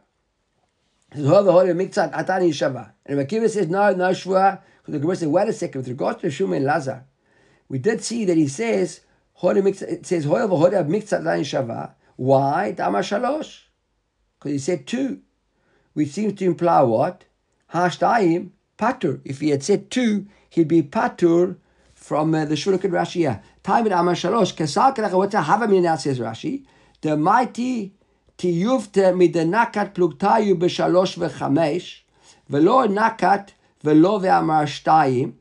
Says 1.13 1.25
hoy 1.25 1.43
v'hoy 1.43 1.73
miktzat 1.75 2.13
hatani 2.13 2.49
shabbat. 2.49 2.91
And 3.05 3.17
Rabbi 3.17 3.29
Kibbutz 3.29 3.51
says 3.51 3.67
no, 3.67 3.93
no 3.93 4.09
shvua. 4.09 4.61
So 4.85 4.91
the 4.91 4.99
Gemara 4.99 5.15
says, 5.15 5.27
wait 5.27 5.47
a 5.47 5.53
second, 5.53 5.81
with 5.81 5.87
regards 5.89 6.21
to 6.21 6.29
Shimon 6.29 6.63
Lazar, 6.63 7.05
we 7.69 7.79
did 7.79 8.03
see 8.03 8.25
that 8.25 8.37
he 8.37 8.47
says, 8.47 9.01
it 9.41 10.05
says, 10.05 10.25
Hoya 10.25 10.47
v'hoda 10.47 10.87
miktzat 10.87 11.23
lain 11.23 11.43
shava. 11.43 11.93
Why? 12.15 12.71
Dama 12.71 12.99
shalosh. 12.99 13.61
Because 14.39 14.51
he 14.51 14.59
said 14.59 14.87
two. 14.87 15.21
Which 15.93 16.09
seems 16.09 16.33
to 16.39 16.45
imply 16.45 16.81
what? 16.81 17.25
Hashtayim, 17.73 18.49
patur. 18.77 19.21
If 19.23 19.39
he 19.39 19.49
had 19.49 19.63
said 19.63 19.89
two, 19.89 20.27
he'd 20.49 20.67
be 20.67 20.83
patur 20.83 21.57
from 21.93 22.35
uh, 22.35 22.45
the 22.45 22.55
Shuluk 22.55 22.81
Rashi 22.81 23.13
here. 23.13 23.41
Time 23.65 23.87
at 23.87 23.93
Amar 23.93 24.13
Shalosh. 24.13 24.53
Kesal 24.53 24.95
Kedach, 24.95 25.11
what's 25.13 25.33
a 25.33 25.41
Havamin 25.41 25.99
says 25.99 26.19
Rashi. 26.19 26.65
The 27.01 27.17
mighty 27.17 27.95
tiyuvte 28.37 29.11
midenakat 29.17 29.95
pluktayu 29.95 30.53
b'shalosh 30.53 31.17
v'chamesh, 31.17 32.01
Velo 32.47 32.87
nakat 32.87 33.53
v'lo 33.83 34.21
ve'amar 34.21 34.67
shtayim. 34.67 35.33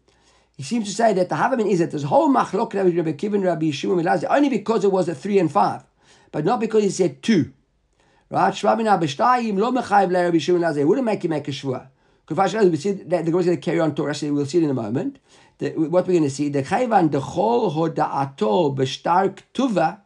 He 0.57 0.63
seems 0.63 0.87
to 0.89 0.95
say 0.95 1.13
that 1.13 1.29
the 1.29 1.35
Havamin 1.35 1.71
is 1.71 1.81
that 1.81 1.91
this 1.91 2.05
whole 2.05 2.33
machlok 2.33 2.73
Rabbi 2.73 2.97
Rabbi 2.97 3.13
Kivan 3.13 3.45
Rabbi 3.45 3.71
Shimon 3.71 4.03
Elazar 4.03 4.29
only 4.31 4.49
because 4.49 4.85
it 4.85 4.91
was 4.91 5.07
a 5.11 5.15
three 5.15 5.39
and 5.39 5.53
five, 5.53 5.85
but 6.33 6.47
not 6.47 6.61
because 6.61 6.83
he 6.83 6.89
said 6.89 7.23
two. 7.23 7.53
Right? 8.31 8.55
Shvamina 8.55 8.99
b'shtayim 8.99 9.59
lo 9.59 9.71
mechayiv 9.71 10.11
Rabbi 10.11 10.39
Shimon 10.39 10.63
Elazar. 10.63 10.79
It 10.79 10.85
wouldn't 10.85 11.05
make 11.05 11.23
him 11.23 11.29
make 11.29 11.47
a 11.47 11.51
shvua. 11.51 11.89
Because 12.27 12.55
we 12.55 12.77
see 12.77 12.93
that 12.93 13.25
the 13.25 13.31
going 13.31 13.45
to 13.45 13.57
carry 13.57 13.81
on 13.81 13.95
Torah. 13.95 14.15
We'll 14.23 14.47
see 14.47 14.59
it 14.59 14.65
in 14.65 14.71
a 14.71 14.75
moment. 14.75 15.19
The, 15.59 15.71
what 15.71 16.07
we're 16.07 16.15
going 16.15 16.25
to 16.25 16.31
see 16.31 16.49
the 16.49 16.63
chayvan 16.63 17.13
the 17.13 17.21
chol 17.21 17.73
hodaato 17.75 18.75
b'shtar 18.75 19.39
ktuva. 19.53 20.01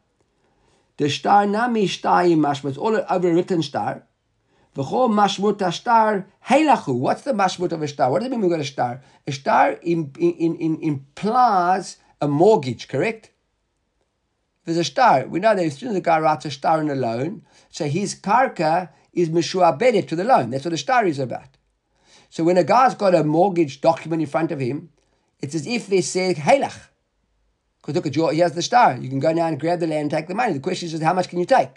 The 0.97 1.09
star 1.09 1.47
nami 1.47 1.87
shtayim 1.87 2.39
mashma. 2.39 2.71
It's 2.71 2.79
all 2.79 3.01
over 3.09 3.33
written 3.33 3.63
star. 3.63 4.05
V'chol 4.75 5.11
mashmut 5.11 5.59
ashtar 5.59 6.27
heilachu. 6.47 6.95
What's 6.99 7.23
the 7.23 7.33
mashmut 7.33 7.73
of 7.73 7.83
a 7.83 7.89
star? 7.89 8.11
What 8.11 8.21
does 8.21 8.27
it 8.27 8.31
mean 8.31 8.41
we 8.41 8.49
got 8.49 8.61
a 8.61 8.65
star? 8.65 9.01
A 9.27 9.33
star 9.33 9.73
in, 9.83 10.13
in, 10.19 10.57
in, 10.57 10.83
implies 10.83 11.99
a 12.21 12.27
mortgage, 12.27 12.89
correct? 12.89 13.31
There's 14.65 14.77
a 14.77 14.85
star, 14.85 15.27
we 15.27 15.41
know 15.41 15.55
that 15.55 15.65
as 15.65 15.79
soon 15.79 15.91
as 15.91 15.97
a 15.97 16.01
guy 16.01 16.19
writes 16.21 16.45
a 16.45 16.51
star 16.51 16.83
in 16.83 16.91
a 16.91 16.95
loan, 16.95 17.43
so 17.71 17.89
his 17.89 18.15
karka 18.15 18.91
is 19.15 19.31
mishuabedet 19.31 20.07
to 20.09 20.17
the 20.17 20.25
loan. 20.25 20.51
That's 20.51 20.67
what 20.67 20.75
a 20.75 20.79
star 20.79 21.07
is 21.07 21.19
about. 21.19 21.58
So 22.30 22.44
when 22.44 22.58
a 22.58 22.64
guy's 22.64 22.96
got 22.96 23.16
a 23.16 23.24
mortgage 23.24 23.82
document 23.82 24.22
in 24.22 24.28
front 24.28 24.52
of 24.52 24.60
him, 24.60 24.90
it's 25.42 25.56
as 25.56 25.68
if 25.68 25.88
they 25.88 26.02
say 26.02 26.34
heilach. 26.34 26.80
Because 27.82 27.96
look 27.96 28.08
at 28.08 28.16
your, 28.16 28.32
he 28.32 28.40
has 28.40 28.54
the 28.54 28.62
star. 28.62 28.98
You 28.98 29.10
can 29.10 29.20
go 29.20 29.34
now 29.34 29.48
and 29.48 29.60
grab 29.60 29.80
the 29.80 29.88
land 29.88 30.02
and 30.02 30.12
take 30.12 30.28
the 30.28 30.36
money. 30.36 30.54
The 30.54 30.60
question 30.60 30.88
is, 30.88 31.02
how 31.02 31.14
much 31.14 31.30
can 31.30 31.40
you 31.40 31.46
take? 31.46 31.70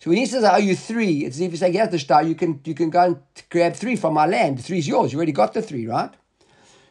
So 0.00 0.10
when 0.10 0.18
he 0.18 0.26
says, 0.26 0.44
"Are 0.44 0.60
you 0.60 0.76
three? 0.76 1.24
It's 1.24 1.36
as 1.36 1.40
if 1.40 1.50
you 1.52 1.56
say, 1.56 1.70
"Yes, 1.72 1.90
the 1.90 1.98
star. 1.98 2.22
You 2.22 2.34
can 2.34 2.60
you 2.64 2.74
can 2.74 2.90
go 2.90 3.02
and 3.02 3.16
grab 3.50 3.74
three 3.74 3.96
from 3.96 4.14
my 4.14 4.26
land. 4.26 4.62
Three 4.62 4.78
is 4.78 4.86
yours. 4.86 5.12
You 5.12 5.18
already 5.18 5.32
got 5.32 5.52
the 5.54 5.62
three, 5.62 5.86
right?" 5.86 6.12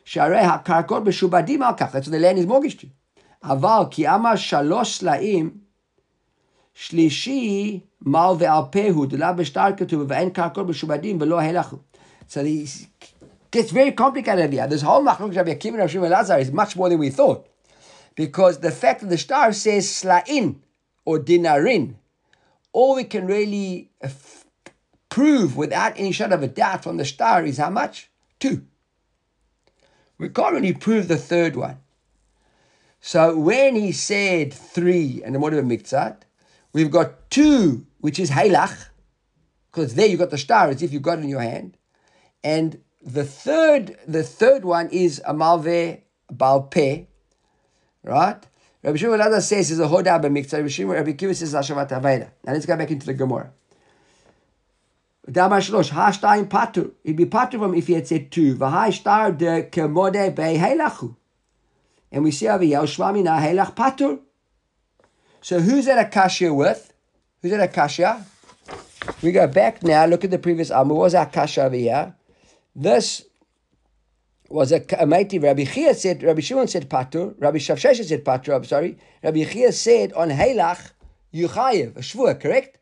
That's 0.05 0.15
what 0.17 2.05
the 2.05 2.19
land 2.19 2.37
is 2.39 2.45
mortgaged 2.45 2.79
to. 2.81 2.87
אבל 3.43 3.83
כי 3.91 4.07
אמר 4.07 4.35
שלוש 4.35 4.97
סלעים, 4.97 5.57
שלישי 6.73 7.79
מל 8.01 8.33
ועל 8.39 8.63
פה 8.71 8.89
הוא, 8.89 9.05
דלה 9.05 9.33
בשטר 9.33 9.67
כתוב, 9.77 10.05
ואין 10.07 10.29
קרקעות 10.29 10.67
משובדים 10.67 11.17
ולא 11.21 11.41
הלכו. 11.41 11.77
so 12.30 12.44
it 12.44 12.86
gets 13.50 13.72
very 13.72 13.90
complicated 13.90 14.52
here. 14.52 14.68
This 14.68 14.82
whole 14.82 15.04
machlok 15.04 15.34
Rabbi 15.34 15.52
Akiva 15.52 15.70
and 15.70 15.78
Rabbi 15.78 15.90
Shimon 15.90 16.10
Lazar 16.10 16.38
is 16.38 16.52
much 16.52 16.76
more 16.76 16.88
than 16.88 17.00
we 17.00 17.10
thought. 17.10 17.48
Because 18.14 18.60
the 18.60 18.70
fact 18.70 19.00
that 19.00 19.08
the 19.08 19.18
star 19.18 19.52
says 19.52 19.88
sla'in 19.88 20.60
or 21.04 21.18
dinarin, 21.18 21.96
all 22.72 22.94
we 22.94 23.02
can 23.02 23.26
really 23.26 23.90
uh, 24.00 24.06
f- 24.06 24.46
prove 25.08 25.56
without 25.56 25.94
any 25.96 26.12
shadow 26.12 26.36
of 26.36 26.44
a 26.44 26.46
doubt 26.46 26.84
from 26.84 26.98
the 26.98 27.04
star 27.04 27.44
is 27.44 27.58
how 27.58 27.68
much? 27.68 28.08
Two. 28.38 28.64
We 30.16 30.28
can't 30.28 30.54
really 30.54 30.72
prove 30.72 31.08
the 31.08 31.16
third 31.16 31.56
one. 31.56 31.78
So 33.00 33.36
when 33.36 33.74
he 33.74 33.90
said 33.90 34.54
three 34.54 35.20
and 35.24 35.34
the 35.34 35.44
of 35.44 35.64
miktzat, 35.64 36.18
we've 36.72 36.92
got 36.92 37.28
two, 37.28 37.86
which 37.98 38.20
is 38.20 38.30
halach, 38.30 38.90
because 39.72 39.96
there 39.96 40.06
you've 40.06 40.20
got 40.20 40.30
the 40.30 40.38
star 40.38 40.68
as 40.68 40.80
if 40.80 40.92
you've 40.92 41.02
got 41.02 41.18
it 41.18 41.22
in 41.22 41.28
your 41.28 41.40
hand, 41.40 41.76
and 42.42 42.80
the 43.02 43.24
third, 43.24 43.96
the 44.06 44.22
third 44.22 44.64
one 44.64 44.88
is 44.90 45.20
a 45.26 45.32
malve 45.32 46.00
balpe, 46.32 47.06
right? 48.02 48.46
Rabbi 48.82 48.96
Shimon 48.96 49.18
Lazar 49.18 49.40
says 49.40 49.70
is 49.70 49.80
a 49.80 49.86
hoda 49.86 50.20
b'miktzah. 50.22 50.54
Rabbi 50.54 50.68
Shimon 50.68 50.96
Rabbi 50.96 51.12
Kiva 51.12 51.34
says 51.34 51.54
hashavat 51.54 51.88
aveda. 51.90 52.30
Now 52.44 52.52
let's 52.52 52.66
go 52.66 52.76
back 52.76 52.90
into 52.90 53.06
the 53.06 53.14
Gemara. 53.14 53.52
Damar 55.30 55.60
shlosh 55.60 55.90
hashtayim 55.90 56.48
patu. 56.48 56.92
He'd 57.04 57.16
be 57.16 57.26
patu 57.26 57.58
from 57.58 57.74
if 57.74 57.86
he 57.86 57.92
had 57.94 58.06
said 58.06 58.30
two. 58.30 58.56
V'hai 58.56 58.92
shtar 58.92 59.32
de 59.36 59.64
kemode 59.64 60.34
bei 60.34 60.56
heilachu. 60.56 61.14
And 62.10 62.24
we 62.24 62.30
see 62.30 62.48
over 62.48 62.64
here 62.64 62.80
shvami 62.80 63.22
na 63.22 63.38
heilach 63.38 63.74
patu. 63.74 64.20
So 65.42 65.60
who's 65.60 65.86
that 65.86 66.10
akashia 66.10 66.54
with? 66.54 66.92
Who's 67.42 67.50
that 67.52 67.72
akashia? 67.72 68.24
We 69.22 69.32
go 69.32 69.46
back 69.46 69.82
now. 69.82 70.06
Look 70.06 70.24
at 70.24 70.30
the 70.30 70.38
previous 70.38 70.70
Amr. 70.70 70.94
What 70.94 71.02
was 71.02 71.14
akashia 71.14 71.64
over 71.64 71.76
here? 71.76 72.14
This 72.74 73.24
was 74.48 74.72
a, 74.72 75.06
mighty 75.06 75.38
Rabbi 75.38 75.64
Chia 75.64 75.94
said, 75.94 76.22
Rabbi 76.22 76.40
Shimon 76.40 76.68
said 76.68 76.88
patur, 76.88 77.34
Rabbi 77.38 77.58
Shavshesha 77.58 78.04
said 78.04 78.24
patur, 78.24 78.56
I'm 78.56 78.64
sorry. 78.64 78.98
Rabbi 79.22 79.44
Chia 79.44 79.72
said 79.72 80.12
on 80.14 80.30
Heilach, 80.30 80.90
Yuchayev, 81.32 81.96
a 81.96 82.00
shvur, 82.00 82.40
correct? 82.40 82.78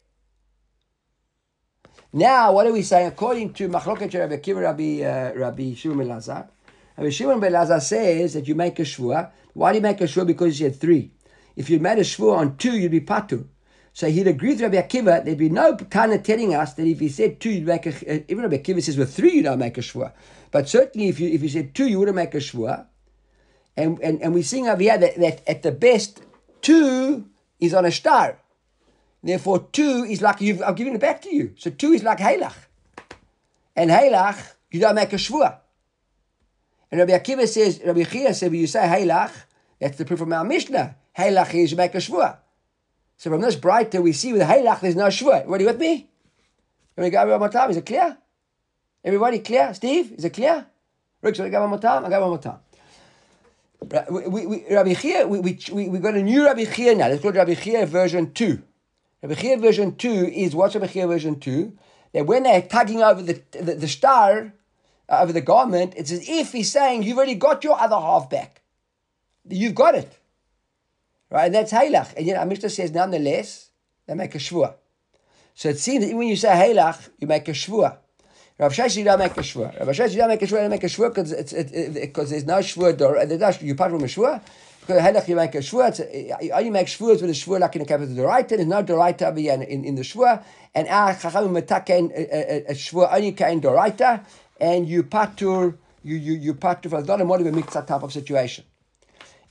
Now, 2.13 2.53
what 2.53 2.67
are 2.67 2.73
we 2.73 2.83
saying? 2.83 3.09
According 3.09 3.53
to 3.55 3.69
Machloket 3.69 4.15
Rabbi 4.15 4.37
Akiva, 4.37 4.63
Rabbi, 4.63 5.03
uh, 5.03 5.39
Rabbi 5.39 5.75
Shimon 5.75 6.07
Belazar, 6.07 6.49
Rabbi 6.99 7.11
Shimon 7.11 7.39
ben 7.39 7.53
Lazar 7.53 7.79
says 7.79 8.35
that 8.35 8.49
you 8.49 8.57
make 8.57 8.77
a 8.81 8.83
shvur. 8.83 9.31
Why 9.55 9.71
do 9.71 9.77
you 9.77 9.83
make 9.83 10.01
a 10.01 10.05
shvur? 10.05 10.27
Because 10.27 10.59
you 10.59 10.67
had 10.67 10.81
three. 10.81 11.13
if 11.55 11.71
you 11.71 11.79
made 11.79 11.99
a 11.99 12.03
shvua 12.03 12.39
on 12.39 12.57
two, 12.57 12.77
you'd 12.77 12.91
be 12.91 13.01
patur. 13.01 13.45
So 13.93 14.09
he'd 14.09 14.29
agree 14.29 14.51
with 14.51 14.61
Rabbi 14.61 14.81
Akiva. 14.81 15.25
There'd 15.25 15.39
be 15.39 15.49
no 15.49 15.77
Tana 15.77 16.19
telling 16.19 16.55
us 16.55 16.75
that 16.75 16.87
if 16.87 17.01
he 17.01 17.09
said 17.09 17.41
two, 17.41 17.51
you'd 17.51 17.67
make 17.67 17.87
a. 17.87 17.91
uh, 17.91 18.23
Even 18.29 18.43
Rabbi 18.45 18.59
Akiva 18.59 18.83
says 18.83 18.97
with 18.97 19.15
three, 19.15 19.33
you 19.33 19.43
don't 19.43 19.59
make 19.59 19.77
a 19.77 19.81
shvua. 19.81 20.13
But 20.51 20.69
certainly, 20.69 21.09
if 21.09 21.19
you 21.21 21.29
if 21.29 21.43
you 21.43 21.49
said 21.49 21.75
two, 21.75 21.89
you 21.89 21.99
wouldn't 21.99 22.17
make 22.17 22.35
a 22.35 22.39
shvua. 22.39 22.87
And 23.77 23.99
and 24.01 24.23
and 24.23 24.35
we're 24.35 24.43
seeing 24.43 24.69
over 24.69 24.83
here 24.83 24.99
that, 24.99 25.17
that 25.17 25.49
at 25.49 25.63
the 25.63 25.73
best, 25.73 26.23
two 26.63 27.27
is 27.61 27.75
on 27.75 27.85
a 27.85 27.91
star. 27.91 28.39
Therefore, 29.23 29.67
two 29.73 30.05
is 30.09 30.23
like 30.23 30.41
you've, 30.41 30.63
I'm 30.63 30.75
giving 30.77 30.95
it 30.95 31.01
back 31.01 31.23
to 31.23 31.35
you. 31.35 31.53
So 31.57 31.71
two 31.71 31.93
is 31.93 32.05
like 32.05 32.19
Halach. 32.19 32.55
And 33.75 33.91
Halach, 33.91 34.53
you 34.71 34.81
don't 34.81 34.95
make 34.95 35.13
a 35.13 35.17
shvua. 35.17 35.59
And 36.91 37.01
Rabbi 37.01 37.13
Akiva 37.19 37.47
says, 37.49 37.81
Rabbi 37.85 38.05
Chia 38.05 38.33
said, 38.33 38.51
when 38.53 38.61
you 38.61 38.67
say 38.69 38.81
Halach, 38.81 39.33
that's 39.81 39.99
the 39.99 40.05
proof 40.05 40.21
from 40.21 40.33
our 40.33 40.45
Mishnah. 40.45 40.97
Halach 41.17 41.53
is 41.55 41.73
you 41.73 41.77
make 41.77 41.95
a 41.95 41.99
shvua. 41.99 42.39
So 43.19 43.31
from 43.31 43.41
this 43.41 43.57
brighter, 43.57 44.01
we 44.01 44.13
see 44.13 44.33
with 44.33 44.43
Halach, 44.43 44.81
there's 44.81 44.95
no 44.95 45.09
shvua. 45.09 45.41
Everybody 45.41 45.67
with 45.67 45.79
me? 45.79 46.09
Over 46.97 47.31
one 47.31 47.41
more 47.41 47.49
time. 47.49 47.71
Is 47.71 47.77
it 47.77 47.85
clear? 47.85 48.17
Everybody 49.05 49.41
clear? 49.41 49.75
Steve, 49.75 50.13
is 50.13 50.25
it 50.25 50.31
clear? 50.31 50.65
Rick, 51.21 51.35
shall 51.35 51.47
I 51.47 51.49
go 51.49 51.61
one 51.61 51.71
more 51.71 51.79
time? 51.81 52.05
I'll 52.05 52.11
go 52.11 52.21
one 52.21 52.31
more 52.31 52.39
time. 52.39 52.59
We, 54.11 54.47
we, 54.47 54.65
Rabbi 54.71 54.95
Chia, 54.95 55.27
we, 55.27 55.41
we, 55.41 55.89
we, 55.89 55.99
got 55.99 56.15
a 56.15 56.23
new 56.23 56.45
Rabbi 56.45 56.65
Chia 56.65 56.95
now. 56.95 57.09
Let's 57.09 57.23
call 57.23 57.33
Rabbi 57.33 57.55
Chia 57.55 57.87
version 57.87 58.33
2. 58.33 58.63
Rabbi 59.23 59.35
Chia 59.35 59.57
version 59.57 59.97
2 59.97 60.09
is 60.27 60.55
what's 60.55 60.75
Rabbi 60.75 60.87
Chia 60.87 61.07
version 61.07 61.41
2? 61.41 61.77
That 62.13 62.27
when 62.27 62.45
they're 62.45 62.63
tugging 62.63 63.03
over 63.03 63.23
the, 63.23 63.43
the, 63.53 63.75
the 63.75 63.89
star, 63.89 64.53
uh, 65.09 65.21
over 65.21 65.33
the 65.33 65.41
garment, 65.41 65.95
it's 65.97 66.13
as 66.13 66.29
if 66.29 66.53
he's 66.53 66.71
saying, 66.71 67.03
You've 67.03 67.17
already 67.17 67.35
got 67.35 67.65
your 67.65 67.81
other 67.81 67.97
half 67.97 68.31
back. 68.31 68.63
You've 69.49 69.75
got 69.75 69.95
it. 69.95 70.18
Right? 71.31 71.47
And 71.47 71.55
that's 71.55 71.73
Halach. 71.73 72.15
And 72.17 72.27
yet 72.27 72.39
our 72.39 72.47
Mishnah 72.47 72.71
says, 72.71 72.91
nonetheless, 72.91 73.71
they 74.07 74.15
make 74.15 74.35
a 74.35 74.39
shvua. 74.39 74.75
So 75.55 75.69
it 75.71 75.79
seems 75.79 76.07
that 76.07 76.17
when 76.17 76.29
you 76.29 76.37
say 76.37 76.49
Halach, 76.49 77.11
you 77.19 77.27
make 77.27 77.49
a 77.49 77.53
shvua. 77.53 77.99
Rav 78.59 78.75
Shai 78.75 78.87
you 78.87 79.05
don't 79.05 79.21
make 79.21 79.37
a 79.37 79.41
shvua. 79.41 79.79
Rav 79.87 79.95
Shai 79.95 80.07
you 80.07 80.17
don't 80.17 80.29
make 80.29 80.43
a 80.43 80.47
shvua, 80.47 80.51
you 80.51 80.59
don't 80.59 80.71
make 80.71 80.83
a 80.83 80.87
shvua 80.87 81.11
because 81.11 81.31
it, 81.31 81.53
it, 81.53 82.15
there's 82.15 82.45
no 82.45 82.59
shvua 82.59 82.97
door. 82.97 83.17
Uh, 83.17 83.25
there's 83.25 83.41
no, 83.41 83.67
you 83.67 83.75
part 83.77 83.93
from 83.93 84.03
a 84.03 84.07
shvua. 84.07 84.43
Because 84.81 85.01
Halach 85.01 85.29
you 85.29 85.37
make 85.37 85.55
a 85.55 85.59
shvua. 85.59 85.89
It's 85.91 86.01
uh, 86.01 86.35
uh, 86.35 86.43
you 86.43 86.53
only 86.53 86.71
make 86.71 86.89
shvuas 86.89 87.21
with 87.21 87.31
a 87.31 87.35
shvua 87.35 87.61
like 87.61 87.77
in 87.77 87.83
the 87.83 87.89
capital 87.89 88.17
doraita. 88.17 88.49
There's 88.49 88.67
no 88.67 88.83
doraita 88.83 89.23
over 89.23 89.39
here 89.39 89.55
in, 89.55 89.63
in, 89.63 89.85
in 89.85 89.95
the 89.95 90.03
shvua. 90.03 90.43
And 90.75 90.89
our 90.89 91.15
chachamim 91.15 91.61
metaken 91.61 92.11
a, 92.11 92.71
a, 92.71 92.73
a 92.73 92.75
shvua 92.75 93.15
only 93.15 93.33
kain 93.33 93.61
doraita. 93.61 94.25
And 94.61 94.89
you 94.89 95.05
patur 95.05 95.77
you 96.03 96.17
you 96.17 96.33
you 96.33 96.55
patur 96.55 96.91
for 96.91 96.99
a 97.13 97.25
more 97.25 97.39
of 97.39 97.47
a 97.47 97.53
mixed 97.53 97.75
type 97.75 97.91
of 97.91 98.13
situation. 98.13 98.65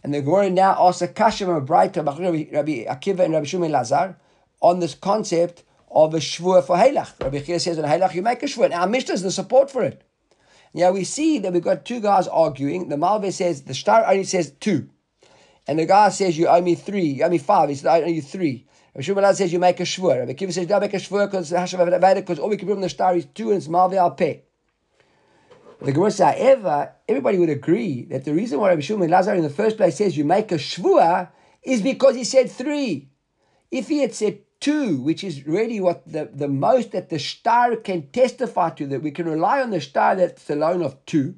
And 0.03 0.13
the 0.13 0.21
Gemara 0.21 0.49
now 0.49 0.75
asks 0.79 1.01
a 1.01 1.07
kasha 1.07 1.45
from 1.45 1.55
a 1.55 1.59
Rabbi 1.59 1.99
Rabbi 2.51 2.85
Akiva 2.85 3.19
and 3.19 3.33
Rabbi 3.33 3.45
Shimon 3.45 3.71
Lazar 3.71 4.15
on 4.61 4.79
this 4.79 4.95
concept 4.95 5.63
of 5.89 6.13
a 6.13 6.19
shvur 6.19 6.63
for 6.63 6.75
Halach. 6.77 7.19
Rabbi 7.21 7.41
Chia 7.41 7.59
says 7.59 7.79
on 7.79 7.85
Halach 7.85 8.13
you 8.13 8.21
make 8.21 8.43
a 8.43 8.45
shvur. 8.45 8.69
Now 8.69 8.81
our 8.81 8.87
Mishnah 8.87 9.15
is 9.15 9.23
the 9.23 9.31
support 9.31 9.71
for 9.71 9.83
it. 9.83 10.03
Now 10.73 10.91
we 10.91 11.03
see 11.03 11.39
that 11.39 11.53
we've 11.53 11.63
got 11.63 11.85
two 11.85 11.99
guys 11.99 12.27
arguing. 12.27 12.89
The 12.89 12.95
Malve 12.95 13.31
says 13.33 13.63
the 13.63 13.73
star 13.73 14.05
only 14.05 14.23
says 14.23 14.51
two. 14.59 14.89
And 15.65 15.79
the 15.79 15.85
guy 15.85 16.09
says 16.09 16.37
you 16.37 16.47
owe 16.47 16.61
me 16.61 16.75
three, 16.75 17.05
you 17.05 17.23
owe 17.23 17.29
me 17.29 17.39
five. 17.39 17.69
He 17.69 17.75
says 17.75 17.85
I 17.85 18.01
owe 18.03 18.07
you 18.07 18.21
three. 18.21 18.67
Rabbi 18.93 19.03
Shimon 19.03 19.23
Lazar 19.23 19.43
says 19.43 19.53
you 19.53 19.59
make 19.59 19.79
a 19.79 19.83
shvur. 19.83 20.19
Rabbi 20.19 20.33
Akiva 20.33 20.53
says 20.53 20.67
don't 20.67 20.81
make 20.81 20.93
a 20.93 20.97
shvur 20.97 21.25
because 21.25 21.49
because 22.15 22.39
all 22.39 22.49
we 22.49 22.57
can 22.57 22.71
on 22.71 22.81
the 22.81 22.89
star 22.89 23.15
is 23.15 23.25
two 23.25 23.51
and 23.51 23.57
it's 23.57 23.67
al 23.69 24.11
peh. 24.11 24.37
The 25.81 25.91
Gemara 25.91 26.11
says, 26.11 26.35
however, 26.35 26.93
everybody 27.07 27.37
would 27.37 27.49
agree 27.49 28.05
that 28.05 28.25
the 28.25 28.33
reason 28.33 28.59
why 28.59 28.69
Rabbi 28.69 28.81
Shimon 28.81 29.09
Lazar 29.09 29.35
in 29.35 29.43
the 29.43 29.49
first 29.49 29.77
place 29.77 29.97
says 29.97 30.17
you 30.17 30.25
make 30.25 30.51
a 30.51 30.55
shvua 30.55 31.29
is 31.61 31.81
because 31.81 32.15
he 32.15 32.23
said 32.23 32.49
three. 32.49 33.09
If 33.69 33.87
he 33.87 33.99
had 33.99 34.13
said 34.15 34.39
two, 34.59 34.99
which 35.01 35.23
is 35.23 35.45
really 35.45 35.79
what 35.79 36.11
the, 36.11 36.29
the 36.33 36.47
most 36.47 36.91
that 36.91 37.09
the 37.09 37.19
star 37.19 37.75
can 37.75 38.07
testify 38.09 38.71
to, 38.71 38.87
that 38.87 39.03
we 39.03 39.11
can 39.11 39.27
rely 39.27 39.61
on 39.61 39.69
the 39.69 39.81
star 39.81 40.15
that's 40.15 40.45
the 40.45 40.55
alone 40.55 40.81
of 40.81 41.05
two. 41.05 41.35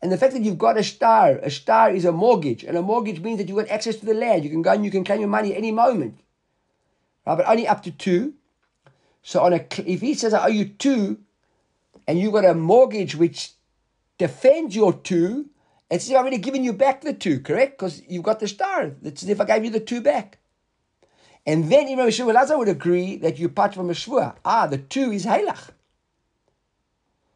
And 0.00 0.12
the 0.12 0.18
fact 0.18 0.34
that 0.34 0.42
you've 0.42 0.58
got 0.58 0.78
a 0.78 0.84
star, 0.84 1.38
a 1.42 1.50
star 1.50 1.90
is 1.90 2.04
a 2.04 2.12
mortgage, 2.12 2.62
and 2.64 2.76
a 2.76 2.82
mortgage 2.82 3.20
means 3.20 3.38
that 3.38 3.48
you've 3.48 3.56
got 3.56 3.68
access 3.68 3.96
to 3.96 4.06
the 4.06 4.14
land. 4.14 4.44
You 4.44 4.50
can 4.50 4.62
go 4.62 4.72
and 4.72 4.84
you 4.84 4.90
can 4.90 5.04
claim 5.04 5.20
your 5.20 5.28
money 5.28 5.52
at 5.52 5.58
any 5.58 5.72
moment. 5.72 6.18
Right, 7.26 7.36
but 7.36 7.48
only 7.48 7.66
up 7.66 7.82
to 7.84 7.90
two. 7.90 8.34
So 9.22 9.40
on 9.40 9.54
a 9.54 9.64
if 9.86 10.02
he 10.02 10.14
says 10.14 10.34
I 10.34 10.44
owe 10.44 10.48
you 10.48 10.66
two, 10.66 11.18
and 12.06 12.18
you've 12.18 12.32
got 12.32 12.44
a 12.44 12.54
mortgage 12.54 13.14
which 13.14 13.52
defends 14.18 14.76
your 14.76 14.92
two, 14.92 15.50
it's 15.90 16.10
already 16.10 16.38
given 16.38 16.64
you 16.64 16.72
back 16.72 17.02
the 17.02 17.12
two, 17.12 17.40
correct? 17.40 17.78
Because 17.78 18.02
you've 18.08 18.24
got 18.24 18.40
the 18.40 18.48
star. 18.48 18.92
As 19.04 19.28
if 19.28 19.40
I 19.40 19.44
gave 19.44 19.64
you 19.64 19.70
the 19.70 19.80
two 19.80 20.00
back. 20.00 20.38
And 21.46 21.70
then 21.70 21.88
Imam 21.88 22.08
Shmuel 22.08 22.34
Lazar 22.34 22.56
would 22.56 22.68
agree 22.68 23.16
that 23.16 23.38
you 23.38 23.48
part 23.48 23.74
from 23.74 23.90
a 23.90 23.92
shvua. 23.92 24.36
Ah, 24.44 24.66
the 24.66 24.78
two 24.78 25.12
is 25.12 25.26
halach. 25.26 25.70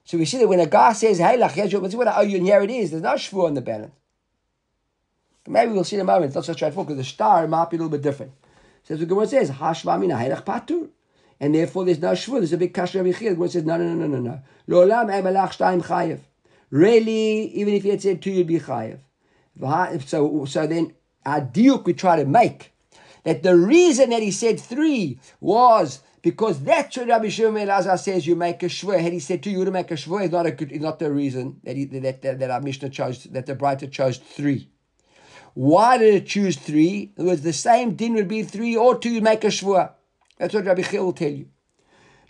So 0.04 0.16
we 0.16 0.24
see 0.24 0.38
that 0.38 0.48
when 0.48 0.60
a 0.60 0.66
guy 0.66 0.94
says 0.94 1.20
halach, 1.20 1.52
here's 1.52 1.72
your, 1.72 1.82
what 1.82 2.08
I 2.08 2.16
owe 2.16 2.22
you, 2.22 2.38
and 2.38 2.46
here 2.46 2.62
it 2.62 2.70
is. 2.70 2.90
There's 2.90 3.02
no 3.02 3.14
shvua 3.14 3.46
on 3.46 3.54
the 3.54 3.60
balance. 3.60 3.92
Maybe 5.46 5.72
we'll 5.72 5.84
see 5.84 5.96
in 5.96 6.02
a 6.02 6.04
moment. 6.04 6.26
It's 6.26 6.34
not 6.34 6.44
so 6.44 6.52
straightforward 6.52 6.88
because 6.88 7.06
the 7.06 7.10
star 7.10 7.46
might 7.48 7.70
be 7.70 7.76
a 7.76 7.80
little 7.80 7.90
bit 7.90 8.02
different. 8.02 8.32
So 8.84 8.94
as 8.94 9.00
the 9.00 9.06
Gemara 9.06 9.26
says, 9.26 9.50
hashva 9.50 9.98
mina 9.98 10.14
halach 10.14 10.44
patur. 10.44 10.88
And 11.41 11.55
therefore 11.55 11.84
there's 11.84 12.01
no 12.01 12.12
shvur. 12.12 12.39
There's 12.39 12.53
a 12.53 12.59
big 12.59 12.74
kasha 12.74 12.99
Rabbi 12.99 13.16
Chia. 13.16 13.34
The 13.34 13.49
says, 13.49 13.64
no, 13.64 13.76
no, 13.76 13.95
no, 13.95 14.07
no, 14.07 14.18
no, 14.18 14.20
no. 14.20 14.41
Lo'olam 14.68 15.12
em 15.12 15.24
alach 15.24 15.57
shtayim 15.57 15.82
chayev. 15.82 16.20
Really, 16.70 17.55
even 17.55 17.74
if 17.74 17.84
you 17.84 17.93
had 17.93 18.03
said 18.03 18.20
two, 18.20 18.30
you'd 18.30 18.47
be 18.47 18.59
chayev. 18.59 19.01
So, 20.07 20.45
so 20.45 20.66
then 20.66 20.95
our 21.24 21.41
diuk 21.41 21.84
we 21.84 21.93
try 21.95 22.16
to 22.16 22.24
make 22.24 22.72
that 23.24 23.43
the 23.43 23.57
reason 23.57 24.11
that 24.11 24.22
he 24.22 24.30
said 24.30 24.61
three 24.61 25.20
was 25.41 26.01
because 26.22 26.62
that's 26.62 26.97
what 26.97 27.09
Rabbi 27.09 27.28
Shimon 27.28 27.66
Elazar 27.66 27.99
says 27.99 28.26
you 28.26 28.36
make 28.36 28.62
a 28.62 28.66
shvur. 28.66 29.01
Had 29.01 29.12
he 29.12 29.20
said 29.20 29.43
two, 29.43 29.51
you 29.51 29.59
would 29.59 29.72
make 29.72 29.91
a 29.91 29.95
shvur. 29.95 30.24
Is 30.24 30.30
not 30.30 30.47
a 30.47 30.51
good, 30.51 30.80
not 30.80 30.99
the 30.99 31.12
reason 31.12 31.61
that 31.64 31.76
he, 31.76 31.84
that, 31.86 32.22
that 32.22 32.39
that 32.39 32.51
our 32.51 32.61
Mishnah 32.61 32.91
chose 32.91 33.24
that 33.24 33.47
the 33.47 33.55
Brighter 33.55 33.86
chose 33.86 34.18
three. 34.18 34.70
Why 35.55 35.99
did 35.99 36.14
it 36.14 36.26
choose 36.26 36.57
three? 36.57 37.12
Other 37.18 37.28
words, 37.28 37.43
the 37.43 37.53
same 37.53 37.95
din 37.95 38.14
would 38.14 38.28
be 38.28 38.43
three 38.43 38.76
or 38.76 38.99
two. 38.99 39.11
You 39.11 39.20
make 39.20 39.45
a 39.45 39.49
shvur. 39.49 39.93
That's 40.39 40.55
what 40.55 40.64
Rabbi 40.64 40.82
Chil 40.82 41.05
will 41.05 41.12
tell 41.12 41.30
you. 41.30 41.47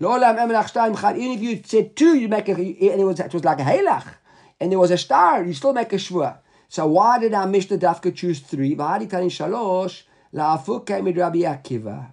Even 0.00 1.32
if 1.32 1.40
you 1.42 1.62
said 1.64 1.96
two, 1.96 2.16
you 2.16 2.28
make 2.28 2.48
a, 2.48 2.52
and 2.52 3.00
it 3.00 3.04
was 3.04 3.18
it 3.20 3.34
was 3.34 3.44
like 3.44 3.60
a 3.60 3.64
halach, 3.64 4.06
and 4.60 4.70
there 4.70 4.78
was 4.78 4.90
a 4.92 4.98
star, 4.98 5.44
you 5.44 5.52
still 5.52 5.72
make 5.72 5.92
a 5.92 5.96
shvur. 5.96 6.38
So 6.68 6.86
why 6.86 7.18
did 7.18 7.34
our 7.34 7.46
Mishnah 7.46 7.78
Dafka 7.78 8.14
choose 8.14 8.40
three? 8.40 8.76
Tanin 8.76 9.30
shalosh 9.30 10.02
Rabbi 10.32 11.38
Akiva 11.40 12.10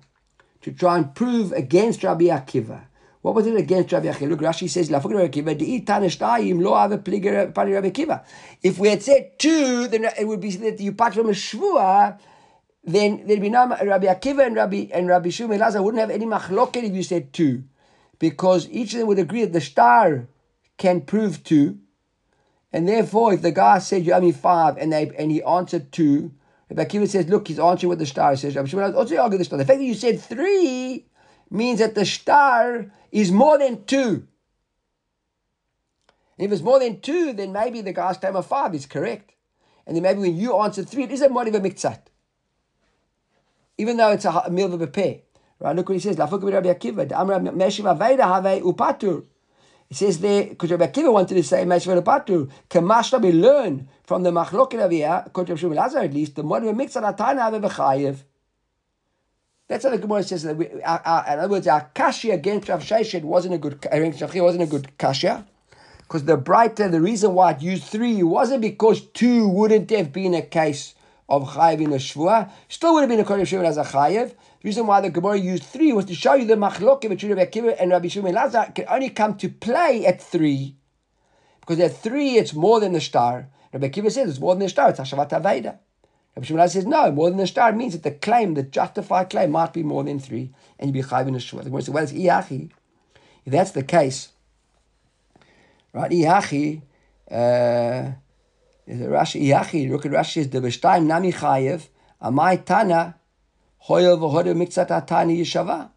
to 0.62 0.72
try 0.72 0.98
and 0.98 1.14
prove 1.14 1.52
against 1.52 2.04
Rabbi 2.04 2.26
Akiva. 2.26 2.86
What 3.22 3.36
was 3.36 3.46
it 3.46 3.56
against 3.56 3.92
Rabbi 3.92 4.08
Akiva? 4.08 4.30
Look, 4.30 4.40
Rashi 4.40 4.70
says, 4.70 4.90
"La'afuk 4.90 5.14
Rabbi 5.14 5.28
Akiva 5.28 6.62
lo 6.62 6.74
Rabbi 6.74 7.90
Akiva." 7.90 8.24
If 8.64 8.80
we 8.80 8.88
had 8.88 9.04
said 9.04 9.38
two, 9.38 9.88
then 9.88 10.06
it 10.18 10.28
would 10.28 10.40
be 10.40 10.52
that 10.56 10.80
you 10.80 10.94
part 10.94 11.14
from 11.14 11.28
a 11.28 11.34
shvua. 11.34 12.18
Then 12.86 13.26
there'd 13.26 13.42
be 13.42 13.50
no 13.50 13.68
Rabbi 13.68 14.06
Akiva 14.06 14.46
and 14.46 14.56
Rabbi 14.56 14.88
and 14.94 15.08
Rabbi 15.08 15.30
Shimon 15.30 15.60
Lazar 15.60 15.82
wouldn't 15.82 16.00
have 16.00 16.12
any 16.12 16.26
machloket 16.26 16.84
if 16.84 16.94
you 16.94 17.02
said 17.02 17.34
two, 17.34 17.64
because 18.20 18.70
each 18.70 18.94
of 18.94 19.00
them 19.00 19.08
would 19.08 19.20
agree 19.20 19.42
that 19.42 19.54
the 19.54 19.62
star 19.62 20.28
can 20.78 21.02
prove 21.02 21.44
two, 21.44 21.80
and 22.72 22.88
therefore, 22.88 23.34
if 23.34 23.42
the 23.42 23.52
guy 23.52 23.80
said 23.80 24.06
you 24.06 24.14
owe 24.14 24.22
me 24.22 24.32
five 24.32 24.78
and 24.78 24.94
they 24.94 25.12
and 25.18 25.32
he 25.32 25.42
answered 25.42 25.92
two, 25.92 26.34
Rabbi 26.70 26.84
Akiva 26.84 27.08
says, 27.08 27.28
look, 27.28 27.48
he's 27.48 27.58
answering 27.60 27.90
what 27.90 28.00
the 28.00 28.06
star 28.06 28.36
says. 28.36 28.56
Rabbi 28.56 28.68
Shimon 28.68 28.94
also 28.94 29.18
argued 29.18 29.40
the 29.40 29.46
star. 29.46 29.58
The 29.58 29.66
fact 29.66 29.80
that 29.80 29.86
you 29.86 29.94
said 29.94 30.20
three 30.20 31.08
means 31.50 31.80
that 31.80 31.96
the 31.96 32.06
star 32.06 32.92
is 33.12 33.32
more 33.32 33.58
than 33.58 33.86
two. 33.86 34.28
And 36.38 36.46
if 36.46 36.52
it's 36.52 36.62
more 36.62 36.80
than 36.80 37.00
two, 37.00 37.34
then 37.34 37.54
maybe 37.54 37.82
the 37.82 37.94
guy's 37.94 38.18
claim 38.18 38.36
of 38.36 38.46
five 38.46 38.76
is 38.76 38.86
correct. 38.86 39.32
And 39.88 39.96
then 39.96 40.04
maybe 40.04 40.20
when 40.20 40.36
you 40.36 40.58
answered 40.58 40.90
three, 40.90 41.04
it 41.04 41.12
is 41.12 41.22
a 41.22 41.30
mod 41.30 41.48
of 41.48 41.56
a 41.56 41.60
miktzat. 41.62 42.00
Even 43.78 43.98
though 43.98 44.12
it's 44.12 44.26
a, 44.26 44.50
meal 44.50 44.74
of 44.74 44.82
a 44.82 44.88
pair. 44.88 45.20
Right? 45.60 45.76
Look 45.76 45.90
what 45.90 45.96
he 45.96 46.00
says. 46.00 46.18
It 49.88 49.98
says 49.98 50.20
there, 50.20 50.46
because 50.46 50.72
Rabbi 50.72 50.88
Akiva 50.88 51.14
wanted 51.14 51.36
to 51.36 51.44
say 51.44 51.64
Meshiv 51.64 52.02
Upatur. 52.02 52.50
Kamashta 52.70 53.22
we 53.22 53.32
learn 53.32 53.88
from 54.04 54.24
the 54.24 54.32
Machloket 54.32 54.84
of 54.84 54.92
here, 54.92 55.24
Rabbi 55.36 55.76
Lazar 55.76 56.00
at 56.00 56.14
least, 56.14 56.36
the 56.36 56.44
mod 56.44 56.64
of 56.64 56.70
a 56.70 56.74
miktzat 56.74 57.16
atana 57.16 57.52
have 57.52 57.64
a 57.64 57.70
chayev. 57.70 58.18
That's 59.68 59.84
how 59.84 59.92
the 59.92 60.00
Gemara 60.00 60.24
says 60.24 60.44
that. 60.44 60.58
We, 60.58 60.82
our, 60.82 61.02
our, 61.06 61.34
in 61.34 61.40
other 61.40 61.50
words, 61.50 61.68
our 61.68 61.90
kashya 61.94 62.34
against 62.34 62.70
Rav 62.70 62.82
Sheshet 62.84 63.24
wasn't 63.24 63.54
a 63.54 63.58
good. 63.60 63.86
Against 63.92 64.22
wasn't 64.36 64.64
a 64.64 64.68
good 64.68 64.90
kashya, 64.98 65.46
because 66.00 66.26
the 66.26 66.38
brighter 66.38 66.90
the 66.90 67.02
reason 67.02 67.36
why 67.36 67.52
it 67.52 67.62
used 67.62 67.84
three 67.84 68.24
wasn't 68.24 68.62
because 68.62 69.02
two 69.02 69.48
wouldn't 69.48 69.90
have 69.92 70.12
been 70.12 70.34
a 70.34 70.42
case 70.42 70.95
of 71.28 71.50
chayev 71.50 71.82
in 71.82 71.92
a 71.92 71.96
shvua. 71.96 72.50
Still 72.70 72.94
would 72.94 73.02
have 73.02 73.10
been 73.10 73.20
a 73.20 73.24
kodesh 73.24 73.48
shivur 73.48 73.66
as 73.66 73.78
a 73.78 73.84
chayev. 73.84 74.30
The 74.30 74.70
reason 74.70 74.88
why 74.88 75.02
the 75.02 75.10
Gemara 75.10 75.38
used 75.38 75.64
three 75.64 75.92
was 75.92 76.06
to 76.06 76.16
show 76.16 76.34
you 76.34 76.46
the 76.46 76.56
machlokim 76.56 77.10
between 77.10 77.34
Rabbi 77.34 77.50
Akiva 77.50 77.76
and 77.80 77.92
Rabbi 77.92 78.08
Shimon 78.08 78.34
Lazar 78.34 78.72
can 78.74 78.86
only 78.90 79.10
come 79.10 79.36
to 79.38 79.50
play 79.50 80.06
at 80.06 80.22
three, 80.22 80.76
because 81.60 81.80
at 81.80 81.98
three 81.98 82.38
it's 82.38 82.54
more 82.54 82.80
than 82.80 82.94
the 82.94 83.02
star. 83.02 83.50
Rabbi 83.74 83.90
Akiva 83.90 84.12
says 84.12 84.30
it's 84.30 84.40
more 84.40 84.54
than 84.54 84.64
the 84.64 84.70
star. 84.70 84.90
It's 84.90 85.00
hashavat 85.00 85.30
aveda. 85.30 85.80
Rabbi 86.36 86.46
Shimon 86.46 86.70
says 86.70 86.86
no, 86.86 87.12
more 87.12 87.30
than 87.30 87.38
the 87.38 87.48
star 87.48 87.72
means 87.72 87.94
that 87.94 88.04
the 88.04 88.12
claim, 88.12 88.54
the 88.54 88.64
justified 88.64 89.30
claim, 89.30 89.52
might 89.52 89.74
be 89.74 89.84
more 89.84 90.04
than 90.04 90.20
three, 90.20 90.52
and 90.80 90.90
you 90.90 90.94
be 91.02 91.08
chayv 91.08 91.28
in 91.28 91.36
a 91.36 91.40
shua. 91.40 91.62
The 91.62 91.70
Gemara 91.70 91.82
says, 91.82 91.94
well, 91.94 92.04
it's 92.04 92.14
iachi. 92.14 92.72
If 93.46 93.52
that's 93.52 93.72
the 93.72 93.84
case, 93.84 94.30
right? 95.94 96.12
Iachi, 96.12 96.82
uh, 97.30 98.12
Rashi 98.88 99.48
iachi. 99.48 99.90
Look 99.90 100.06
at 100.06 100.12
Rashi 100.12 100.34
says 100.34 100.50
the 100.50 100.60
b'shtayim 100.60 101.06
nami 101.06 101.32
chayev 101.32 101.88
amai 102.22 102.64
tana 102.64 103.16
hoyel 103.88 104.18
v'hodu 104.18 104.56
mikzat 104.56 104.90
atani 104.90 105.40
yishava. 105.40 105.90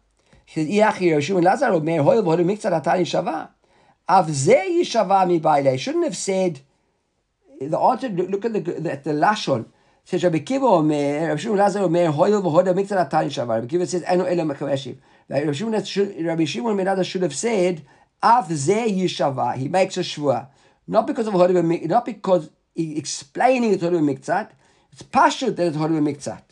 He 0.45 0.65
says 0.65 0.73
iachi 0.73 1.11
Rabbi 1.11 1.21
Shimon 1.21 1.43
Lazar 1.43 1.71
omer 1.71 1.99
hoyel 1.99 2.23
v'hodu 2.23 2.45
mikzat 2.45 2.81
atani 2.81 3.01
yishava. 3.01 3.49
Av 4.07 4.29
ze 4.31 4.81
yishava 4.81 5.27
mi 5.27 5.39
baile. 5.39 5.77
Shouldn't 5.77 6.03
have 6.03 6.17
said 6.17 6.61
the 7.61 7.77
answer. 7.77 8.09
Look 8.09 8.45
at 8.45 8.53
the 8.53 8.59
the, 8.59 9.01
the 9.03 9.11
lashon. 9.11 9.65
Says 10.03 10.23
Rabbi 10.23 10.39
Kiva 10.39 10.65
Omer, 10.65 11.27
Rabbi 11.27 11.39
Shimon 11.39 11.57
Lazar 11.57 11.81
Omer, 11.81 12.07
Hoyel 12.07 12.41
v'hoda 12.41 12.73
mikzat 12.73 13.09
atani 13.09 13.29
shavar. 13.29 13.55
Rabbi 13.55 13.67
Kiva 13.67 13.85
says, 13.85 14.03
Eno 14.07 14.23
elo 14.23 14.43
mekaveshiv. 14.45 14.97
Rabbi 15.29 16.45
Shimon, 16.45 16.77
Rabbi 16.77 17.03
should 17.03 17.21
have 17.21 17.35
said, 17.35 17.85
Av 18.23 18.51
ze 18.51 18.89
yishava. 18.89 19.55
He 19.55 19.67
makes 19.67 19.97
a 19.97 19.99
shvua. 19.99 20.47
Not 20.87 21.05
because 21.05 21.27
of 21.27 21.35
hoda 21.35 21.87
not 21.87 22.03
because 22.03 22.49
explaining 22.79 23.73
it's 23.73 23.83
hoda 23.83 23.99
mikzat. 23.99 24.49
It's 24.91 25.03
pashut 25.03 25.55
that 25.55 25.67
it's 25.67 25.77
hoda 25.77 25.99
mikzat. 25.99 26.43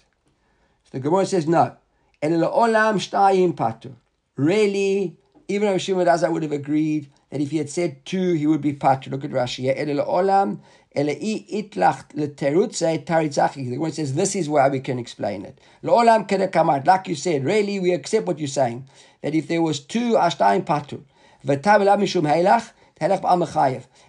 So 0.84 0.92
the 0.92 1.00
Gemara 1.00 1.26
says, 1.26 1.48
no. 1.48 1.76
El 2.22 2.32
olam 2.32 2.96
shtayim 2.96 3.54
patu. 3.54 3.94
Really, 4.36 5.18
even 5.48 5.68
Rabbi 5.68 5.78
Shimon 5.78 6.06
Lazar 6.06 6.32
would 6.32 6.44
have 6.44 6.52
agreed 6.52 7.10
that 7.30 7.42
if 7.42 7.52
he 7.52 7.58
had 7.58 7.70
said 7.70 8.06
two, 8.06 8.34
he 8.34 8.48
would 8.48 8.62
be 8.62 8.74
patu. 8.74 9.12
Look 9.12 9.24
at 9.24 9.32
Rashi. 9.32 9.74
The 13.70 13.78
one 13.78 13.92
says 13.92 14.14
this 14.16 14.36
is 14.36 14.50
why 14.50 14.68
we 14.70 14.80
can 14.80 14.98
explain 14.98 15.46
it. 15.46 15.60
Like 15.84 17.08
you 17.08 17.16
said, 17.16 17.46
really 17.46 17.80
we 17.80 17.92
accept 17.92 18.26
what 18.26 18.40
you're 18.40 18.48
saying. 18.48 18.88
That 19.22 19.36
if 19.36 19.48
there 19.48 19.62
was 19.62 19.80
two 19.80 20.14
ashtayim 20.14 20.66
patur, 20.66 21.04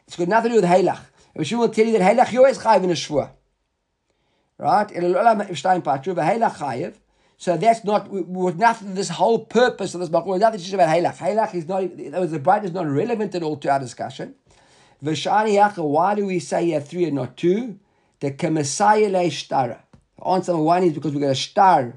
it's 0.07 0.17
got 0.17 0.29
nothing 0.29 0.51
to 0.51 0.57
do 0.57 0.63
with 0.63 0.71
heilach. 0.71 1.01
Rishon 1.39 1.59
will 1.59 1.69
tell 1.69 1.87
you 1.87 1.97
that 1.97 2.03
heilach 2.03 2.33
you 2.33 2.41
always 2.41 2.59
chayiv 2.59 2.83
in 2.83 2.91
a 2.91 2.95
shvua. 2.95 3.31
Right? 4.59 4.91
So 7.41 7.57
that's 7.57 7.85
not 7.85 8.11
with 8.11 8.57
nothing. 8.57 8.95
This 8.95 9.11
whole 9.11 9.45
purpose 9.45 9.95
of 9.95 10.01
this 10.01 10.11
was 10.11 10.41
nothing 10.41 10.57
is 10.57 10.65
just 10.65 10.75
about 10.75 10.89
heilach. 10.89 11.19
Heilach 11.19 11.55
is 11.55 11.69
not. 11.69 11.97
The 11.97 12.41
bride 12.41 12.65
is 12.65 12.73
not 12.73 12.89
relevant 12.89 13.37
at 13.37 13.45
all 13.45 13.57
to 13.59 13.71
our 13.71 13.79
discussion. 13.79 14.35
V'shani 15.05 15.77
why 15.77 16.17
do 16.17 16.27
we 16.27 16.41
say 16.41 16.65
you 16.65 16.75
have 16.75 16.89
three 16.89 17.05
and 17.05 17.15
not 17.15 17.37
two? 17.37 17.79
The 18.19 18.33
kemasaya 18.33 19.09
le 19.13 19.31
shtara. 19.31 19.79
The 20.17 20.25
answer 20.27 20.51
number 20.51 20.65
one 20.65 20.83
is 20.83 20.93
because 20.95 21.15
we 21.15 21.21
got 21.21 21.31
a 21.31 21.37
star 21.37 21.95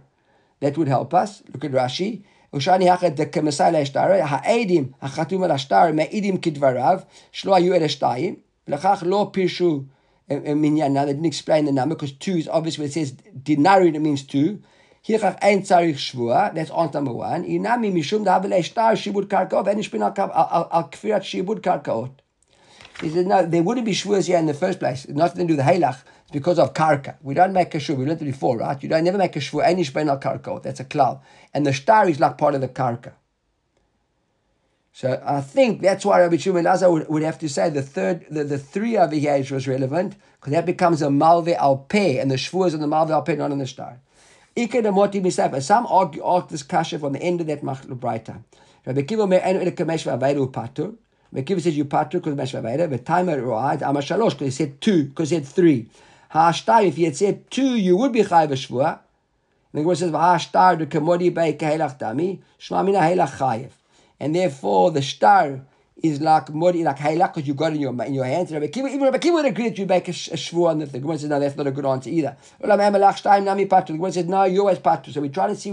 that 0.60 0.78
would 0.78 0.88
help 0.88 1.16
us. 1.16 1.42
Look 1.52 1.66
at 1.66 1.72
Rashi. 1.72 2.22
V'shani 2.54 2.88
hacha 2.88 3.10
the 3.10 3.26
kemasaya 3.26 3.72
le 3.72 3.84
shtara. 3.84 4.22
Ha'edim 4.22 4.94
ha'chatum 5.02 5.50
al 5.50 5.58
star 5.58 5.92
me'idim 5.92 6.38
kidvarav 6.38 7.06
shlo 7.34 7.60
ayu 7.60 7.74
el 7.74 7.82
shtayim. 7.82 8.38
L'chach 8.68 9.04
lo 9.04 9.28
pirshu 9.28 9.88
eh, 10.30 10.40
eh, 10.44 10.54
minyan. 10.54 10.94
Now 10.94 11.06
they 11.06 11.14
didn't 11.14 11.26
explain 11.26 11.66
the 11.66 11.72
number 11.72 11.96
because 11.96 12.12
two 12.14 12.38
is 12.38 12.48
obviously 12.48 12.86
it 12.86 12.94
says 12.94 13.14
dinari 13.14 13.92
that 13.94 14.00
means 14.00 14.24
two. 14.24 14.62
Hirach 15.08 15.40
ein 15.42 15.64
tzarich 15.64 15.96
shvua, 15.96 16.54
that's 16.54 16.70
answer 16.70 17.00
number 17.00 17.14
one. 17.14 17.44
Inami 17.44 17.92
mishum 17.92 18.24
da 18.24 18.40
havele 18.40 18.64
shtar 18.64 18.94
shibud 18.94 19.26
karkaot, 19.26 19.66
bin 19.92 20.04
al 20.04 20.12
kfirat 20.12 21.22
shibud 21.22 21.62
karkaot. 21.62 22.12
He 23.02 23.10
said, 23.10 23.26
no, 23.26 23.44
there 23.44 23.64
wouldn't 23.64 23.86
be 23.86 23.94
shvuas 23.94 24.28
here 24.28 24.38
in 24.38 24.46
the 24.46 24.54
first 24.54 24.78
place. 24.80 25.06
It's 25.06 25.16
nothing 25.16 25.48
to 25.48 25.54
do 25.54 25.58
with 25.58 25.66
the 25.66 25.72
halach. 25.72 26.04
It's 26.22 26.32
because 26.32 26.60
of 26.60 26.76
karka. 26.76 27.16
We 27.24 27.34
don't 27.34 27.52
make 27.52 27.74
a 27.74 27.80
shvu. 27.80 27.98
We 27.98 28.06
learned 28.06 28.22
it 28.22 28.26
before, 28.26 28.58
right? 28.58 28.82
You 28.84 28.90
don't 28.90 29.04
never 29.04 29.18
make 29.18 29.36
a 29.36 29.40
shvu. 29.40 29.66
Any 29.66 29.84
shbein 29.84 30.08
al 30.08 30.20
karka. 30.20 30.62
That's 30.62 30.82
a 30.82 30.86
cloud. 30.86 31.20
And 31.52 31.66
the 31.66 31.74
star 31.74 32.08
is 32.08 32.20
like 32.20 32.38
part 32.38 32.54
of 32.54 32.62
the 32.62 32.68
karka. 32.68 33.14
So 34.94 35.22
I 35.26 35.42
think 35.42 35.82
that's 35.82 36.06
why 36.06 36.20
Rabbi 36.22 36.38
Shimon 36.38 36.66
Lazar 36.66 36.92
would, 36.92 37.08
would 37.08 37.24
have 37.24 37.40
to 37.40 37.50
say 37.50 37.70
the 37.70 37.82
third, 37.82 38.26
the, 38.30 38.44
the 38.44 38.58
three 38.58 38.98
over 38.98 39.16
here 39.16 39.44
was 39.52 39.68
relevant 39.68 40.16
because 40.36 40.52
that 40.52 40.66
becomes 40.66 41.02
a 41.02 41.08
malve 41.08 41.56
al 41.56 41.78
peh, 41.78 42.20
and 42.20 42.30
the 42.30 42.36
shvuas 42.36 42.74
on 42.74 42.82
the 42.82 42.88
malve 42.88 43.12
al 43.12 43.22
peh, 43.22 43.36
not 43.36 43.52
on 43.52 43.60
the 43.60 43.68
star. 43.68 44.00
Some 45.62 45.88
argue, 45.88 46.22
argue 46.24 46.50
this 46.50 46.64
kasha 46.64 47.00
from 47.00 47.14
the 47.14 47.22
end 47.22 47.40
of 47.40 47.48
that 47.48 47.62
machlo 47.62 47.98
brighter. 47.98 48.44
Rabbi 48.86 49.04
Kiva 49.04 49.26
patur. 49.28 50.96
Mekiva 51.34 51.62
says 51.62 51.78
you 51.78 51.86
patu 51.86 52.12
because 52.12 52.36
meshvaveda. 52.36 52.90
The 52.90 52.98
timer 52.98 53.42
right 53.42 53.82
ama 53.82 54.00
shalosh 54.02 54.32
because 54.32 54.58
he 54.58 54.66
said 54.66 54.82
two 54.82 55.06
because 55.06 55.30
he 55.30 55.38
said 55.38 55.48
three. 55.48 55.88
Ha'ashtar 56.30 56.86
if 56.86 56.98
he 56.98 57.04
had 57.06 57.16
said 57.16 57.50
two 57.50 57.78
you 57.78 57.96
would 57.96 58.12
be 58.12 58.24
chayv 58.24 58.50
shvua. 58.50 59.00
The 59.72 59.80
Gemara 59.80 59.96
says 59.96 60.12
ha'ashtar 60.12 60.78
the 60.80 60.86
kemodi 60.86 61.34
bei 61.34 61.54
kehelach 61.54 61.98
dami 61.98 62.42
shma 62.60 62.84
mina 62.86 63.00
helach 63.00 63.38
chayev. 63.38 63.70
And 64.22 64.36
therefore 64.36 64.92
the 64.92 65.02
star 65.02 65.66
is 65.98 66.22
like 66.22 66.54
modi 66.54 66.84
like 66.84 66.98
helach 66.98 67.34
because 67.34 67.48
you 67.48 67.56
got 67.56 67.72
it 67.72 67.76
in 67.76 67.82
your 67.82 68.04
in 68.04 68.14
your 68.14 68.26
hands. 68.26 68.52
Rabbi 68.52 68.68
Kiva, 68.68 68.88
even 68.88 69.02
Rabbi 69.02 69.18
Kiva 69.18 69.34
would 69.34 69.46
agree 69.46 69.70
that 69.70 69.78
you 69.80 69.88
make 69.88 70.08
a, 70.08 70.12
a 70.12 70.14
shvua 70.14 70.70
on 70.70 70.80
the 70.80 70.86
thing. 70.86 71.02
The 71.02 71.08
Gemara 71.08 71.18
says 71.18 71.30
no 71.30 71.40
that's 71.40 71.58
not 71.58 71.66
a 71.66 71.72
good 71.72 71.86
answer 71.88 72.12
either. 72.12 72.38
The 72.60 72.68
Gemara 72.68 74.12
says 74.12 74.26
no 74.26 74.44
you 74.44 74.60
always 74.60 74.78
patu. 74.78 75.12
So 75.12 75.22
we 75.22 75.30
try 75.30 75.48
to 75.48 75.56
see 75.56 75.72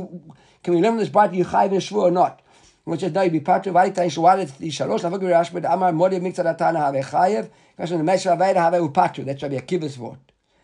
can 0.62 0.74
we 0.74 0.80
learn 0.80 0.96
this 0.96 1.10
part 1.10 1.34
you 1.34 1.44
chayv 1.44 1.72
in 1.72 1.78
shvua 1.78 2.04
or 2.04 2.10
not. 2.10 2.40
which 2.88 3.02
is 3.02 3.12
no 3.12 3.20
you 3.20 3.30
be 3.30 3.40
part 3.40 3.66
of 3.66 3.76
it 3.76 3.98
in 3.98 4.08
shwalet 4.08 4.56
di 4.58 4.70
shalosh 4.70 5.02
la 5.02 5.10
vagir 5.10 5.30
ash 5.38 5.52
mit 5.52 5.66
amar 5.66 5.92
mod 5.92 6.12
mikzat 6.12 6.46
atana 6.56 6.78
have 6.86 7.04
chayev 7.04 7.50
kash 7.76 7.90
the 7.90 7.96
mesha 7.96 8.34
vaida 8.38 8.56
have 8.56 8.74
u 8.74 8.88
patu 8.88 9.26
that 9.26 9.38
should 9.38 9.50
be 9.50 9.58
a 9.58 9.60
kibes 9.60 9.98
word 9.98 10.16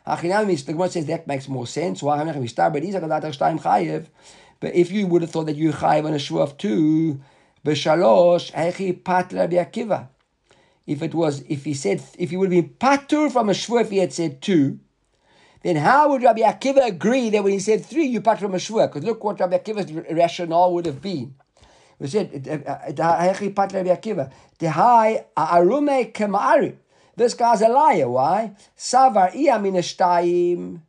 achinam 0.07 0.49
is 0.51 0.65
the 0.65 0.73
one 0.73 0.89
says 0.89 1.05
that 1.05 1.27
makes 1.27 1.51
more 1.51 1.67
sense 1.67 2.03
why 2.03 2.17
have 2.17 2.37
we 2.37 2.49
start 2.49 2.73
but 2.73 2.81
these 2.81 2.95
are 2.95 3.07
that 3.07 3.35
stein 3.35 3.59
chayev 3.59 4.07
but 4.61 4.75
if 4.75 4.91
you 4.91 5.07
would 5.07 5.21
have 5.21 5.31
thought 5.31 5.45
that 5.45 5.57
you 5.57 5.71
chayev 5.71 6.07
on 6.07 6.15
a 6.15 6.17
shvu 6.17 6.41
of 6.41 6.57
two 7.65 7.71
be 7.71 7.77
shalosh 7.77 8.53
hechi 8.53 9.03
patla 9.03 9.49
bi 9.51 9.57
akiva 9.57 10.09
if 10.87 11.03
it 11.03 11.15
was 11.15 11.43
if 11.49 11.65
he 11.65 11.75
said 11.75 12.03
if 12.19 12.31
he 12.31 12.37
would 12.37 12.53
have 12.53 12.63
been 12.63 12.75
patur 12.75 13.31
from 13.31 13.49
a 13.49 13.53
shvu 13.53 13.81
if 13.81 13.91
he 13.91 13.99
had 13.99 14.13
said 14.13 14.41
two 14.43 14.79
then 15.65 15.77
how 15.77 16.11
would 16.11 16.23
Rabbi 16.23 16.43
Akiva 16.43 16.87
agree 16.87 17.31
that 17.31 17.43
when 17.43 17.55
he 17.55 17.59
said 17.59 17.87
three, 17.87 18.05
you 18.05 18.21
part 18.21 18.39
from 18.39 18.53
a 18.53 18.59
shvur? 18.59 18.87
Because 18.87 19.03
look 19.03 19.25
what 19.25 19.41
Rabbi 19.41 19.57
Akiva's 19.57 19.91
rationale 20.15 20.75
would 20.75 20.85
have 20.85 21.01
been. 21.01 21.35
We 21.99 22.07
said, 22.09 22.31
Hechi 22.33 23.49
uh, 23.49 23.51
Pat 23.55 23.73
Rabbi 23.73 23.89
Akiva, 23.89 24.31
Tehai 24.59 25.25
Arume 25.35 26.13
Kemari. 26.13 26.77
This 27.17 27.33
guy's 27.33 27.63
a 27.63 27.69
liar. 27.69 28.11
Why? 28.11 28.53
Savar 28.77 29.35
iya 29.35 29.59
min 29.59 29.73
shtayim. 29.75 30.81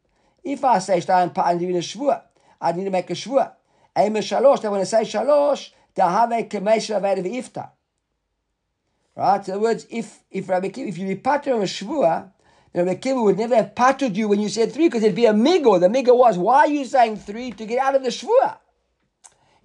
If 0.44 0.66
I 0.66 0.80
say 0.80 1.00
shtayim 1.00 1.34
pa, 1.34 1.44
I 1.44 1.54
need 1.54 1.74
a 1.74 1.80
shvua. 1.80 2.24
I 2.60 2.74
need 2.74 2.84
to 2.84 2.90
make 2.90 3.10
a 3.10 3.14
shvua. 3.14 3.54
Eime 3.96 4.16
shalosh. 4.16 4.62
Then 4.62 4.72
when 4.72 4.82
I 4.82 4.84
say 4.84 5.04
shalosh, 5.04 5.70
tehave 5.96 6.50
kemesh 6.50 6.94
rav 6.94 7.04
iftar. 7.04 7.70
Right. 9.16 9.48
In 9.48 9.54
other 9.54 9.64
words, 9.64 9.88
if 9.90 10.20
if 10.30 10.50
Rabbi 10.50 10.68
Akiva, 10.68 10.88
if 10.90 10.98
you 10.98 11.08
be 11.08 11.14
of 11.14 11.62
a 11.62 11.64
shvua, 11.64 12.32
Rabbi 12.74 12.96
Akiva 12.96 13.24
would 13.24 13.38
never 13.38 13.56
have 13.56 13.74
pattered 13.74 14.18
you 14.18 14.28
when 14.28 14.42
you 14.42 14.50
said 14.50 14.74
three 14.74 14.88
because 14.88 15.04
it'd 15.04 15.16
be 15.16 15.26
a 15.26 15.34
migo. 15.34 15.80
The 15.80 15.88
migo 15.88 16.18
was, 16.18 16.38
why 16.38 16.58
are 16.60 16.68
you 16.68 16.84
saying 16.84 17.18
three 17.18 17.52
to 17.52 17.66
get 17.66 17.80
out 17.80 17.96
of 17.96 18.04
the 18.04 18.10
shvua? 18.10 18.58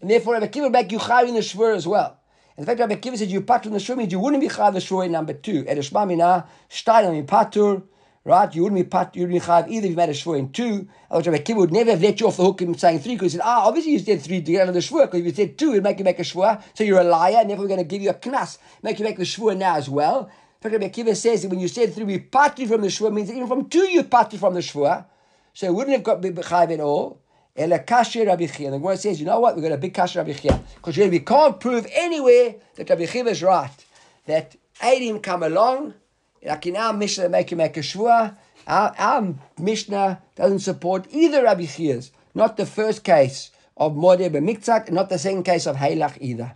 And 0.00 0.08
therefore, 0.08 0.34
Rabbi 0.34 0.46
Kiva 0.46 0.70
make 0.70 0.92
you 0.92 0.98
chayiv 0.98 1.28
in 1.28 1.34
the 1.34 1.40
shvur 1.40 1.74
as 1.74 1.86
well. 1.86 2.18
In 2.56 2.64
fact, 2.64 2.78
Rabbi 2.78 2.94
Kiva 2.94 3.18
said 3.18 3.28
you 3.28 3.40
patur 3.40 3.66
in 3.66 3.72
the 3.72 3.78
shvur 3.78 3.96
means 3.96 4.12
you 4.12 4.20
wouldn't 4.20 4.40
be 4.40 4.48
chayiv 4.48 4.74
the 4.74 4.78
shvur 4.78 5.10
number 5.10 5.32
two. 5.32 5.66
At 5.66 5.78
Eshmamina, 5.78 6.46
shtayim 6.70 7.18
in 7.18 7.26
patur, 7.26 7.82
right? 8.24 8.54
You 8.54 8.62
wouldn't 8.62 8.82
be 8.82 8.88
patur, 8.88 9.16
you 9.16 9.22
wouldn't 9.22 9.42
be 9.42 9.46
chayiv 9.46 9.68
either 9.68 9.86
if 9.86 9.90
you 9.90 9.96
made 9.96 10.08
a 10.08 10.12
shvur 10.12 10.38
in 10.38 10.52
two. 10.52 10.88
Otherwise, 11.10 11.26
Rabbi 11.26 11.42
Kiva 11.42 11.58
would 11.60 11.72
never 11.72 11.90
have 11.90 12.02
let 12.02 12.20
you 12.20 12.26
off 12.26 12.36
the 12.36 12.44
hook 12.44 12.62
in 12.62 12.76
saying 12.76 13.00
three 13.00 13.14
because 13.14 13.32
he 13.32 13.38
said, 13.38 13.44
ah, 13.44 13.66
obviously 13.66 13.92
you 13.92 13.98
said 13.98 14.20
three 14.20 14.42
to 14.42 14.52
get 14.52 14.62
out 14.62 14.68
of 14.68 14.74
the 14.74 14.80
shvur 14.80 15.06
because 15.06 15.20
if 15.20 15.26
you 15.26 15.32
said 15.32 15.58
two, 15.58 15.70
it'd 15.70 15.82
make 15.82 15.98
you 15.98 16.04
make 16.04 16.18
a 16.18 16.22
shvur. 16.22 16.62
So 16.74 16.84
you're 16.84 17.00
a 17.00 17.04
liar, 17.04 17.38
and 17.38 17.50
therefore 17.50 17.64
we're 17.64 17.68
going 17.68 17.80
to 17.80 17.84
give 17.84 18.02
you 18.02 18.10
a 18.10 18.14
knas, 18.14 18.58
make 18.82 18.98
you 18.98 19.04
make 19.04 19.16
the 19.16 19.24
shvur 19.24 19.56
now 19.56 19.76
as 19.76 19.88
well. 19.88 20.30
Fact, 20.60 20.74
Rabbi 20.74 20.88
Kiva 20.90 21.14
says 21.14 21.42
that 21.42 21.48
when 21.48 21.58
you 21.58 21.68
said 21.68 21.94
three, 21.94 22.04
we 22.04 22.18
parted 22.18 22.68
from 22.68 22.82
the 22.82 22.88
shvur 22.88 23.12
means 23.12 23.28
that 23.28 23.34
even 23.34 23.48
from 23.48 23.68
two 23.68 23.88
you 23.88 24.02
parted 24.02 24.38
from 24.38 24.54
the 24.54 24.60
shvur. 24.60 25.06
So 25.54 25.66
it 25.66 25.74
wouldn't 25.74 25.96
have 25.96 26.04
got 26.04 26.20
be 26.20 26.30
chayiv 26.30 26.72
at 26.72 26.80
all. 26.80 27.20
Ela 27.56 27.80
kasher 27.80 28.26
Rabbi 28.26 28.46
Chia. 28.46 28.70
The 28.70 28.78
Gemara 28.78 28.96
says, 28.96 29.20
you 29.20 29.26
know 29.26 29.40
what? 29.40 29.56
We've 29.56 29.64
got 29.64 29.72
a 29.72 29.76
big 29.76 29.92
kasher 29.92 30.16
Rabbi 30.16 30.32
Chia. 30.32 30.62
Because 30.76 30.96
we 30.96 31.18
can't 31.20 31.58
prove 31.58 31.86
anywhere 31.92 32.54
that 32.76 32.88
Rabbi 32.88 33.06
Chia 33.06 33.24
is 33.26 33.42
right. 33.42 33.70
That 34.26 34.56
Adim 34.80 35.22
come 35.22 35.42
along, 35.42 35.94
like 36.44 36.66
in 36.66 36.76
our 36.76 36.92
Mishnah, 36.92 37.28
make 37.28 37.50
you 37.50 37.56
make 37.56 37.76
a 37.76 37.80
shvua. 37.80 38.36
Our, 38.66 38.94
our 38.98 39.34
Mishnah 39.58 40.22
doesn't 40.36 40.60
support 40.60 41.06
either 41.10 41.42
Rabbi 41.42 41.66
Chia's. 41.66 42.12
Not 42.34 42.56
the 42.56 42.66
first 42.66 43.02
case 43.04 43.50
of 43.76 43.92
Modeh 43.92 44.30
B'miktzat, 44.30 44.90
not 44.90 45.08
the 45.08 45.18
second 45.18 45.42
case 45.44 45.66
of 45.66 45.76
Heilach 45.76 46.16
either. 46.20 46.54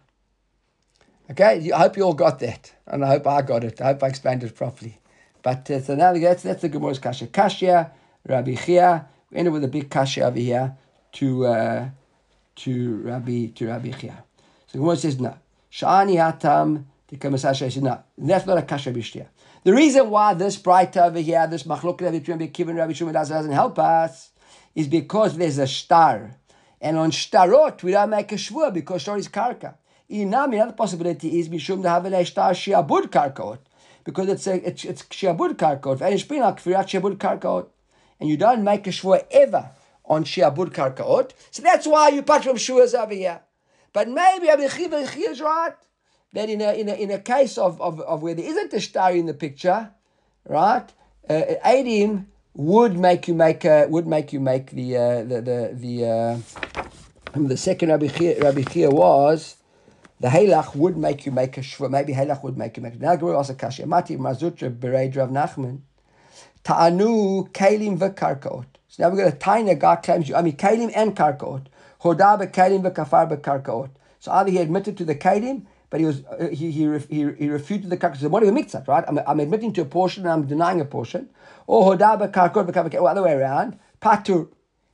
Okay, 1.31 1.73
I 1.73 1.79
hope 1.79 1.97
you 1.97 2.05
all 2.05 2.15
got 2.15 2.39
that, 2.41 2.73
and 2.87 3.05
I 3.05 3.09
hope 3.09 3.27
I 3.27 3.43
got 3.43 3.65
it. 3.65 3.81
I 3.81 3.87
hope 3.87 4.03
I 4.03 4.09
explained 4.09 4.45
it 4.45 4.55
properly. 4.55 5.01
But 5.43 5.71
uh, 5.71 5.81
so 5.81 5.95
now 5.95 6.13
that's, 6.13 6.43
that's 6.43 6.63
the 6.63 6.69
Gemara's 6.69 6.99
kasha. 6.99 7.27
Kasha, 7.27 7.93
Rabbi 8.29 8.55
Chia, 8.55 9.09
we 9.31 9.39
end 9.39 9.49
up 9.49 9.55
with 9.55 9.65
a 9.65 9.69
big 9.69 9.91
kasha 9.91 10.27
over 10.27 10.39
here 10.39 10.77
to 11.13 11.47
uh, 11.47 11.89
to 12.57 12.97
Rabbi 12.97 13.47
to 13.55 13.69
Rabbi 13.69 13.91
Chia. 13.93 14.23
So 14.67 14.79
Gemara 14.79 14.97
says 14.97 15.19
no. 15.19 15.37
Shani 15.73 16.17
hatam 16.17 16.85
The 17.09 17.17
Kamasasha 17.17 17.73
says, 17.73 17.83
no, 17.83 18.03
that's 18.17 18.47
not 18.47 18.59
a 18.59 18.63
kasha 18.63 18.93
bishtia. 18.93 19.27
The 19.65 19.73
reason 19.73 20.11
why 20.11 20.35
this 20.35 20.59
bright 20.59 20.95
over 20.95 21.19
here, 21.19 21.47
this 21.47 21.63
machlok 21.63 22.03
Rabbi 22.03 22.23
Shimon 22.23 22.49
Kivin 22.49 22.77
Rabbi 22.77 22.93
Shimon 22.93 23.15
doesn't 23.15 23.51
help 23.51 23.79
us, 23.79 24.29
is 24.75 24.89
because 24.89 25.39
there's 25.39 25.57
a 25.57 25.67
star. 25.67 26.37
And 26.83 26.99
on 26.99 27.11
starot, 27.11 27.83
we 27.83 27.93
don't 27.93 28.11
make 28.11 28.31
a 28.31 28.35
shvur 28.35 28.75
because 28.75 29.01
shtar 29.01 29.17
is 29.17 29.27
karka. 29.27 29.77
Inami, 30.11 30.57
another 30.57 30.75
possibility 30.75 31.41
is 31.41 31.49
mishum 31.49 31.81
a 31.83 32.27
star 32.27 32.51
shiabud 32.53 33.07
karkaot. 33.07 33.61
Because 34.05 34.29
it's 34.29 34.47
a, 34.47 34.69
it's, 34.69 34.85
it's 34.85 35.03
shiabud 35.05 35.55
karkaot. 35.55 36.03
And 36.03 36.13
it's 36.13 36.25
been 36.25 36.41
like 36.41 36.63
shiabud 36.63 37.17
karkaot. 37.17 37.69
And 38.21 38.29
you 38.29 38.37
don't 38.37 38.63
make 38.63 38.87
a 38.87 38.91
shvur 38.91 39.25
ever 39.31 39.71
on 40.05 40.25
shiabud 40.25 40.73
karkaot. 40.73 41.31
So 41.51 41.63
that's 41.63 41.87
why 41.87 42.11
you 42.11 42.21
part 42.21 42.45
from 42.45 42.57
shvuas 42.57 42.93
over 42.93 43.15
here. 43.15 43.41
But 43.95 44.11
maybe 44.11 44.49
Rabbi 44.49 44.69
Chia 44.69 45.31
is 45.31 45.41
right. 45.41 45.73
That 46.35 46.51
in 46.51 46.61
a, 46.61 46.73
in 46.73 46.89
a, 46.89 46.95
in 46.95 47.11
a 47.13 47.21
case 47.21 47.57
of, 47.57 47.81
of, 47.81 48.01
of 48.01 48.23
where 48.23 48.35
there 48.35 48.45
isn't 48.45 48.73
a 48.73 48.81
star 48.81 49.13
in 49.13 49.27
the 49.27 49.35
picture, 49.35 49.91
right? 50.49 50.93
Uh, 51.31 51.43
Adim 51.65 52.27
would 52.55 52.99
make 52.99 53.29
you 53.29 53.35
make 53.35 53.65
a, 53.65 53.87
would 53.87 54.09
make 54.09 54.33
you 54.33 54.41
make 54.41 54.73
the 54.73 54.97
uh, 54.97 55.23
the 55.23 55.41
the 55.41 55.71
the 55.75 55.95
uh, 56.05 56.39
the 57.37 57.57
second 57.57 57.91
Rabbi 57.91 58.09
Chia, 58.09 58.41
Rabbi 58.43 58.63
Chia 58.63 58.91
was 58.91 59.57
the 60.19 60.29
halach 60.29 60.75
would 60.75 60.97
make 60.97 61.25
you 61.25 61.31
make 61.31 61.57
a 61.57 61.61
shvur. 61.61 61.89
Maybe 61.89 62.13
halach 62.13 62.43
would 62.43 62.59
make 62.59 62.77
you 62.77 62.83
make. 62.83 63.01
Now 63.01 63.15
Gemara 63.15 63.37
also 63.37 63.55
kasha. 63.55 63.87
Mati 63.87 64.17
mazutra 64.17 64.77
bereid 64.77 65.15
Rav 65.17 65.31
Nachman. 65.31 65.83
Ta'anu 66.65 67.49
kalim 67.53 67.99
v'karkaot. 67.99 68.67
So 68.89 69.03
now 69.03 69.11
we're 69.11 69.19
going 69.19 69.33
to 69.33 69.39
tiny 69.39 69.75
guy 69.77 69.97
claims 69.97 70.29
you. 70.29 70.35
I 70.35 70.43
mean 70.43 70.57
kalim 70.57 70.91
and 70.97 71.15
karkaot. 71.15 71.67
Hoda 72.03 72.41
bekalim 72.41 72.83
v'kafar 72.83 73.31
bekarkaot. 73.31 73.91
So 74.19 74.33
either 74.33 74.51
he 74.51 74.59
admitted 74.59 74.97
to 74.99 75.05
the 75.05 75.15
kalim 75.15 75.67
but 75.95 76.01
he 76.01 76.07
was 76.07 76.25
uh, 76.25 76.49
he, 76.49 76.73
he, 76.73 76.99
he, 77.09 77.33
he 77.39 77.49
refuted 77.49 77.89
the 77.89 77.97
karka. 77.97 78.17
So 78.17 78.29
what 78.29 78.41
do 78.41 78.47
you 78.47 78.53
mix 78.53 78.75
right? 78.89 79.05
I'm, 79.07 79.21
I'm 79.29 79.39
admitting 79.39 79.73
to 79.75 79.83
a 79.83 79.85
portion 79.85 80.25
and 80.25 80.33
I'm 80.33 80.45
denying 80.45 80.81
a 80.81 80.85
portion. 80.85 81.29
Or 81.69 81.95
hodaba 81.95 82.33
karkot 82.33 82.95
or 83.01 83.09
other 83.09 83.23
way 83.23 83.35
around. 83.35 83.79
Patur. 84.03 84.49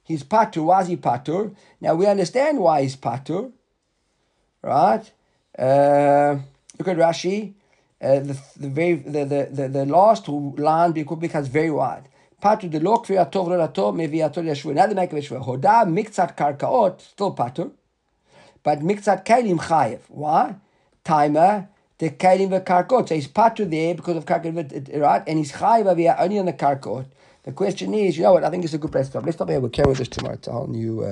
He's 0.04 0.22
patur. 0.22 0.62
Why 0.62 0.82
is 0.82 0.88
he 0.88 0.98
patur? 0.98 1.54
Now 1.80 1.94
we 1.94 2.04
understand 2.04 2.58
why 2.58 2.82
he's 2.82 2.96
patur. 2.96 3.50
Right? 4.60 5.10
Uh, 5.58 6.36
look 6.78 6.88
at 6.88 6.98
Rashi. 6.98 7.54
Uh, 7.98 8.18
the 8.18 8.38
the 8.58 8.68
very 8.68 8.96
the, 8.96 9.24
the, 9.24 9.48
the, 9.50 9.68
the 9.68 9.86
last 9.86 10.28
line 10.28 10.92
becomes 10.92 11.48
very 11.48 11.70
wide. 11.70 12.10
Patur 12.42 12.70
de 12.70 12.78
lo 12.78 12.98
kviatov 12.98 13.48
relato 13.48 13.94
meviator 13.94 14.44
yeshua. 14.44 14.74
Now 14.74 14.86
they 14.86 14.92
make 14.92 15.14
a 15.14 15.16
yeshua. 15.16 15.42
Hoda 15.42 15.86
mikzat 15.86 16.36
karkaot 16.36 17.00
still 17.00 17.34
patur, 17.34 17.70
but 18.62 18.80
mikzat 18.80 19.24
kalim 19.24 19.56
chayev. 19.58 20.00
Why? 20.08 20.56
Timer, 21.04 21.68
the 21.98 22.10
kalim 22.10 22.50
karkot. 22.64 23.08
So 23.08 23.14
he's 23.14 23.28
patu 23.28 23.68
there 23.70 23.94
because 23.94 24.16
of 24.16 24.24
karkot, 24.26 25.00
right? 25.00 25.22
And 25.26 25.38
he's 25.38 25.52
chayv 25.52 25.86
only 26.18 26.38
on 26.38 26.46
the 26.46 26.52
karkot. 26.52 27.06
The 27.42 27.52
question 27.52 27.94
is, 27.94 28.16
you 28.16 28.22
know 28.24 28.34
what? 28.34 28.44
I 28.44 28.50
think 28.50 28.64
it's 28.64 28.74
a 28.74 28.78
good 28.78 28.92
place 28.92 29.06
to 29.06 29.12
stop. 29.12 29.24
Let's 29.24 29.36
stop 29.36 29.48
here. 29.48 29.60
We'll 29.60 29.70
carry 29.70 29.94
this 29.94 30.08
tomorrow. 30.08 30.34
It's 30.34 30.48
a 30.48 30.52
whole 30.52 30.66
new. 30.66 31.02
Uh, 31.02 31.08